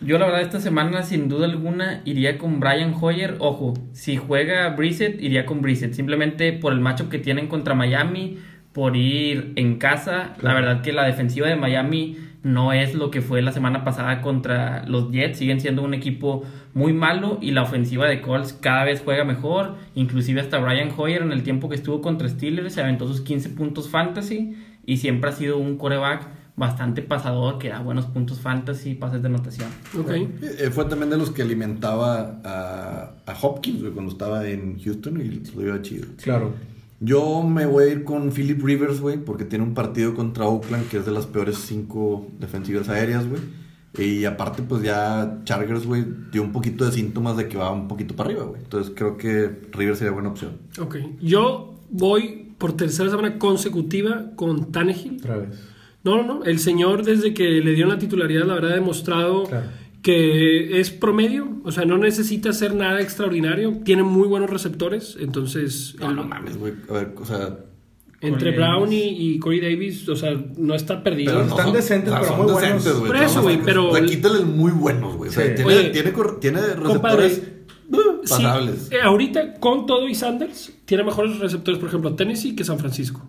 Yo 0.00 0.18
la 0.18 0.26
verdad 0.26 0.42
esta 0.42 0.60
semana 0.60 1.02
sin 1.02 1.28
duda 1.28 1.46
alguna 1.46 2.02
iría 2.04 2.36
con 2.36 2.60
Brian 2.60 2.94
Hoyer. 3.00 3.36
Ojo, 3.38 3.74
si 3.92 4.16
juega 4.16 4.68
Brissett 4.70 5.20
iría 5.22 5.46
con 5.46 5.62
Brissett. 5.62 5.94
Simplemente 5.94 6.52
por 6.52 6.72
el 6.72 6.80
matchup 6.80 7.08
que 7.08 7.18
tienen 7.18 7.48
contra 7.48 7.74
Miami, 7.74 8.38
por 8.72 8.96
ir 8.96 9.52
en 9.56 9.76
casa. 9.78 10.34
La 10.42 10.52
verdad 10.52 10.82
que 10.82 10.92
la 10.92 11.04
defensiva 11.04 11.48
de 11.48 11.56
Miami 11.56 12.18
no 12.42 12.74
es 12.74 12.94
lo 12.94 13.10
que 13.10 13.22
fue 13.22 13.40
la 13.40 13.52
semana 13.52 13.84
pasada 13.84 14.20
contra 14.20 14.84
los 14.86 15.10
Jets. 15.10 15.38
Siguen 15.38 15.60
siendo 15.60 15.82
un 15.82 15.94
equipo 15.94 16.44
muy 16.74 16.92
malo 16.92 17.38
y 17.40 17.52
la 17.52 17.62
ofensiva 17.62 18.06
de 18.06 18.20
Colts 18.20 18.52
cada 18.52 18.84
vez 18.84 19.00
juega 19.02 19.24
mejor. 19.24 19.76
Inclusive 19.94 20.42
hasta 20.42 20.58
Brian 20.58 20.90
Hoyer 20.94 21.22
en 21.22 21.32
el 21.32 21.42
tiempo 21.42 21.70
que 21.70 21.76
estuvo 21.76 22.02
contra 22.02 22.28
Steelers 22.28 22.74
se 22.74 22.82
aventó 22.82 23.06
sus 23.08 23.22
15 23.22 23.50
puntos 23.50 23.88
fantasy 23.88 24.54
y 24.86 24.96
siempre 24.98 25.30
ha 25.30 25.32
sido 25.32 25.58
un 25.58 25.76
coreback 25.76 26.28
bastante 26.56 27.02
pasador 27.02 27.58
que 27.58 27.68
da 27.68 27.80
buenos 27.80 28.06
puntos 28.06 28.40
fantasy, 28.40 28.94
pases 28.94 29.22
de 29.22 29.28
anotación. 29.28 29.68
ok. 29.98 30.10
Eh, 30.10 30.70
fue 30.72 30.84
también 30.84 31.10
de 31.10 31.16
los 31.18 31.30
que 31.30 31.42
alimentaba 31.42 32.40
a, 32.44 33.14
a 33.26 33.34
Hopkins, 33.42 33.80
güey, 33.80 33.92
cuando 33.92 34.12
estaba 34.12 34.46
en 34.48 34.78
Houston 34.78 35.20
y 35.20 35.42
lo 35.54 35.62
iba 35.62 35.82
chido. 35.82 36.06
Claro. 36.22 36.52
Yo 37.00 37.42
me 37.42 37.66
voy 37.66 37.84
a 37.84 37.86
ir 37.88 38.04
con 38.04 38.30
Philip 38.30 38.62
Rivers, 38.62 39.00
güey, 39.00 39.18
porque 39.18 39.44
tiene 39.44 39.64
un 39.64 39.74
partido 39.74 40.14
contra 40.14 40.46
Oakland 40.46 40.88
que 40.88 40.98
es 40.98 41.06
de 41.06 41.12
las 41.12 41.26
peores 41.26 41.56
cinco 41.58 42.28
defensivas 42.38 42.88
aéreas, 42.88 43.28
güey. 43.28 43.42
Y 43.96 44.24
aparte, 44.24 44.62
pues 44.62 44.82
ya 44.82 45.40
Chargers, 45.44 45.86
güey, 45.86 46.04
dio 46.32 46.42
un 46.42 46.52
poquito 46.52 46.84
de 46.84 46.92
síntomas 46.92 47.36
de 47.36 47.48
que 47.48 47.56
va 47.56 47.70
un 47.70 47.88
poquito 47.88 48.16
para 48.16 48.30
arriba, 48.30 48.44
güey. 48.44 48.62
Entonces 48.62 48.92
creo 48.96 49.16
que 49.16 49.68
Rivers 49.72 49.98
sería 49.98 50.12
buena 50.12 50.30
opción. 50.30 50.58
Ok. 50.80 50.96
Yo 51.20 51.78
voy 51.90 52.43
por 52.58 52.76
tercera 52.76 53.10
semana 53.10 53.38
consecutiva 53.38 54.30
con 54.36 54.70
Tannehill. 54.72 55.16
Otra 55.20 55.36
vez. 55.38 55.60
No, 56.04 56.16
no, 56.22 56.22
no. 56.40 56.44
El 56.44 56.58
señor, 56.58 57.04
desde 57.04 57.32
que 57.34 57.44
le 57.44 57.72
dieron 57.72 57.90
la 57.92 57.98
titularidad, 57.98 58.44
la 58.46 58.54
verdad 58.54 58.72
ha 58.72 58.74
demostrado 58.76 59.44
Claro. 59.44 59.66
que 60.02 60.80
es 60.80 60.90
promedio. 60.90 61.60
O 61.64 61.72
sea, 61.72 61.84
no 61.86 61.96
necesita 61.98 62.50
hacer 62.50 62.74
nada 62.74 63.00
extraordinario. 63.00 63.80
Tiene 63.84 64.02
muy 64.02 64.28
buenos 64.28 64.50
receptores. 64.50 65.16
Entonces, 65.18 65.96
No, 65.98 66.10
el- 66.10 66.16
no 66.16 66.24
mames, 66.24 66.58
güey. 66.58 66.74
A 66.90 66.92
ver, 66.92 67.14
o 67.16 67.24
sea... 67.24 67.58
entre 68.20 68.54
Corey 68.54 68.56
Brown 68.56 68.92
y, 68.92 69.02
y 69.34 69.38
Corey 69.38 69.60
Davis, 69.60 70.06
o 70.08 70.16
sea, 70.16 70.34
no 70.58 70.74
está 70.74 71.02
perdido. 71.02 71.32
Pero 71.32 71.44
Están 71.46 71.64
son- 71.66 71.74
decentes, 71.74 72.08
o 72.08 72.12
sea, 72.12 72.20
pero 72.20 72.28
son 72.36 72.42
muy 72.44 72.52
buenos. 72.52 72.62
decentes, 72.84 73.00
güey. 73.00 73.12
Por 73.12 73.22
eso, 73.22 73.42
güey, 73.42 73.60
pero- 73.64 73.88
O 73.90 73.94
sea, 73.96 74.04
quítale 74.06 74.44
muy 74.44 74.72
buenos, 74.72 75.16
güey. 75.16 75.30
O 75.30 75.32
sea, 75.32 75.46
Sí. 75.46 75.52
tiene, 75.56 75.74
Oye, 75.74 75.90
tiene, 75.90 76.12
cor- 76.12 76.38
tiene 76.40 76.60
compadre, 76.84 77.22
receptores 77.28 77.42
pasables. 78.22 78.90
eh, 78.92 79.00
ahorita, 79.02 79.54
con 79.54 79.86
todo 79.86 80.08
y 80.08 80.14
Sanders, 80.14 80.72
tiene 80.84 81.04
mejores 81.04 81.38
receptores, 81.38 81.78
por 81.78 81.88
ejemplo, 81.88 82.14
Tennessee 82.14 82.54
que 82.56 82.64
San 82.64 82.78
Francisco. 82.78 83.26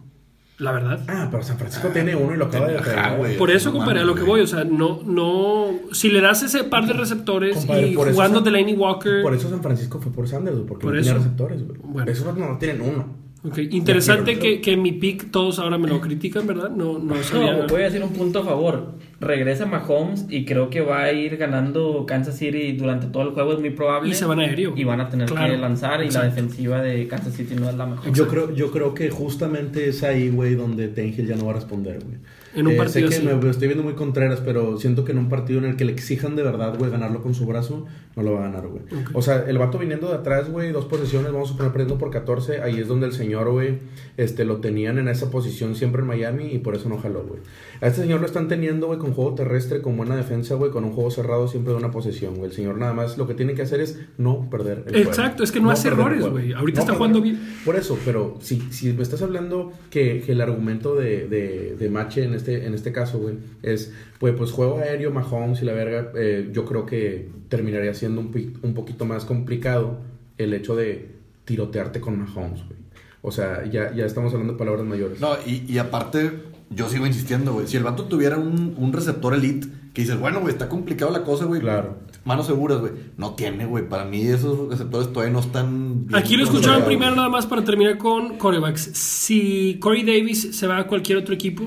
La 0.57 0.71
verdad. 0.71 1.01
Ah, 1.09 1.27
pero 1.29 1.43
San 1.43 1.57
Francisco 1.57 1.89
tiene 1.89 2.15
uno 2.15 2.33
y 2.33 2.37
lo 2.37 2.45
acaba 2.45 2.67
de 2.67 2.77
regalar. 2.77 3.17
güey. 3.17 3.37
Por 3.37 3.51
eso, 3.51 3.71
no 3.71 3.77
compadre, 3.79 3.99
a 3.99 4.03
lo 4.05 4.15
que 4.15 4.23
voy, 4.23 4.39
o 4.39 4.47
sea, 4.47 4.63
no, 4.63 5.01
no, 5.05 5.71
si 5.91 6.07
le 6.07 6.21
das 6.21 6.43
ese 6.43 6.63
par 6.63 6.87
de 6.87 6.93
receptores 6.93 7.57
Compadre, 7.57 7.89
y 7.89 7.93
jugando 7.95 8.35
San- 8.39 8.43
Delaney 8.45 8.73
Walker, 8.73 9.21
Por 9.21 9.33
eso 9.33 9.49
San 9.49 9.61
Francisco 9.61 9.99
fue 9.99 10.13
por 10.13 10.29
Sanders, 10.29 10.59
porque 10.65 10.83
Por 10.83 10.93
no 10.93 10.99
eso. 10.99 11.09
tiene 11.09 11.19
receptores, 11.19 11.67
güey. 11.67 11.77
Bueno. 11.83 12.09
Esos 12.09 12.37
no 12.37 12.57
tienen 12.57 12.81
uno. 12.81 13.24
Interesante 13.71 14.39
que, 14.39 14.61
que 14.61 14.77
mi 14.77 14.91
pick 14.91 15.31
todos 15.31 15.59
ahora 15.59 15.77
me 15.77 15.87
lo 15.87 16.01
critican, 16.01 16.47
¿verdad? 16.47 16.69
No, 16.69 16.99
no 16.99 17.15
sabía. 17.23 17.53
No, 17.53 17.67
voy 17.67 17.81
a 17.81 17.85
decir 17.85 18.03
un 18.03 18.11
punto 18.13 18.39
a 18.39 18.43
favor. 18.43 18.93
Regresa 19.19 19.65
Mahomes 19.65 20.25
y 20.29 20.45
creo 20.45 20.69
que 20.69 20.81
va 20.81 21.03
a 21.03 21.11
ir 21.13 21.37
ganando 21.37 22.05
Kansas 22.05 22.37
City 22.37 22.73
durante 22.73 23.07
todo 23.07 23.23
el 23.23 23.29
juego, 23.29 23.53
es 23.53 23.59
muy 23.59 23.69
probable. 23.69 24.09
Y 24.09 24.13
se 24.13 24.25
van 24.25 24.39
aéreo. 24.39 24.73
Y 24.75 24.83
van 24.83 24.99
a 25.01 25.09
tener 25.09 25.27
Claro, 25.29 25.53
que 25.53 25.57
lanzar 25.57 26.01
y 26.01 26.05
exacto. 26.05 26.27
la 26.27 26.33
defensiva 26.35 26.81
de 26.81 27.07
Kansas 27.07 27.33
City 27.33 27.55
no 27.55 27.69
es 27.69 27.75
la 27.75 27.85
mejor. 27.85 28.11
Yo 28.13 28.27
creo, 28.27 28.53
yo 28.53 28.71
creo 28.71 28.93
que 28.93 29.09
justamente 29.09 29.87
es 29.89 30.03
ahí, 30.03 30.29
güey, 30.29 30.55
donde 30.55 30.87
Tengil 30.89 31.27
ya 31.27 31.35
no 31.35 31.45
va 31.45 31.51
a 31.51 31.55
responder, 31.55 31.99
güey. 32.03 32.17
En 32.55 32.67
un 32.67 32.73
Eh, 32.73 32.77
partido 32.77 33.09
sé 33.11 33.21
que 33.21 33.33
me, 33.35 33.49
estoy 33.49 33.67
viendo 33.67 33.83
muy 33.83 33.93
contreras, 33.93 34.41
pero 34.43 34.77
siento 34.77 35.03
que 35.05 35.11
en 35.11 35.17
un 35.17 35.29
partido 35.29 35.59
en 35.59 35.65
el 35.65 35.75
que 35.75 35.85
le 35.85 35.91
exijan 35.91 36.35
de 36.35 36.43
verdad, 36.43 36.77
güey, 36.77 36.89
ganarlo 36.91 37.21
con 37.21 37.33
su 37.33 37.45
brazo, 37.45 37.85
no 38.15 38.23
lo 38.23 38.33
va 38.33 38.39
a 38.39 38.43
ganar, 38.49 38.67
güey. 38.67 38.81
O 39.13 39.21
sea, 39.21 39.43
el 39.47 39.57
vato 39.57 39.77
viniendo 39.77 40.07
de 40.07 40.15
atrás, 40.15 40.49
güey, 40.49 40.71
dos 40.71 40.85
posiciones, 40.85 41.31
vamos 41.31 41.51
a 41.51 41.57
poner 41.57 41.71
perdiendo 41.71 41.97
por 41.97 42.11
14, 42.11 42.61
ahí 42.61 42.79
es 42.79 42.87
donde 42.87 43.07
el 43.07 43.13
señor, 43.13 43.49
güey, 43.51 43.79
este, 44.17 44.45
lo 44.45 44.57
tenían 44.57 44.97
en 44.97 45.07
esa 45.07 45.29
posición 45.31 45.75
siempre 45.75 46.01
en 46.01 46.07
Miami 46.07 46.45
y 46.51 46.59
por 46.59 46.75
eso 46.75 46.87
no 46.89 46.97
jaló, 46.97 47.23
güey. 47.23 47.41
A 47.81 47.87
este 47.87 48.01
señor 48.01 48.21
lo 48.21 48.25
están 48.25 48.47
teniendo, 48.47 48.87
güey, 48.87 48.99
con 48.99 49.13
juego 49.13 49.35
terrestre, 49.35 49.81
con 49.81 49.97
buena 49.97 50.15
defensa, 50.15 50.55
güey, 50.55 50.71
con 50.71 50.85
un 50.85 50.91
juego 50.93 51.11
cerrado 51.11 51.47
siempre 51.47 51.73
de 51.73 51.79
una 51.79 51.91
posesión, 51.91 52.35
güey. 52.35 52.49
El 52.49 52.55
señor 52.55 52.77
nada 52.77 52.93
más 52.93 53.17
lo 53.17 53.27
que 53.27 53.33
tiene 53.33 53.53
que 53.53 53.63
hacer 53.63 53.81
es 53.81 53.99
no 54.17 54.49
perder 54.49 54.83
el 54.87 54.93
juego. 54.93 55.09
Exacto, 55.09 55.43
es 55.43 55.51
que 55.51 55.59
no 55.59 55.71
hace 55.71 55.89
errores, 55.89 56.25
güey. 56.25 56.53
Ahorita 56.53 56.79
está 56.79 56.93
perder- 56.93 56.97
jugando 56.97 57.21
bien. 57.21 57.39
Por 57.65 57.75
eso, 57.75 57.97
pero 58.05 58.37
si, 58.39 58.61
si 58.71 58.93
me 58.93 59.03
estás 59.03 59.21
hablando 59.21 59.73
que, 59.89 60.21
que 60.25 60.31
el 60.31 60.41
argumento 60.41 60.95
de, 60.95 61.27
de, 61.27 61.75
de 61.77 61.89
Mache 61.89 62.23
en 62.23 62.33
este, 62.33 62.44
en 62.47 62.73
este 62.73 62.91
caso, 62.91 63.19
güey, 63.19 63.35
es, 63.63 63.93
pues, 64.19 64.33
pues 64.35 64.51
juego 64.51 64.77
aéreo, 64.77 65.11
Mahomes 65.11 65.61
y 65.61 65.65
la 65.65 65.73
verga, 65.73 66.11
eh, 66.15 66.49
yo 66.51 66.65
creo 66.65 66.85
que 66.85 67.29
terminaría 67.49 67.93
siendo 67.93 68.21
un, 68.21 68.59
un 68.61 68.73
poquito 68.73 69.05
más 69.05 69.25
complicado 69.25 69.99
el 70.37 70.53
hecho 70.53 70.75
de 70.75 71.15
tirotearte 71.45 71.99
con 71.99 72.19
Mahomes, 72.19 72.65
güey. 72.65 72.79
O 73.21 73.31
sea, 73.31 73.65
ya, 73.65 73.93
ya 73.93 74.05
estamos 74.05 74.31
hablando 74.33 74.53
de 74.53 74.59
palabras 74.59 74.85
mayores. 74.85 75.19
No, 75.19 75.35
y, 75.45 75.65
y 75.67 75.79
aparte, 75.79 76.31
yo 76.69 76.89
sigo 76.89 77.07
insistiendo, 77.07 77.53
güey. 77.53 77.67
Si 77.67 77.75
el 77.75 77.83
vato 77.83 78.05
tuviera 78.05 78.37
un, 78.37 78.75
un 78.77 78.93
receptor 78.93 79.33
elite, 79.33 79.67
que 79.95 80.01
dices, 80.01 80.19
bueno, 80.19 80.41
güey, 80.41 80.53
está 80.53 80.67
complicado 80.67 81.11
la 81.11 81.23
cosa, 81.23 81.45
güey. 81.45 81.61
Claro. 81.61 81.97
Manos 82.25 82.47
seguras, 82.47 82.79
güey. 82.79 82.91
No 83.17 83.33
tiene, 83.33 83.65
güey. 83.65 83.87
Para 83.87 84.03
mí 84.03 84.21
esos 84.27 84.69
receptores 84.69 85.11
todavía 85.13 85.31
no 85.31 85.39
están... 85.39 86.05
bien 86.05 86.19
Aquí 86.19 86.35
lo 86.35 86.43
escucharon 86.43 86.83
primero 86.83 87.15
nada 87.15 87.29
más 87.29 87.45
para 87.45 87.63
terminar 87.63 87.97
con 87.97 88.37
corebacks. 88.37 88.91
Si 88.93 89.77
Corey 89.79 90.03
Davis 90.03 90.55
se 90.55 90.67
va 90.67 90.79
a 90.79 90.87
cualquier 90.87 91.17
otro 91.17 91.33
equipo, 91.33 91.63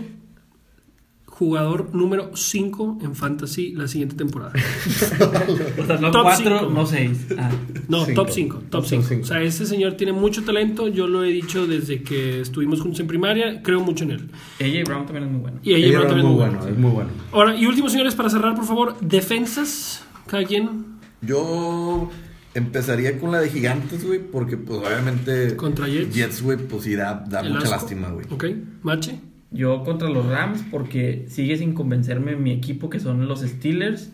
jugador 1.38 1.94
número 1.94 2.33
5 2.35 2.98
en 3.03 3.14
fantasy 3.14 3.72
la 3.72 3.87
siguiente 3.87 4.16
temporada. 4.16 4.53
O 5.79 5.87
sea, 5.87 5.96
no 5.98 6.11
Top 6.11 6.22
4, 6.24 6.59
cinco. 6.59 6.72
no 6.74 6.85
6. 6.87 7.27
Ah. 7.38 7.51
No, 7.88 8.05
Cinco. 8.05 8.22
top 8.22 8.31
5, 8.31 8.57
top 8.59 8.70
Top 8.70 8.85
5. 8.87 9.03
cinco. 9.09 9.22
O 9.22 9.27
sea, 9.27 9.42
ese 9.42 9.64
señor 9.66 9.92
tiene 9.94 10.12
mucho 10.12 10.44
talento, 10.44 10.88
yo 10.88 11.07
lo 11.07 11.22
he 11.24 11.29
dicho 11.31 11.66
desde 11.66 12.03
que 12.03 12.40
estuvimos 12.40 12.81
juntos 12.81 13.01
en 13.01 13.07
primaria, 13.07 13.62
creo 13.62 13.81
mucho 13.81 14.05
en 14.05 14.11
él. 14.12 14.31
AJ 14.61 14.85
Brown 14.85 15.07
también 15.07 15.24
es 15.27 15.31
muy 15.31 15.40
bueno. 15.40 15.59
Y 15.62 15.74
Ella 15.74 15.98
Brown 16.01 16.03
es 16.03 16.09
también 16.09 16.27
muy 16.27 16.35
es 16.35 16.38
muy 16.40 16.48
bueno, 16.51 16.59
bueno. 16.59 16.72
es 16.74 16.79
muy 16.79 16.90
bueno. 16.90 17.11
Ahora, 17.33 17.57
y 17.57 17.66
últimos 17.66 17.92
señores, 17.92 18.14
para 18.14 18.31
cerrar, 18.31 18.55
por 18.55 18.64
favor, 18.64 18.96
defensas, 19.01 20.05
cada 20.27 20.44
quien 20.44 20.98
Yo 21.23 22.10
empezaría 22.54 23.19
con 23.21 23.31
la 23.31 23.40
de 23.40 23.48
gigantes, 23.50 24.04
güey, 24.04 24.19
porque 24.21 24.56
pues 24.56 24.81
obviamente... 24.81 25.54
Contra 25.56 25.87
Jets. 25.87 26.15
Jets, 26.15 26.42
güey, 26.42 26.58
pues 26.58 26.83
sí 26.85 26.94
da, 26.96 27.25
da 27.29 27.42
mucha 27.44 27.58
asco. 27.58 27.71
lástima, 27.71 28.08
güey. 28.10 28.27
Ok, 28.31 28.44
Mache. 28.83 29.21
Yo 29.51 29.83
contra 29.83 30.09
los 30.09 30.27
Rams 30.27 30.65
porque 30.71 31.25
sigue 31.29 31.57
sin 31.57 31.73
convencerme 31.73 32.37
mi 32.37 32.53
equipo 32.53 32.90
que 32.90 33.01
son 33.01 33.29
los 33.29 33.40
Steelers. 33.40 34.13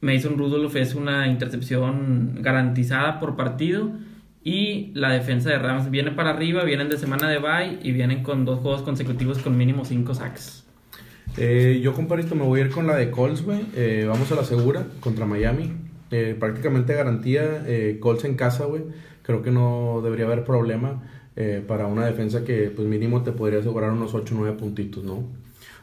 Mason 0.00 0.38
Rudolph 0.38 0.76
es 0.76 0.94
una 0.94 1.28
intercepción 1.28 2.38
garantizada 2.40 3.18
por 3.20 3.36
partido 3.36 3.92
y 4.44 4.92
la 4.94 5.10
defensa 5.10 5.50
de 5.50 5.58
Rams 5.58 5.90
viene 5.90 6.12
para 6.12 6.30
arriba, 6.30 6.62
vienen 6.64 6.90
de 6.90 6.98
semana 6.98 7.28
de 7.30 7.38
bye 7.38 7.78
y 7.82 7.92
vienen 7.92 8.22
con 8.22 8.44
dos 8.44 8.60
juegos 8.60 8.82
consecutivos 8.82 9.38
con 9.38 9.56
mínimo 9.56 9.84
5 9.84 10.14
sacks. 10.14 10.64
Eh, 11.38 11.80
yo, 11.82 11.94
comparito, 11.94 12.34
me 12.34 12.44
voy 12.44 12.60
a 12.60 12.64
ir 12.64 12.70
con 12.70 12.86
la 12.86 12.94
de 12.94 13.10
Colts, 13.10 13.42
güey. 13.42 13.60
Eh, 13.74 14.04
vamos 14.06 14.30
a 14.30 14.34
la 14.34 14.44
segura 14.44 14.86
contra 15.00 15.24
Miami. 15.24 15.72
Eh, 16.10 16.36
prácticamente 16.38 16.94
garantía. 16.94 17.64
Eh, 17.66 17.96
Colts 18.00 18.24
en 18.24 18.34
casa, 18.36 18.66
güey. 18.66 18.82
creo 19.22 19.42
que 19.42 19.50
no 19.50 20.00
debería 20.04 20.26
haber 20.26 20.44
problema 20.44 21.02
eh, 21.36 21.62
para 21.66 21.86
una 21.86 22.06
defensa 22.06 22.44
que 22.44 22.70
pues 22.74 22.86
mínimo 22.86 23.22
te 23.22 23.32
podría 23.32 23.60
asegurar 23.60 23.90
unos 23.90 24.14
8 24.14 24.34
o 24.34 24.38
9 24.38 24.56
puntitos, 24.56 25.02
¿no? 25.02 25.24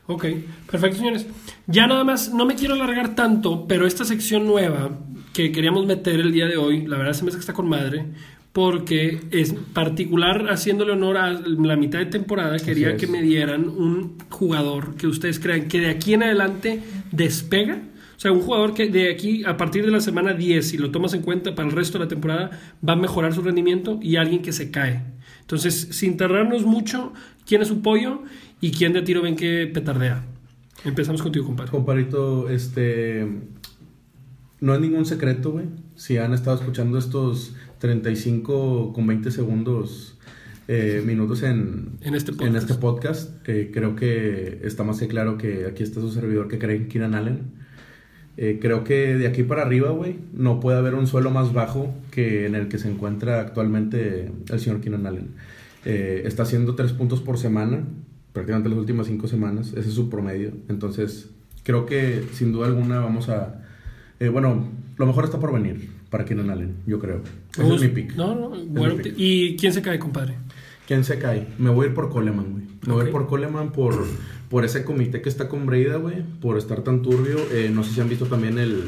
Ok, 0.08 0.26
perfecto, 0.70 0.97
señores. 0.97 1.28
Ya 1.68 1.88
nada 1.88 2.04
más, 2.04 2.34
no 2.34 2.45
me 2.45 2.56
quiero 2.56 2.74
alargar 2.74 3.16
tanto, 3.16 3.66
pero 3.68 3.86
esta 3.86 4.04
sección 4.04 4.45
nueva 4.45 4.91
que 5.34 5.52
queríamos 5.52 5.86
meter 5.86 6.20
el 6.20 6.32
día 6.32 6.47
de 6.47 6.58
hoy, 6.58 6.86
la 6.86 6.97
verdad 6.97 7.14
se 7.14 7.24
me 7.24 7.30
hace 7.30 7.38
que 7.38 7.41
está 7.41 7.54
con 7.54 7.70
madre, 7.70 8.06
porque 8.52 9.20
es 9.32 9.54
particular 9.74 10.47
haciéndole 10.49 10.91
honor 10.91 11.18
a 11.18 11.30
la 11.32 11.78
mitad 11.78 11.99
de 11.99 12.08
temporada, 12.08 12.58
quería 12.60 12.91
es. 12.91 12.99
que 12.99 13.08
me 13.08 13.22
dieran 13.22 13.70
un 13.70 14.18
jugador 14.30 14.95
que 14.95 15.08
ustedes 15.08 15.39
crean 15.39 15.68
que 15.68 15.80
de 15.80 15.89
aquí 15.89 16.14
en 16.14 16.24
adelante 16.24 16.82
despega. 17.12 17.82
O 18.18 18.20
sea, 18.22 18.32
un 18.32 18.41
jugador 18.41 18.76
que 18.76 18.88
de 18.88 19.10
aquí, 19.10 19.43
a 19.45 19.58
partir 19.58 19.84
de 19.84 19.91
la 19.91 19.99
semana 19.99 20.34
10, 20.34 20.68
si 20.68 20.78
lo 20.78 20.91
tomas 20.91 21.14
en 21.14 21.24
cuenta 21.24 21.56
para 21.56 21.68
el 21.68 21.74
resto 21.74 21.97
de 21.97 22.04
la 22.04 22.10
temporada, 22.10 22.52
va 22.88 22.93
a 22.93 22.95
mejorar 22.95 23.34
su 23.34 23.41
rendimiento 23.41 23.99
y 24.02 24.18
alguien 24.18 24.43
que 24.43 24.52
se 24.52 24.70
cae. 24.70 25.02
Entonces, 25.52 25.89
sin 25.91 26.16
tardarnos 26.16 26.64
mucho, 26.64 27.12
¿quién 27.45 27.62
es 27.62 27.68
su 27.68 27.82
pollo 27.82 28.22
y 28.62 28.72
quién 28.72 28.93
de 28.93 29.02
tiro 29.02 29.22
ven 29.22 29.36
que 29.36 29.68
petardea? 29.68 30.24
Empezamos 30.86 31.22
contigo, 31.22 31.45
compadre. 31.45 31.72
Comparito, 31.72 32.47
este. 32.47 33.28
No 34.62 34.74
es 34.74 34.80
ningún 34.80 35.06
secreto, 35.06 35.52
güey. 35.52 35.66
Si 35.95 36.16
han 36.16 36.34
estado 36.34 36.56
escuchando 36.56 36.97
estos 36.97 37.54
35 37.80 38.93
con 38.93 39.06
20 39.06 39.30
segundos, 39.30 40.18
eh, 40.70 41.04
minutos 41.06 41.43
en, 41.43 41.97
En 41.99 42.16
este 42.16 42.32
en 42.32 42.38
podcast. 42.38 42.56
este 42.56 42.74
podcast, 42.76 43.49
eh, 43.49 43.72
creo 43.74 43.97
que 43.97 44.62
está 44.64 44.86
más 44.86 44.99
que 45.02 45.10
claro 45.10 45.38
que 45.38 45.66
aquí 45.66 45.84
está 45.84 45.99
su 45.99 46.14
servidor 46.14 46.47
que 46.47 46.60
cree 46.60 46.78
en 46.78 46.88
Keenan 46.88 47.14
Allen. 47.14 47.61
Eh, 48.38 48.60
creo 48.62 48.84
que 48.84 49.18
de 49.18 49.28
aquí 49.28 49.44
para 49.44 49.64
arriba, 49.64 49.92
güey, 49.92 50.16
no 50.34 50.60
puede 50.60 50.78
haber 50.78 50.96
un 50.96 51.08
suelo 51.08 51.32
más 51.32 51.54
bajo 51.54 51.94
que 52.12 52.46
en 52.46 52.56
el 52.56 52.70
que 52.70 52.78
se 52.78 52.90
encuentra 52.90 53.42
actualmente 53.42 54.32
el 54.50 54.60
señor 54.60 54.82
Keenan 54.82 55.06
Allen. 55.06 55.30
Eh, 55.86 56.24
está 56.26 56.44
haciendo 56.44 56.76
tres 56.76 56.94
puntos 56.94 57.22
por 57.22 57.38
semana, 57.38 57.84
prácticamente 58.34 58.70
las 58.70 58.78
últimas 58.78 59.08
cinco 59.08 59.28
semanas. 59.28 59.74
Ese 59.76 59.90
es 59.90 59.94
su 59.94 60.10
promedio. 60.10 60.52
Entonces, 60.70 61.30
creo 61.64 61.86
que 61.86 62.24
sin 62.34 62.52
duda 62.52 62.68
alguna 62.68 63.00
vamos 63.00 63.30
a. 63.30 63.62
eh, 64.20 64.30
bueno, 64.30 64.70
lo 64.98 65.06
mejor 65.06 65.26
está 65.26 65.40
por 65.40 65.54
venir 65.54 65.90
para 66.10 66.26
Keenan 66.26 66.50
Allen, 66.50 66.76
yo 66.86 67.00
creo. 67.00 67.22
Ese 67.58 67.76
es 67.76 67.82
mi 67.82 67.88
pick. 67.88 68.16
No, 68.16 68.36
no, 68.36 68.50
bueno. 68.66 68.96
¿y 69.18 69.56
quién 69.58 69.74
se 69.74 69.82
cae, 69.82 70.00
compadre? 70.00 70.36
¿Quién 70.92 71.06
se 71.06 71.20
cae? 71.20 71.48
Me 71.58 71.70
voy 71.70 71.86
a 71.86 71.88
ir 71.88 71.96
por 71.96 72.10
Coleman, 72.10 72.52
güey. 72.52 72.64
Me 72.86 72.92
voy 72.92 73.04
a 73.04 73.06
ir 73.06 73.12
por 73.14 73.26
Coleman 73.26 73.72
por, 73.72 74.06
por 74.50 74.66
ese 74.66 74.84
comité 74.84 75.22
que 75.22 75.30
está 75.30 75.48
con 75.48 75.66
Breida, 75.66 75.96
güey. 75.96 76.22
Por 76.42 76.58
estar 76.58 76.82
tan 76.82 77.02
turbio. 77.02 77.38
Eh, 77.54 77.72
no 77.74 77.86
sé 77.86 77.94
si 77.94 78.02
han 78.02 78.10
visto 78.10 78.26
también 78.26 78.58
el, 78.58 78.84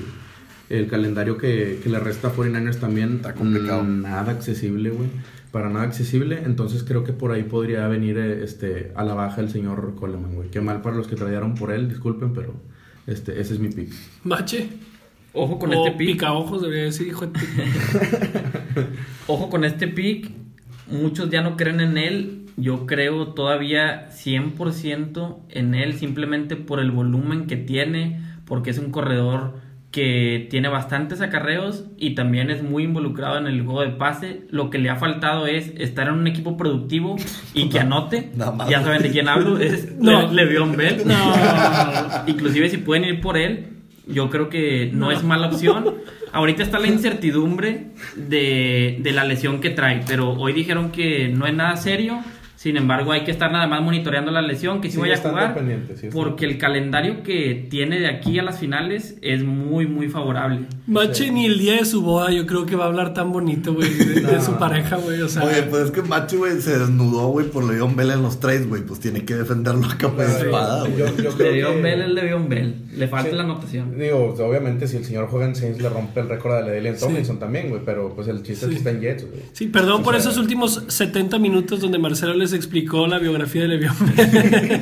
el 0.70 0.88
calendario 0.88 1.38
que, 1.38 1.80
que 1.82 1.88
le 1.88 2.02
resta 2.02 2.28
a 2.28 2.36
49ers 2.36 2.78
también. 2.78 3.16
Está 3.16 3.34
complicado. 3.36 3.86
Mm, 3.86 4.02
Nada 4.02 4.34
accesible, 4.34 4.90
güey. 4.90 5.08
Para 5.54 5.70
nada 5.70 5.86
accesible. 5.86 6.42
Entonces 6.44 6.84
creo 6.84 7.06
que 7.06 7.14
por 7.14 7.32
ahí 7.32 7.44
podría 7.44 7.88
venir 7.88 8.18
eh, 8.18 8.44
este, 8.44 8.92
a 8.96 9.06
la 9.06 9.14
baja 9.14 9.40
el 9.40 9.50
señor 9.50 9.96
Coleman, 9.96 10.36
güey. 10.36 10.50
Qué 10.50 10.60
mal 10.60 10.82
para 10.82 10.98
los 10.98 11.08
que 11.08 11.16
tradearon 11.16 11.56
por 11.56 11.72
él, 11.72 11.88
disculpen, 11.88 12.34
pero 12.34 12.54
este, 13.08 13.40
ese 13.40 13.54
es 13.54 13.62
mi 13.62 13.70
pick. 13.70 13.94
Mache. 14.26 14.68
Ojo 15.32 15.58
con 15.58 15.74
o 15.74 15.74
este 15.74 15.98
pick. 15.98 16.16
pica 16.16 16.34
ojos, 16.34 16.64
debería 16.64 16.84
decir, 16.84 17.08
hijo 17.08 17.28
de 17.28 17.40
Ojo 19.28 19.50
con 19.50 19.64
este 19.64 19.88
pick. 19.88 20.43
Muchos 20.94 21.30
ya 21.30 21.42
no 21.42 21.58
creen 21.58 21.80
en 21.82 21.98
él. 21.98 22.40
Yo 22.56 22.86
creo 22.86 23.30
todavía 23.30 24.10
100% 24.12 25.38
en 25.50 25.74
él 25.76 25.94
simplemente 25.94 26.56
por 26.56 26.80
el 26.80 26.92
volumen 26.92 27.48
que 27.48 27.58
tiene, 27.58 28.20
porque 28.46 28.70
es 28.70 28.78
un 28.78 28.92
corredor 28.92 29.62
que 29.90 30.48
tiene 30.50 30.70
bastantes 30.70 31.22
acarreos 31.22 31.86
y 31.98 32.16
también 32.16 32.50
es 32.50 32.64
muy 32.64 32.84
involucrado 32.84 33.38
en 33.38 33.46
el 33.48 33.62
juego 33.64 33.82
de 33.82 33.90
pase. 33.90 34.42
Lo 34.50 34.70
que 34.72 34.80
le 34.80 34.90
ha 34.90 34.96
faltado 34.96 35.46
es 35.46 35.72
estar 35.78 36.08
en 36.08 36.16
un 36.16 36.26
equipo 36.28 36.58
productivo 36.58 37.16
y 37.54 37.70
que 37.70 37.80
anote. 37.80 38.32
Ya 38.70 38.82
saben 38.84 39.02
de 39.04 39.12
quién 39.12 39.28
hablo, 39.28 39.60
es 39.60 39.96
No. 40.00 40.32
Le- 40.32 40.46
Le'Veon 40.46 40.76
Bell. 40.76 41.04
No. 41.06 41.34
Inclusive 42.28 42.70
si 42.70 42.78
pueden 42.78 43.06
ir 43.06 43.22
por 43.22 43.38
él, 43.38 43.73
yo 44.06 44.30
creo 44.30 44.50
que 44.50 44.90
no, 44.94 45.12
es 45.12 45.24
mala 45.24 45.48
opción. 45.48 45.96
Ahorita 46.32 46.64
está 46.64 46.80
la 46.80 46.88
incertidumbre 46.88 47.88
de, 48.16 48.98
de 49.00 49.12
la 49.12 49.24
lesión 49.24 49.62
que 49.62 49.70
trae, 49.70 50.02
pero 50.08 50.32
hoy 50.32 50.54
dijeron 50.54 50.92
que 50.92 51.30
no 51.30 51.46
es 51.46 51.54
nada 51.54 51.78
serio. 51.78 52.20
Sin 52.64 52.78
embargo, 52.78 53.12
hay 53.12 53.26
que 53.26 53.32
estar 53.32 53.52
nada 53.52 53.68
más 53.68 53.82
monitoreando 53.82 54.32
la 54.32 54.42
lesión, 54.42 54.80
que 54.80 54.88
sí, 54.88 54.94
Sí, 54.96 55.02
vaya 55.02 55.16
a 55.16 55.18
jugar. 55.18 55.62
sí, 56.00 56.08
porque 56.14 56.46
el 56.46 56.58
calendario 56.58 57.22
que 57.22 57.68
tiene 57.70 58.00
de 58.00 58.08
aquí 58.08 58.40
a 58.40 58.44
las 58.44 58.58
finales 58.58 59.18
es 59.22 59.44
muy, 59.44 59.86
muy 59.86 60.08
favorable. 60.08 60.62
Mache 60.88 61.30
ni 61.30 61.46
el 61.46 61.60
día 61.60 61.74
de 61.74 61.84
su 61.84 62.02
boda, 62.02 62.32
yo 62.32 62.46
creo 62.46 62.66
que 62.66 62.78
va 62.78 62.86
a 62.86 62.88
hablar 62.88 63.14
tan 63.14 63.34
bonito, 63.34 63.74
güey, 63.74 63.94
de, 63.94 64.22
de 64.22 64.42
su 64.42 64.54
pareja, 64.54 64.96
güey. 64.96 65.22
O 65.22 65.28
sea, 65.28 65.44
Oye, 65.44 65.64
pues 65.64 65.84
es 65.88 65.92
que 65.92 66.04
Macho, 66.04 66.38
güey, 66.38 66.62
se 66.62 66.80
desnudó, 66.80 67.28
güey, 67.28 67.48
por 67.50 67.66
Leon 67.70 67.98
Bell 67.98 68.12
en 68.12 68.22
los 68.22 68.40
trades, 68.40 68.70
güey. 68.70 68.82
Pues 68.82 69.02
tiene 69.02 69.26
que 69.26 69.36
defenderlo 69.36 69.86
a 69.86 69.98
capa 69.98 70.24
de 70.24 70.30
Sí, 70.30 70.46
espada, 70.46 70.80
güey. 70.88 70.94
que- 70.96 71.82
Bell 71.82 72.02
es 72.02 72.10
Le'Veon 72.10 72.48
Bell. 72.48 72.76
Le 72.96 73.08
falta 73.10 73.30
Sí. 73.32 73.36
la 73.36 73.44
anotación. 73.44 73.98
Digo, 74.00 74.36
obviamente 74.40 74.88
si 74.88 74.96
el 74.96 75.04
señor 75.04 75.28
juega 75.28 75.48
en 75.48 75.56
Saints 75.56 75.82
le 75.82 75.90
rompe 75.90 76.22
el 76.22 76.30
récord 76.30 76.54
a 76.54 76.62
la 76.62 76.68
de 76.68 76.76
Dalian 76.76 76.98
Tomlinson 76.98 77.40
también, 77.40 77.70
güey. 77.70 77.82
Pero 77.84 78.14
pues 78.16 78.30
el 78.30 78.42
chiste 78.44 78.68
es 78.68 78.72
que 78.72 78.78
está 78.78 78.92
en 78.92 79.02
Jets, 79.02 79.30
güey. 79.30 79.42
Sí, 79.52 79.68
perdón 79.68 80.00
O 80.02 80.04
por 80.04 80.14
sea, 80.14 80.22
esos 80.22 80.38
últimos 80.38 80.84
70 80.88 81.40
minutos 81.40 81.82
donde 81.82 81.98
Marcelo 81.98 82.34
les 82.36 82.53
explicó 82.56 83.08
la 83.08 83.20
biografía 83.20 83.64
de 83.64 83.68
Le'Veon 83.70 83.96
Bell. 84.16 84.82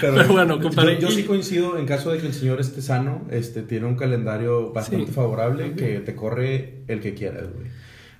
Pero, 0.00 0.28
bueno, 0.28 0.60
compadre. 0.60 0.94
Yo, 1.00 1.08
yo 1.08 1.14
sí 1.14 1.22
coincido 1.24 1.78
en 1.78 1.86
caso 1.86 2.10
de 2.12 2.18
que 2.18 2.26
el 2.26 2.32
señor 2.34 2.60
esté 2.60 2.82
sano, 2.82 3.26
este 3.30 3.62
tiene 3.62 3.86
un 3.86 3.96
calendario 3.96 4.72
bastante 4.72 5.06
Sí. 5.06 5.12
favorable 5.12 5.72
que 5.72 6.00
te 6.00 6.14
corre 6.14 6.82
el 6.88 7.00
que 7.00 7.14
quieras, 7.14 7.44
güey. 7.54 7.66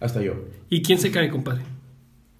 Hasta 0.00 0.22
yo. 0.22 0.34
¿Y 0.70 0.82
quién 0.82 0.98
se 0.98 1.10
cae, 1.10 1.30
compadre? 1.30 1.62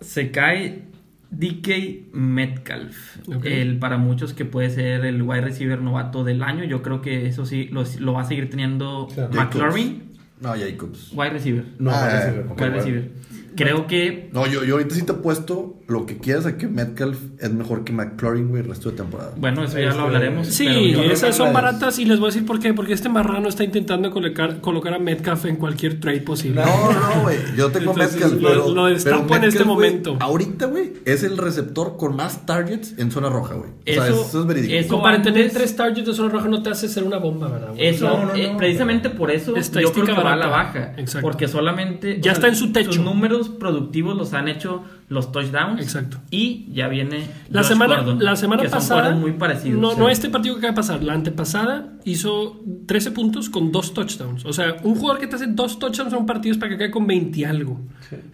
Se 0.00 0.30
cae 0.30 0.82
DK 1.30 2.08
Metcalf. 2.12 3.16
Ok. 3.28 3.44
El 3.46 3.78
para 3.78 3.96
muchos 3.96 4.34
que 4.34 4.44
puede 4.44 4.70
ser 4.70 5.04
el 5.04 5.22
wide 5.22 5.40
receiver 5.40 5.80
novato 5.80 6.24
del 6.24 6.42
año. 6.42 6.64
Yo 6.64 6.82
creo 6.82 7.00
que 7.00 7.26
eso 7.26 7.46
sí 7.46 7.68
lo, 7.72 7.84
lo 8.00 8.12
va 8.12 8.22
a 8.22 8.24
seguir 8.24 8.50
teniendo 8.50 9.08
Claro. 9.14 9.32
McLaurin. 9.32 10.12
No, 10.40 10.50
Jacobs. 10.50 11.10
Wide 11.14 11.30
receiver. 11.30 11.64
No, 11.78 11.90
Ah, 11.90 12.04
wide 12.06 12.12
eh, 12.12 12.20
receiver, 12.26 12.46
Wide 12.58 12.70
receiver. 12.70 13.10
Creo 13.56 13.86
que 13.86 14.28
No, 14.32 14.46
yo, 14.46 14.64
yo 14.64 14.74
ahorita 14.74 14.94
sí 14.94 15.02
te 15.02 15.12
he 15.12 15.14
puesto 15.16 15.76
lo 15.86 16.06
que 16.06 16.16
quieras 16.16 16.46
a 16.46 16.56
que 16.56 16.66
Metcalf 16.66 17.18
es 17.40 17.52
mejor 17.52 17.84
que 17.84 17.92
McLaurin, 17.92 18.48
güey, 18.48 18.62
el 18.62 18.68
resto 18.68 18.90
de 18.90 18.96
temporada. 18.96 19.32
Bueno, 19.36 19.64
eso 19.64 19.78
ya 19.78 19.86
Este, 19.88 19.98
lo 19.98 20.04
hablaremos. 20.04 20.46
Sí, 20.48 20.66
esas 21.10 21.36
son 21.36 21.52
baratas 21.52 21.98
y 21.98 22.04
les 22.06 22.18
voy 22.18 22.28
a 22.28 22.32
decir 22.32 22.46
por 22.46 22.58
qué. 22.58 22.72
Porque 22.74 22.92
este 22.94 23.08
marrano 23.08 23.48
está 23.48 23.64
intentando 23.64 24.10
colocar, 24.10 24.60
colocar 24.60 24.94
a 24.94 24.98
Metcalf 24.98 25.44
en 25.44 25.56
cualquier 25.56 26.00
trade 26.00 26.20
posible. 26.22 26.62
No, 26.64 26.92
no, 26.92 27.22
güey. 27.22 27.36
Yo 27.56 27.70
tengo 27.70 27.92
Entonces, 27.92 28.14
Metcalf, 28.14 28.40
lo- 28.42 28.48
pero. 28.48 28.68
lo 28.74 28.86
destapo 28.86 29.24
pero 29.26 29.36
en 29.36 29.44
este 29.44 29.58
Metcalf, 29.60 29.66
momento. 29.66 30.16
Ahorita, 30.20 30.66
güey, 30.66 30.92
es 31.04 31.22
el 31.22 31.36
receptor 31.36 31.96
con 31.96 32.16
más 32.16 32.46
targets 32.46 32.94
en 32.98 33.10
zona 33.10 33.28
roja, 33.28 33.54
güey. 33.54 33.70
O 33.70 33.74
sea, 33.92 34.08
Eso- 34.08 34.24
eso 34.26 34.40
es 34.40 34.46
verídico. 34.46 34.74
eso- 34.74 34.88
Como 34.88 35.02
para 35.02 35.16
antes- 35.16 35.32
tener 35.34 35.50
tres 35.52 35.76
targets 35.76 36.06
de 36.06 36.14
zona 36.14 36.30
roja 36.30 36.48
no 36.48 36.62
te 36.62 36.70
hace 36.70 36.88
ser 36.88 37.04
una 37.04 37.18
bomba, 37.18 37.48
¿verdad? 37.48 37.74
Eso, 37.76 38.08
No, 38.08 38.24
no, 38.26 38.34
eh, 38.34 38.48
no. 38.52 38.56
precisamente 38.56 39.10
por 39.10 39.30
eso 39.30 39.54
yo 39.54 39.92
creo 39.92 40.06
que 40.06 40.12
va 40.12 40.32
a 40.32 40.36
la 40.36 40.46
baja. 40.48 40.94
Exacto. 40.96 41.28
Porque 41.28 41.46
solamente. 41.46 42.18
Ya 42.22 42.32
está 42.32 42.48
en 42.48 42.56
su 42.56 42.72
techo. 42.72 42.92
Sus 42.94 43.04
números 43.04 43.43
productivos 43.48 44.16
los 44.16 44.32
han 44.34 44.48
hecho 44.48 44.82
los 45.08 45.30
touchdowns. 45.32 45.80
Exacto. 45.82 46.18
Y 46.30 46.66
ya 46.72 46.88
viene. 46.88 47.26
La 47.50 47.60
Josh 47.60 47.68
semana, 47.68 47.96
Gordon, 47.98 48.24
la 48.24 48.36
semana 48.36 48.62
que 48.62 48.68
son 48.70 48.78
pasada. 48.78 49.14
muy 49.14 49.32
parecidos. 49.32 49.80
No, 49.80 49.90
Sí. 49.92 49.96
no 49.98 50.08
este 50.08 50.30
partido 50.30 50.54
que 50.54 50.60
acaba 50.60 50.72
de 50.72 50.76
pasar. 50.76 51.02
La 51.04 51.12
antepasada 51.12 51.92
hizo 52.04 52.60
13 52.86 53.10
puntos 53.12 53.50
con 53.50 53.70
dos 53.70 53.92
touchdowns. 53.94 54.44
O 54.44 54.52
sea, 54.52 54.76
un 54.82 54.94
jugador 54.96 55.20
que 55.20 55.26
te 55.26 55.36
hace 55.36 55.46
dos 55.46 55.78
touchdowns 55.78 56.12
en 56.12 56.18
un 56.20 56.26
partido 56.26 56.52
es 56.52 56.58
para 56.58 56.70
que 56.70 56.78
caiga 56.78 56.92
con 56.92 57.06
20 57.06 57.38
y 57.38 57.44
algo. 57.44 57.80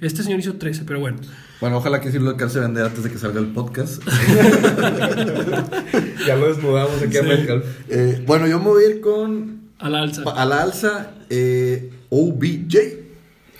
Este 0.00 0.22
señor 0.22 0.38
hizo 0.40 0.54
13, 0.54 0.84
pero 0.84 1.00
bueno. 1.00 1.18
Bueno, 1.60 1.76
ojalá 1.78 2.00
que 2.00 2.10
sí 2.10 2.18
lo 2.18 2.30
alcance 2.30 2.58
a 2.58 2.62
vender 2.62 2.86
antes 2.86 3.02
de 3.04 3.10
que 3.10 3.18
salga 3.18 3.40
el 3.40 3.48
podcast. 3.48 4.02
Ya 6.26 6.36
lo 6.36 6.48
desnudamos 6.48 7.02
aquí 7.02 7.16
a 7.16 7.22
Metcalf. 7.22 7.64
Eh, 7.88 8.22
bueno, 8.26 8.46
yo 8.46 8.58
me 8.58 8.66
voy 8.66 8.84
a 8.84 8.88
ir 8.88 9.00
con. 9.00 9.60
A 9.78 9.88
la 9.88 10.02
alza. 10.02 10.22
A 10.34 10.44
la 10.44 10.62
alza, 10.62 11.10
eh, 11.30 11.90
OBJ. 12.10 12.76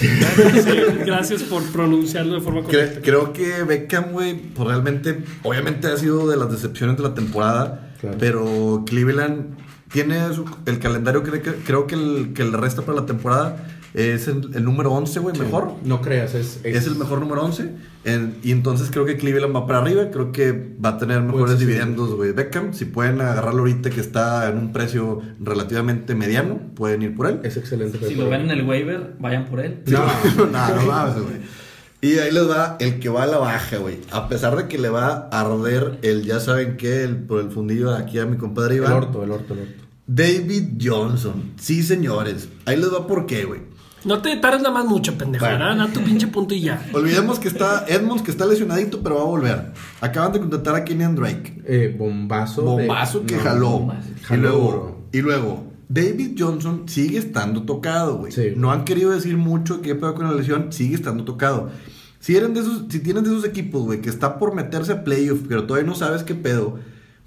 Sí, 0.01 0.71
gracias 1.05 1.43
por 1.43 1.63
pronunciarlo 1.73 2.35
de 2.37 2.41
forma 2.41 2.63
correcta. 2.63 3.01
creo 3.03 3.33
que 3.33 3.63
Beckham, 3.65 4.13
güey, 4.13 4.35
pues 4.35 4.67
realmente, 4.69 5.23
obviamente 5.43 5.89
ha 5.89 5.97
sido 5.97 6.29
de 6.29 6.37
las 6.37 6.51
decepciones 6.51 6.97
de 6.97 7.03
la 7.03 7.15
temporada, 7.15 7.93
Claro. 8.01 8.17
pero 8.19 8.85
Cleveland 8.87 9.59
tiene 9.93 10.33
su- 10.33 10.47
el 10.67 10.79
calendario 10.79 11.23
que, 11.23 11.43
que- 11.43 11.53
creo 11.67 11.87
que 11.87 11.97
el, 11.97 12.33
que 12.35 12.45
le 12.45 12.57
resta 12.57 12.83
para 12.83 13.01
la 13.01 13.07
temporada 13.07 13.67
es 13.95 14.29
el, 14.29 14.51
el 14.55 14.65
número 14.65 14.93
11, 14.93 15.21
güey, 15.21 15.37
mejor. 15.39 15.73
No 15.85 16.01
creas, 16.01 16.35
es, 16.35 16.61
Es 16.65 16.87
el 16.87 16.95
mejor 16.97 17.21
número 17.21 17.43
11. 17.45 17.71
en- 18.05 18.37
y 18.43 18.53
entonces 18.53 18.89
creo 18.91 19.05
que 19.05 19.17
Cleveland 19.17 19.55
va 19.55 19.67
para 19.67 19.81
arriba. 19.81 20.11
Creo 20.11 20.31
que 20.33 20.53
va 20.85 20.91
a 20.91 20.99
tener 20.99 21.21
mejores 21.23 21.57
Pues 21.57 21.59
dividendos, 21.59 22.15
güey. 22.15 22.33
Beckham, 22.33 22.73
si 22.73 22.85
pueden 22.85 23.21
agarrarlo 23.21 23.61
ahorita 23.61 23.91
que 23.91 24.01
está 24.01 24.49
en 24.49 24.59
un 24.59 24.73
precio 24.73 25.21
relativamente 25.41 26.15
mediano, 26.15 26.59
pueden 26.75 27.03
ir 27.03 27.15
por 27.17 27.27
él. 27.27 27.41
Es 27.43 27.57
excelente. 27.57 27.99
Si 28.07 28.15
lo 28.15 28.29
ven 28.31 28.43
en 28.43 28.51
el 28.53 28.65
waiver, 28.67 29.15
vayan 29.19 29.47
por 29.47 29.61
él. 29.61 29.81
No, 29.87 30.01
no, 30.37 30.47
no 30.77 30.83
mames, 30.87 31.15
güey. 31.23 31.61
Y 32.03 32.19
ahí 32.19 32.33
les 32.33 32.49
va 32.49 32.77
el 32.81 32.99
que 32.99 33.11
va 33.11 33.25
a 33.25 33.27
la 33.27 33.37
baja, 33.37 33.77
güey. 33.77 33.99
A 34.11 34.27
pesar 34.29 34.57
de 34.57 34.69
que 34.69 34.79
le 34.79 34.89
va 34.89 35.29
a 35.31 35.41
arder 35.41 35.99
el, 36.01 36.25
ya 36.25 36.41
saben 36.41 36.79
qué, 36.79 37.03
el, 37.05 37.17
por 37.17 37.41
el 37.41 37.51
fundillo 37.51 37.95
aquí 37.95 38.19
a 38.19 38.25
mi 38.25 38.39
compadre 38.39 38.77
El 38.77 38.81
Iván. 38.83 38.93
orto, 38.95 39.23
el 39.23 39.31
orto, 39.33 39.53
el 39.53 39.61
orto. 39.61 39.85
David 40.13 40.71
Johnson. 40.83 41.53
Sí, 41.57 41.85
señores. 41.85 42.49
Ahí 42.67 42.77
les 42.77 42.93
va 42.93 43.07
por 43.07 43.27
qué, 43.27 43.45
güey. 43.45 43.61
No 44.05 44.21
te 44.23 44.35
tardes 44.39 44.61
nada 44.63 44.75
más 44.75 44.87
mucho, 44.87 45.17
pendejo. 45.17 45.45
Bueno. 45.45 45.87
tu 45.89 46.01
pinche 46.03 46.27
punto 46.27 46.53
y 46.53 46.63
ya. 46.63 46.85
Olvidemos 46.93 47.39
que 47.39 47.47
está 47.47 47.85
Edmonds, 47.87 48.23
que 48.23 48.33
está 48.33 48.45
lesionadito, 48.45 49.03
pero 49.03 49.17
va 49.17 49.23
a 49.23 49.27
volver. 49.27 49.73
Acaban 50.01 50.33
de 50.33 50.41
contratar 50.41 50.75
a 50.75 50.85
Kenyan 50.85 51.15
Drake. 51.15 51.63
Eh, 51.65 51.95
bombazo. 51.97 52.63
de- 52.63 52.87
Bombazo 52.89 53.25
que 53.25 53.37
no, 53.37 53.43
jaló. 53.43 53.71
bombazo. 53.71 54.09
Y 54.31 54.37
luego, 54.37 55.07
y 55.13 55.21
luego, 55.21 55.65
David 55.89 56.35
Johnson 56.37 56.85
sigue 56.89 57.19
estando 57.19 57.63
tocado, 57.63 58.19
güey. 58.19 58.33
Sí. 58.33 58.55
No 58.57 58.73
han 58.73 58.85
querido 58.85 59.11
decir 59.13 59.37
mucho 59.37 59.81
qué 59.81 59.95
pedo 59.95 60.15
con 60.15 60.27
la 60.27 60.33
lesión, 60.35 60.73
sigue 60.73 60.97
estando 60.97 61.25
tocado. 61.25 61.71
Si, 62.19 62.37
eran 62.37 62.53
de 62.55 62.61
esos, 62.61 62.85
si 62.89 62.99
tienes 63.01 63.23
de 63.25 63.31
esos 63.31 63.45
equipos, 63.45 63.83
güey, 63.85 64.01
que 64.01 64.11
está 64.11 64.39
por 64.39 64.55
meterse 64.55 64.93
a 64.93 65.05
playoff, 65.05 65.41
pero 65.49 65.65
todavía 65.67 65.89
no 65.89 65.95
sabes 65.95 66.23
qué 66.25 66.35
pedo, 66.35 66.79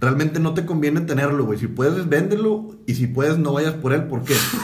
realmente 0.03 0.39
no 0.39 0.53
te 0.53 0.65
conviene 0.65 1.01
tenerlo, 1.01 1.45
güey. 1.45 1.57
Si 1.59 1.67
puedes, 1.67 2.07
véndelo. 2.09 2.71
Y 2.85 2.95
si 2.95 3.07
puedes, 3.07 3.37
no 3.37 3.53
vayas 3.53 3.73
por 3.73 3.93
él. 3.93 4.03
¿Por 4.03 4.23
qué? 4.23 4.35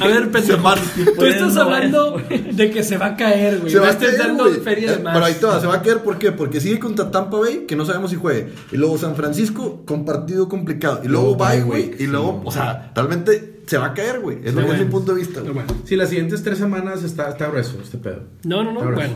A 0.00 0.06
ver, 0.06 0.30
pendejo. 0.30 0.62
van- 0.62 0.78
Tú 1.16 1.24
estás 1.24 1.54
no 1.54 1.62
hablando 1.62 2.20
de 2.52 2.70
que 2.70 2.82
se 2.82 2.96
va 2.98 3.06
a 3.06 3.16
caer, 3.16 3.60
güey. 3.60 3.72
Se 3.72 3.78
va 3.78 3.88
a 3.88 3.90
estés 3.90 4.16
caer, 4.16 4.28
dando 4.28 4.44
feria 4.62 4.92
de 4.92 4.96
Eh, 4.98 5.02
más. 5.02 5.12
Pero 5.14 5.24
ahí 5.26 5.34
te 5.34 5.46
va, 5.46 5.60
se 5.60 5.66
va 5.66 5.74
a 5.74 5.82
caer, 5.82 5.98
¿por 6.02 6.18
qué? 6.18 6.32
Porque 6.32 6.60
sigue 6.60 6.78
contra 6.78 7.10
Tampa 7.10 7.38
Bay, 7.38 7.64
que 7.66 7.76
no 7.76 7.84
sabemos 7.84 8.10
si 8.10 8.16
juegue. 8.16 8.48
Y 8.72 8.76
luego 8.76 8.98
San 8.98 9.16
Francisco, 9.16 9.82
con 9.86 10.04
partido 10.04 10.48
complicado. 10.48 11.00
Y 11.04 11.08
luego 11.08 11.36
bye, 11.36 11.56
bye 11.56 11.62
güey. 11.62 11.90
Y 11.98 12.06
luego, 12.06 12.40
sí. 12.42 12.48
o 12.48 12.52
sea, 12.52 12.92
realmente 12.94 13.62
se 13.66 13.78
va 13.78 13.86
a 13.86 13.94
caer, 13.94 14.20
güey. 14.20 14.38
Es 14.44 14.54
lo 14.54 14.64
que 14.66 14.72
es 14.72 14.78
mi 14.78 14.86
punto 14.86 15.12
de 15.14 15.18
vista, 15.20 15.40
güey. 15.40 15.52
bueno. 15.52 15.68
Sí, 15.84 15.96
las 15.96 16.08
siguientes 16.10 16.42
tres 16.42 16.58
semanas 16.58 17.02
está, 17.02 17.30
está 17.30 17.46
grueso 17.48 17.78
este 17.82 17.98
pedo. 17.98 18.22
No, 18.44 18.62
no, 18.62 18.72
no. 18.72 18.80
Bueno. 18.80 19.14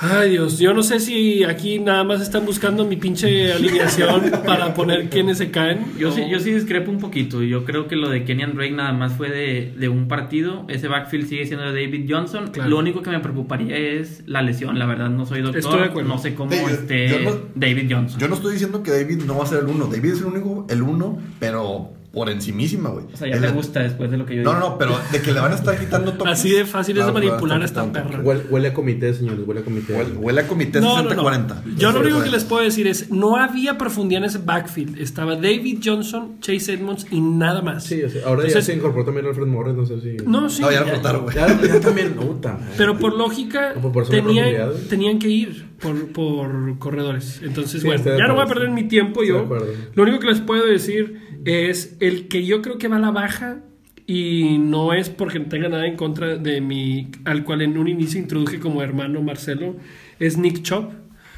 Ay, 0.00 0.30
Dios. 0.30 0.60
Yo 0.60 0.72
no 0.74 0.84
sé 0.84 1.00
si 1.00 1.42
aquí 1.42 1.80
nada 1.80 2.04
más 2.04 2.20
están 2.20 2.46
buscando 2.46 2.84
mi 2.84 2.94
pinche 2.96 3.52
alineación 3.52 4.30
para 4.46 4.72
poner 4.72 5.10
quiénes 5.10 5.38
se 5.38 5.50
caen. 5.50 5.86
Yo 5.98 6.10
o- 6.10 6.12
sí, 6.12 6.22
yo 6.30 6.38
sí 6.38 6.52
discrepo 6.52 6.90
un 6.92 6.98
poquito. 6.98 7.42
Yo 7.42 7.64
creo 7.64 7.88
que 7.88 7.96
lo 7.96 8.08
de 8.08 8.24
Kenyan 8.24 8.54
Drake 8.54 8.70
nada 8.70 8.92
más 8.92 9.14
fue 9.14 9.28
de, 9.28 9.72
de 9.76 9.88
un 9.88 10.06
partido. 10.06 10.64
Ese 10.68 10.86
backfield 10.86 11.26
sigue 11.28 11.46
siendo 11.46 11.72
de 11.72 11.84
David 11.84 12.06
Johnson. 12.08 12.50
Claro. 12.52 12.70
Lo 12.70 12.78
único 12.78 13.02
que 13.02 13.10
me 13.10 13.18
preocuparía 13.18 13.76
es 13.76 14.22
la 14.26 14.40
lesión. 14.42 14.78
La 14.78 14.86
verdad, 14.86 15.10
no 15.10 15.26
soy 15.26 15.40
doctor. 15.42 15.58
Estoy 15.58 15.80
de 15.80 15.86
acuerdo. 15.86 16.08
No 16.10 16.18
sé 16.18 16.34
cómo 16.34 16.52
Sí, 16.52 16.58
yo- 16.62 16.68
esté 16.68 17.08
yo 17.08 17.18
no- 17.20 17.38
David 17.56 17.90
Johnson. 17.92 18.20
Yo 18.20 18.28
no 18.28 18.36
estoy 18.36 18.52
diciendo 18.52 18.84
que 18.84 18.92
David 18.92 19.22
no 19.26 19.36
va 19.36 19.44
a 19.44 19.46
ser 19.48 19.64
el 19.64 19.66
uno. 19.66 19.86
David 19.86 20.12
es 20.12 20.20
el 20.20 20.26
único, 20.26 20.64
el 20.70 20.80
uno, 20.82 21.18
pero 21.40 21.92
por 22.12 22.30
encimísima, 22.30 22.88
güey. 22.88 23.04
o 23.12 23.16
sea, 23.16 23.28
ya 23.28 23.38
te 23.40 23.48
gusta 23.48 23.80
después 23.80 24.10
de 24.10 24.16
lo 24.16 24.24
que 24.24 24.36
yo 24.36 24.42
No, 24.42 24.50
digo. 24.54 24.60
no, 24.62 24.68
no, 24.70 24.78
pero 24.78 24.98
de 25.12 25.20
que 25.20 25.32
le 25.32 25.40
van 25.40 25.52
a 25.52 25.56
estar 25.56 25.78
quitando 25.78 26.14
toques. 26.14 26.32
Así 26.32 26.50
de 26.50 26.64
fácil 26.64 26.96
es 26.98 27.04
de 27.04 27.10
a 27.10 27.12
manipular 27.12 27.62
estar 27.62 27.86
esta 27.86 27.92
perra. 27.92 28.20
Huele, 28.22 28.42
huele 28.50 28.68
a 28.68 28.74
comité, 28.74 29.12
señores, 29.12 29.40
huele 29.46 29.60
a 29.60 29.64
comité. 29.64 29.92
Huele, 29.92 30.12
huele 30.16 30.40
a 30.40 30.46
comité 30.46 30.80
No, 30.80 31.02
no, 31.02 31.14
no. 31.14 31.22
60-40. 31.22 31.76
Yo 31.76 31.92
lo 31.92 32.00
único 32.00 32.22
que 32.22 32.30
les 32.30 32.44
puedo 32.44 32.64
decir 32.64 32.86
es, 32.86 33.10
no 33.10 33.36
había 33.36 33.76
profundidad 33.76 34.22
en 34.22 34.28
ese 34.30 34.38
backfield. 34.38 34.98
Estaba 34.98 35.34
David 35.36 35.80
Johnson, 35.84 36.40
Chase 36.40 36.72
Edmonds 36.72 37.06
y 37.10 37.20
nada 37.20 37.60
más. 37.62 37.84
Sí, 37.84 38.02
o 38.02 38.08
sea, 38.08 38.22
ahora 38.22 38.42
Entonces- 38.44 38.54
ya 38.54 38.62
se 38.62 38.74
incorporó 38.78 39.04
también 39.04 39.26
Alfred 39.26 39.46
Morris, 39.46 39.74
no 39.74 39.84
sé 39.84 40.00
si... 40.00 40.16
No, 40.26 40.48
sí. 40.48 40.62
No, 40.62 40.72
ya 40.72 40.80
lo 40.80 40.86
ya- 40.86 40.92
cortaron, 40.94 41.22
güey. 41.24 41.36
Ya, 41.36 41.60
ya 41.62 41.80
también, 41.80 42.14
puta. 42.14 42.58
Pero 42.78 42.98
por 42.98 43.14
lógica, 43.16 43.74
No, 43.80 43.92
por 43.92 44.08
tenían, 44.08 44.72
tenían 44.88 45.18
que 45.18 45.28
ir 45.28 45.68
por, 45.78 46.08
por 46.12 46.78
corredores. 46.78 47.40
Entonces, 47.42 47.82
Sí, 47.82 47.86
bueno, 47.86 48.02
ya 48.04 48.26
no 48.26 48.34
voy 48.34 48.44
a 48.44 48.46
perder 48.46 48.70
mi 48.70 48.84
tiempo 48.88 49.22
yo. 49.22 49.46
Lo 49.94 50.02
único 50.02 50.18
que 50.20 50.26
les 50.28 50.40
puedo 50.40 50.64
decir 50.66 51.27
es 51.44 51.96
el 52.00 52.28
que 52.28 52.44
yo 52.44 52.62
creo 52.62 52.78
que 52.78 52.88
va 52.88 52.96
a 52.96 53.00
la 53.00 53.10
baja 53.10 53.62
y 54.06 54.58
no 54.58 54.94
es 54.94 55.10
porque 55.10 55.38
tenga 55.40 55.68
nada 55.68 55.86
en 55.86 55.96
contra 55.96 56.36
de 56.36 56.60
mi, 56.60 57.10
al 57.24 57.44
cual 57.44 57.62
en 57.62 57.76
un 57.76 57.88
inicio 57.88 58.18
introduje 58.18 58.58
como 58.58 58.82
hermano 58.82 59.22
Marcelo, 59.22 59.76
es 60.18 60.38
Nick 60.38 60.62
Chop. 60.62 60.92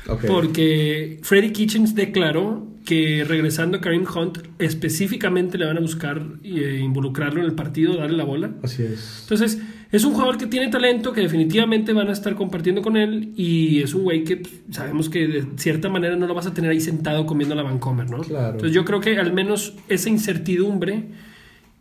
Ok. 0.07 0.25
Porque 0.27 1.19
Freddy 1.23 1.51
Kitchens 1.51 1.95
declaró 1.95 2.67
que 2.85 3.25
regresando 3.27 3.79
a 3.79 3.81
Kareem 3.81 4.05
Hunt, 4.05 4.39
específicamente 4.59 5.59
le 5.59 5.67
van 5.67 5.79
a 5.79 5.81
buscar 5.81 6.25
eh, 6.43 6.81
involucrarlo 6.83 7.41
en 7.41 7.47
el 7.47 7.55
partido, 7.55 7.97
darle 7.97 8.17
la 8.17 8.25
bola. 8.25 8.53
Así 8.63 8.83
es. 8.83 9.19
Entonces, 9.23 9.59
es 9.93 10.05
un 10.05 10.13
jugador 10.13 10.39
que 10.39 10.47
tiene 10.47 10.69
talento, 10.69 11.13
que 11.13 11.21
definitivamente 11.23 11.93
van 11.93 12.09
a 12.09 12.13
estar 12.13 12.35
compartiendo 12.35 12.81
con 12.83 12.97
él 12.97 13.33
y 13.37 13.83
es 13.83 13.93
un 13.95 14.05
güey 14.05 14.23
que 14.25 14.37
pues, 14.37 14.55
sabemos 14.71 15.09
que 15.09 15.27
de 15.27 15.45
cierta 15.57 15.89
manera 15.89 16.17
no 16.17 16.27
lo 16.27 16.35
vas 16.35 16.47
a 16.47 16.55
tener 16.55 16.71
ahí 16.71 16.81
sentado 16.81 17.27
comiendo 17.27 17.55
la 17.55 17.63
Vancomer, 17.63 18.09
¿no? 18.09 18.19
Claro. 18.19 18.53
Entonces, 18.53 18.73
yo 18.73 18.85
creo 18.85 19.01
que 19.01 19.19
al 19.19 19.33
menos 19.33 19.75
esa 19.89 20.09
incertidumbre 20.09 21.09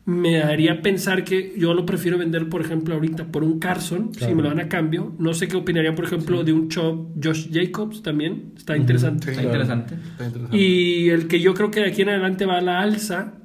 me 0.06 0.42
haría 0.42 0.82
pensar 0.82 1.24
que 1.24 1.54
yo 1.56 1.76
lo 1.76 1.86
prefiero 1.86 2.18
vender, 2.18 2.50
por 2.50 2.62
ejemplo, 2.62 2.96
ahorita 2.96 3.26
por 3.28 3.44
un 3.44 3.60
Carson, 3.60 4.10
si 4.12 4.20
Claro. 4.20 4.36
me 4.38 4.42
lo 4.42 4.50
dan 4.50 4.60
a 4.60 4.68
cambio. 4.68 5.14
No 5.20 5.36
sé 5.36 5.48
qué 5.48 5.56
opinarían, 5.56 5.94
por 5.94 6.06
ejemplo, 6.06 6.44
de 6.44 6.52
un 6.52 6.68
Chop 6.70 7.12
Josh 7.24 7.50
Jacobs 7.52 8.02
también. 8.02 8.54
Está 8.58 8.76
interesante. 8.76 9.30
Está 9.30 9.44
interesante. 9.44 9.94
Está 9.94 10.26
interesante. 10.26 10.58
Y 10.58 11.10
el 11.10 11.28
que 11.28 11.40
yo 11.40 11.54
creo 11.54 11.70
que 11.70 11.82
de 11.82 11.88
aquí 11.90 12.02
en 12.02 12.10
adelante 12.10 12.46
va 12.48 12.58
a 12.58 12.62
la 12.62 12.80
alza, 12.80 13.36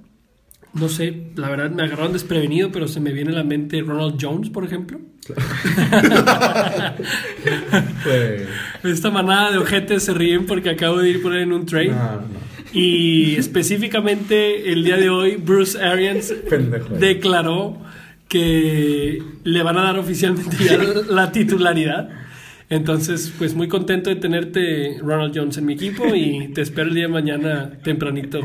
no 0.74 0.88
sé, 0.88 1.28
la 1.36 1.48
verdad 1.48 1.70
me 1.70 1.84
agarraron 1.84 2.12
desprevenido, 2.12 2.72
pero 2.72 2.88
se 2.88 3.00
me 3.00 3.12
viene 3.12 3.30
a 3.30 3.34
la 3.34 3.44
mente 3.44 3.80
Ronald 3.80 4.16
Jones, 4.20 4.50
por 4.50 4.64
ejemplo. 4.64 5.00
Pues... 8.04 8.42
Esta 8.84 9.10
manada 9.10 9.52
de 9.52 9.58
ojetes 9.58 10.04
se 10.04 10.12
ríen 10.12 10.46
porque 10.46 10.70
acabo 10.70 10.98
de 10.98 11.08
ir 11.08 11.22
por 11.22 11.34
él 11.34 11.42
en 11.42 11.52
un. 11.52 11.64
No, 11.64 11.82
no. 11.84 12.44
Y 12.72 13.36
específicamente 13.36 14.72
el 14.72 14.84
día 14.84 14.96
de 14.96 15.08
hoy, 15.08 15.36
Bruce 15.36 15.80
Arians 15.80 16.34
Pendejo. 16.50 16.94
declaró 16.96 17.78
que 18.28 19.22
le 19.44 19.62
van 19.62 19.78
a 19.78 19.84
dar 19.84 19.98
oficialmente 19.98 20.56
ya 20.62 20.78
la 21.08 21.30
titularidad. 21.32 22.10
Entonces, 22.68 23.32
pues 23.38 23.54
muy 23.54 23.68
contento 23.68 24.10
de 24.10 24.16
tenerte, 24.16 24.98
Ronald 25.00 25.32
Jones, 25.36 25.56
en 25.58 25.66
mi 25.66 25.74
equipo 25.74 26.14
y 26.14 26.48
te 26.48 26.62
espero 26.62 26.88
el 26.88 26.94
día 26.94 27.04
de 27.04 27.12
mañana 27.12 27.70
tempranito, 27.82 28.40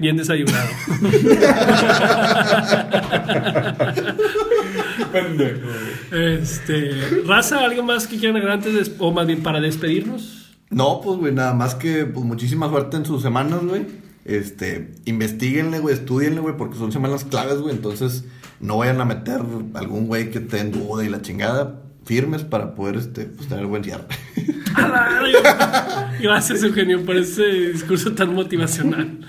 bien 0.00 0.16
desayunado. 0.16 0.68
Este, 6.12 6.90
Raza, 7.26 7.64
¿algo 7.64 7.82
más 7.82 8.06
que 8.06 8.18
quieran 8.18 8.36
agregar 8.36 8.58
antes 8.58 8.74
de- 8.88 8.94
o 8.98 9.12
más 9.12 9.26
bien 9.26 9.42
para 9.42 9.60
despedirnos? 9.60 10.54
No, 10.70 11.00
pues, 11.02 11.18
güey, 11.18 11.34
nada 11.34 11.52
más 11.54 11.74
que, 11.74 12.04
pues, 12.06 12.24
muchísima 12.24 12.68
suerte 12.68 12.96
en 12.96 13.04
sus 13.04 13.22
semanas, 13.22 13.60
güey. 13.64 13.86
Este, 14.24 14.92
investiguenle, 15.04 15.78
güey, 15.80 15.94
estudienle, 15.94 16.40
güey, 16.40 16.56
porque 16.56 16.78
son 16.78 16.92
semanas 16.92 17.24
claves, 17.24 17.58
güey. 17.58 17.74
Entonces, 17.74 18.24
no 18.60 18.78
vayan 18.78 19.00
a 19.00 19.04
meter 19.04 19.40
algún 19.74 20.06
güey 20.06 20.30
que 20.30 20.38
esté 20.38 20.60
en 20.60 20.70
duda 20.72 21.04
y 21.04 21.08
la 21.08 21.22
chingada. 21.22 21.82
Firmes 22.04 22.44
para 22.44 22.74
poder, 22.74 22.96
este, 22.96 23.24
pues, 23.24 23.48
tener 23.48 23.66
buen 23.66 23.82
cierre. 23.84 24.04
¡A 24.74 24.88
la- 24.88 26.12
Gracias, 26.20 26.62
Eugenio, 26.62 27.04
por 27.04 27.16
ese 27.16 27.42
discurso 27.72 28.12
tan 28.12 28.34
motivacional. 28.34 29.20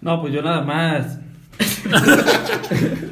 No, 0.00 0.20
pues 0.20 0.32
yo 0.32 0.42
nada 0.42 0.62
más. 0.62 1.18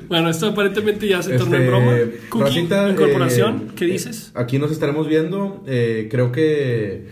Bueno, 0.09 0.29
esto 0.31 0.47
aparentemente 0.47 1.09
ya 1.09 1.21
se 1.23 1.37
tornó 1.37 1.57
Este, 1.57 1.65
en 1.65 1.71
broma. 1.71 1.97
Cookie, 2.29 2.45
Rosita, 2.45 2.89
incorporación, 2.91 3.65
eh, 3.71 3.73
¿qué 3.75 3.85
dices? 3.87 4.29
eh, 4.29 4.39
Aquí 4.39 4.59
nos 4.59 4.71
estaremos 4.71 5.09
viendo. 5.09 5.65
eh, 5.67 6.07
creo 6.11 6.31
que 6.31 7.09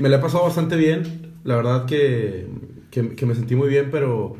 me 0.00 0.08
la 0.08 0.16
he 0.16 0.18
pasado 0.18 0.42
bastante 0.44 0.74
bien. 0.76 1.32
La 1.44 1.56
verdad 1.56 1.84
que, 1.86 2.48
que, 2.90 3.10
que 3.14 3.26
me 3.26 3.34
sentí 3.36 3.54
muy 3.54 3.68
bien, 3.68 3.88
pero 3.92 4.34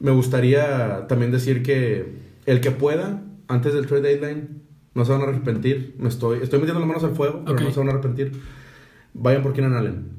me 0.00 0.10
gustaría 0.10 1.06
también 1.08 1.32
decir 1.32 1.62
que 1.62 2.16
el 2.44 2.60
que 2.60 2.70
pueda, 2.70 3.22
antes 3.46 3.72
del 3.72 3.86
trade 3.86 4.02
deadline, 4.02 4.62
no 4.94 5.04
se 5.06 5.12
van 5.12 5.22
a 5.22 5.24
arrepentir. 5.24 5.94
Me 5.98 6.08
estoy, 6.08 6.40
estoy 6.42 6.58
metiendo 6.58 6.80
las 6.80 6.88
manos 6.88 7.04
al 7.04 7.12
fuego, 7.14 7.44
pero 7.46 7.60
no 7.60 7.70
se 7.70 7.78
van 7.78 7.88
a 7.88 7.92
arrepentir. 7.92 8.32
Vayan 9.14 9.42
por 9.42 9.54
Keenan 9.54 9.74
Allen. 9.74 10.17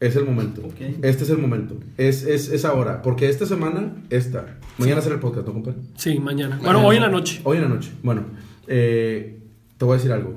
Es 0.00 0.14
el 0.16 0.24
momento. 0.24 0.60
Ok. 0.64 0.80
Este 1.02 1.24
es 1.24 1.30
el 1.30 1.38
momento. 1.38 1.76
Es, 1.96 2.22
es, 2.24 2.50
es 2.50 2.64
ahora. 2.64 3.02
Porque 3.02 3.28
esta 3.28 3.46
semana, 3.46 3.96
esta. 4.10 4.58
Mañana 4.78 5.00
será 5.00 5.16
el 5.16 5.20
podcast, 5.20 5.46
¿no, 5.46 5.52
compadre? 5.54 5.78
Sí, 5.96 6.20
mañana. 6.20 6.58
Bueno, 6.62 6.86
hoy 6.86 6.96
en 6.96 7.02
la 7.02 7.08
noche. 7.08 7.40
Hoy 7.44 7.56
en 7.56 7.64
la 7.64 7.68
noche. 7.68 7.90
Bueno, 8.04 8.22
eh, 8.68 9.40
te 9.76 9.84
voy 9.84 9.94
a 9.94 9.96
decir 9.96 10.12
algo. 10.12 10.34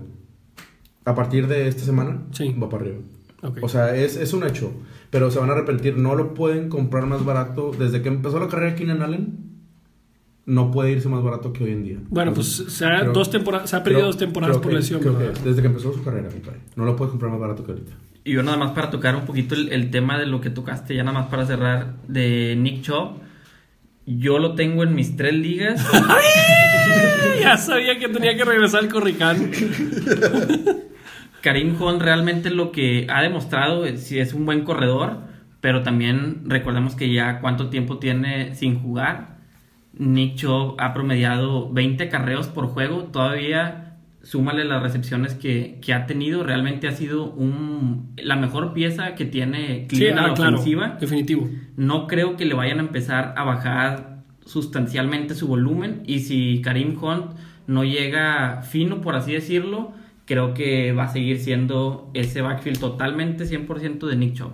A 1.05 1.14
partir 1.14 1.47
de 1.47 1.68
esta 1.68 1.84
semana, 1.84 2.24
Sí. 2.32 2.55
va 2.62 2.70
para 2.70 2.84
arriba. 2.84 2.97
Ok. 3.43 3.59
O 3.62 3.70
sea, 3.70 3.95
es, 3.95 4.16
es 4.18 4.34
un 4.34 4.43
hecho. 4.47 4.72
Pero 5.12 5.30
se 5.30 5.38
van 5.39 5.49
a 5.49 5.53
arrepentir. 5.53 5.95
No 5.97 6.16
lo 6.16 6.34
pueden 6.34 6.68
comprar 6.70 7.05
más 7.05 7.24
barato. 7.24 7.72
Desde 7.78 8.01
que 8.01 8.07
empezó 8.09 8.39
la 8.39 8.47
carrera 8.47 8.72
de 8.72 8.78
Keenan 8.78 9.01
Allen, 9.03 9.38
no 10.47 10.72
puede 10.72 10.91
irse 10.91 11.07
más 11.07 11.22
barato 11.24 11.53
que 11.53 11.64
hoy 11.66 11.72
en 11.72 11.84
día. 11.84 11.97
Bueno, 12.09 12.34
pues 12.34 12.47
se 12.68 12.86
ha, 12.86 13.01
Creo- 13.01 13.14
dos 13.14 13.30
temporadas, 13.30 13.70
se 13.70 13.76
ha 13.76 13.84
perdido 13.84 13.99
creo- 14.01 14.07
dos 14.07 14.18
temporadas 14.18 14.53
creo 14.57 14.62
por 14.62 14.72
que- 14.72 14.78
lesión. 14.78 15.01
creo 15.01 15.18
que 15.20 15.39
desde 15.47 15.62
que 15.62 15.68
empezó 15.68 15.93
su 15.93 16.03
carrera, 16.03 16.30
compadre. 16.30 16.59
No 16.76 16.86
lo 16.86 16.95
puedes 16.95 17.12
comprar 17.12 17.30
más 17.32 17.39
barato 17.39 17.64
que 17.64 17.72
ahorita. 17.74 17.91
Y 18.24 18.34
yo 18.34 18.43
nada 18.43 18.57
más 18.57 18.72
para 18.72 18.89
tocar 18.89 19.15
un 19.15 19.26
poquito 19.26 19.55
el, 19.55 19.72
el 19.72 19.89
tema 19.89 20.17
de 20.17 20.28
lo 20.28 20.41
que 20.41 20.49
tocaste, 20.49 20.95
ya 20.95 21.03
nada 21.03 21.19
más 21.19 21.30
para 21.30 21.45
cerrar, 21.45 21.95
de 22.07 22.55
Nick 22.55 22.84
Chubb. 22.84 23.19
Yo 24.05 24.39
lo 24.39 24.55
tengo 24.55 24.84
en 24.84 24.93
mis 24.93 25.15
tres 25.15 25.34
ligas. 25.34 25.86
ya 27.39 27.57
sabía 27.57 27.97
que 27.97 28.09
tenía 28.09 28.36
que 28.36 28.43
regresar 28.43 28.82
al 28.82 28.89
Corricán. 28.89 29.51
Karim 31.41 31.82
Hunt 31.82 32.01
realmente 32.01 32.51
lo 32.51 32.72
que 32.72 33.07
ha 33.09 33.22
demostrado 33.22 33.86
es 33.86 34.03
si 34.03 34.19
es 34.19 34.34
un 34.34 34.45
buen 34.45 34.63
corredor, 34.63 35.22
pero 35.59 35.82
también 35.82 36.43
recordemos 36.45 36.95
que 36.95 37.11
ya 37.11 37.39
cuánto 37.41 37.69
tiempo 37.69 37.97
tiene 37.97 38.55
sin 38.55 38.80
jugar. 38.80 39.38
Nick 39.93 40.36
Chubb 40.36 40.76
ha 40.80 40.93
promediado 40.93 41.72
20 41.72 42.09
carreos 42.09 42.47
por 42.47 42.67
juego, 42.67 43.05
todavía 43.05 43.90
súmale 44.24 44.63
las 44.65 44.82
recepciones 44.84 45.34
que, 45.34 45.80
que 45.82 45.93
ha 45.93 46.05
tenido, 46.05 46.43
realmente 46.43 46.88
ha 46.88 46.91
sido 46.91 47.32
un, 47.32 48.13
la 48.17 48.36
mejor 48.36 48.74
pieza 48.74 49.15
que 49.15 49.26
tiene 49.26 49.88
Sí, 49.89 49.97
Cleveland 49.97 50.19
ah, 50.26 50.28
la 50.30 50.34
claro. 50.36 50.53
ofensiva. 50.57 50.97
Definitivo. 50.99 51.49
No 51.76 52.07
creo 52.07 52.38
que 52.38 52.45
le 52.45 52.53
vayan 52.53 52.78
a 52.80 52.82
empezar 52.82 53.34
a 53.38 53.43
bajar 53.43 54.24
sustancialmente 54.45 55.34
su 55.36 55.47
volumen 55.47 56.03
y 56.05 56.19
si 56.19 56.61
Karim 56.63 56.97
Hunt 57.01 57.32
no 57.67 57.84
llega 57.84 58.61
fino, 58.63 59.01
por 59.01 59.15
así 59.15 59.34
decirlo, 59.34 59.93
creo 60.26 60.53
que 60.53 60.91
va 60.93 61.05
a 61.05 61.07
seguir 61.09 61.39
siendo 61.39 62.09
ese 62.13 62.41
backfield 62.41 62.80
totalmente 62.80 63.45
100% 63.45 64.07
de 64.07 64.15
Nick 64.15 64.34
Chubb. 64.36 64.51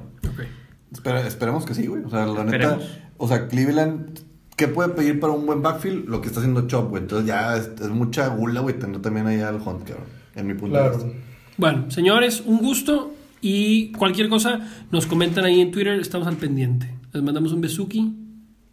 Espera- 0.91 1.25
esperemos 1.27 1.65
que 1.65 1.73
sí, 1.73 1.87
güey. 1.87 2.03
O 2.03 2.09
sea, 2.09 2.25
la 2.25 2.43
neta. 2.45 2.79
O 3.17 3.27
sea, 3.27 3.47
Cleveland, 3.47 4.19
¿qué 4.57 4.67
puede 4.67 4.89
pedir 4.89 5.19
para 5.21 5.31
un 5.31 5.45
buen 5.45 5.61
backfield? 5.61 6.09
Lo 6.09 6.19
que 6.19 6.27
está 6.27 6.41
haciendo 6.41 6.67
Chop, 6.67 6.89
güey. 6.89 7.03
Entonces 7.03 7.25
ya 7.27 7.55
es, 7.55 7.69
es 7.79 7.89
mucha 7.89 8.27
gula, 8.27 8.59
güey, 8.59 8.77
tener 8.77 9.01
también 9.01 9.25
ahí 9.27 9.39
al 9.39 9.55
Hunt, 9.55 9.83
cabrón. 9.87 10.05
En 10.35 10.45
mi 10.47 10.53
punto 10.55 10.75
de 10.77 10.83
Claro. 10.83 10.97
vista. 10.97 11.19
Bueno, 11.57 11.89
señores, 11.89 12.43
un 12.45 12.57
gusto 12.59 13.13
y 13.41 13.91
cualquier 13.93 14.27
cosa 14.29 14.59
nos 14.91 15.05
comentan 15.05 15.45
ahí 15.45 15.61
en 15.61 15.71
Twitter, 15.71 15.99
estamos 15.99 16.27
al 16.27 16.35
pendiente. 16.35 16.93
Les 17.13 17.23
mandamos 17.23 17.53
un 17.53 17.61
besuki. 17.61 18.13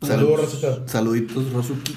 Saludos. 0.02 0.60
Saluditos, 0.86 1.52
Rosuki. 1.52 1.94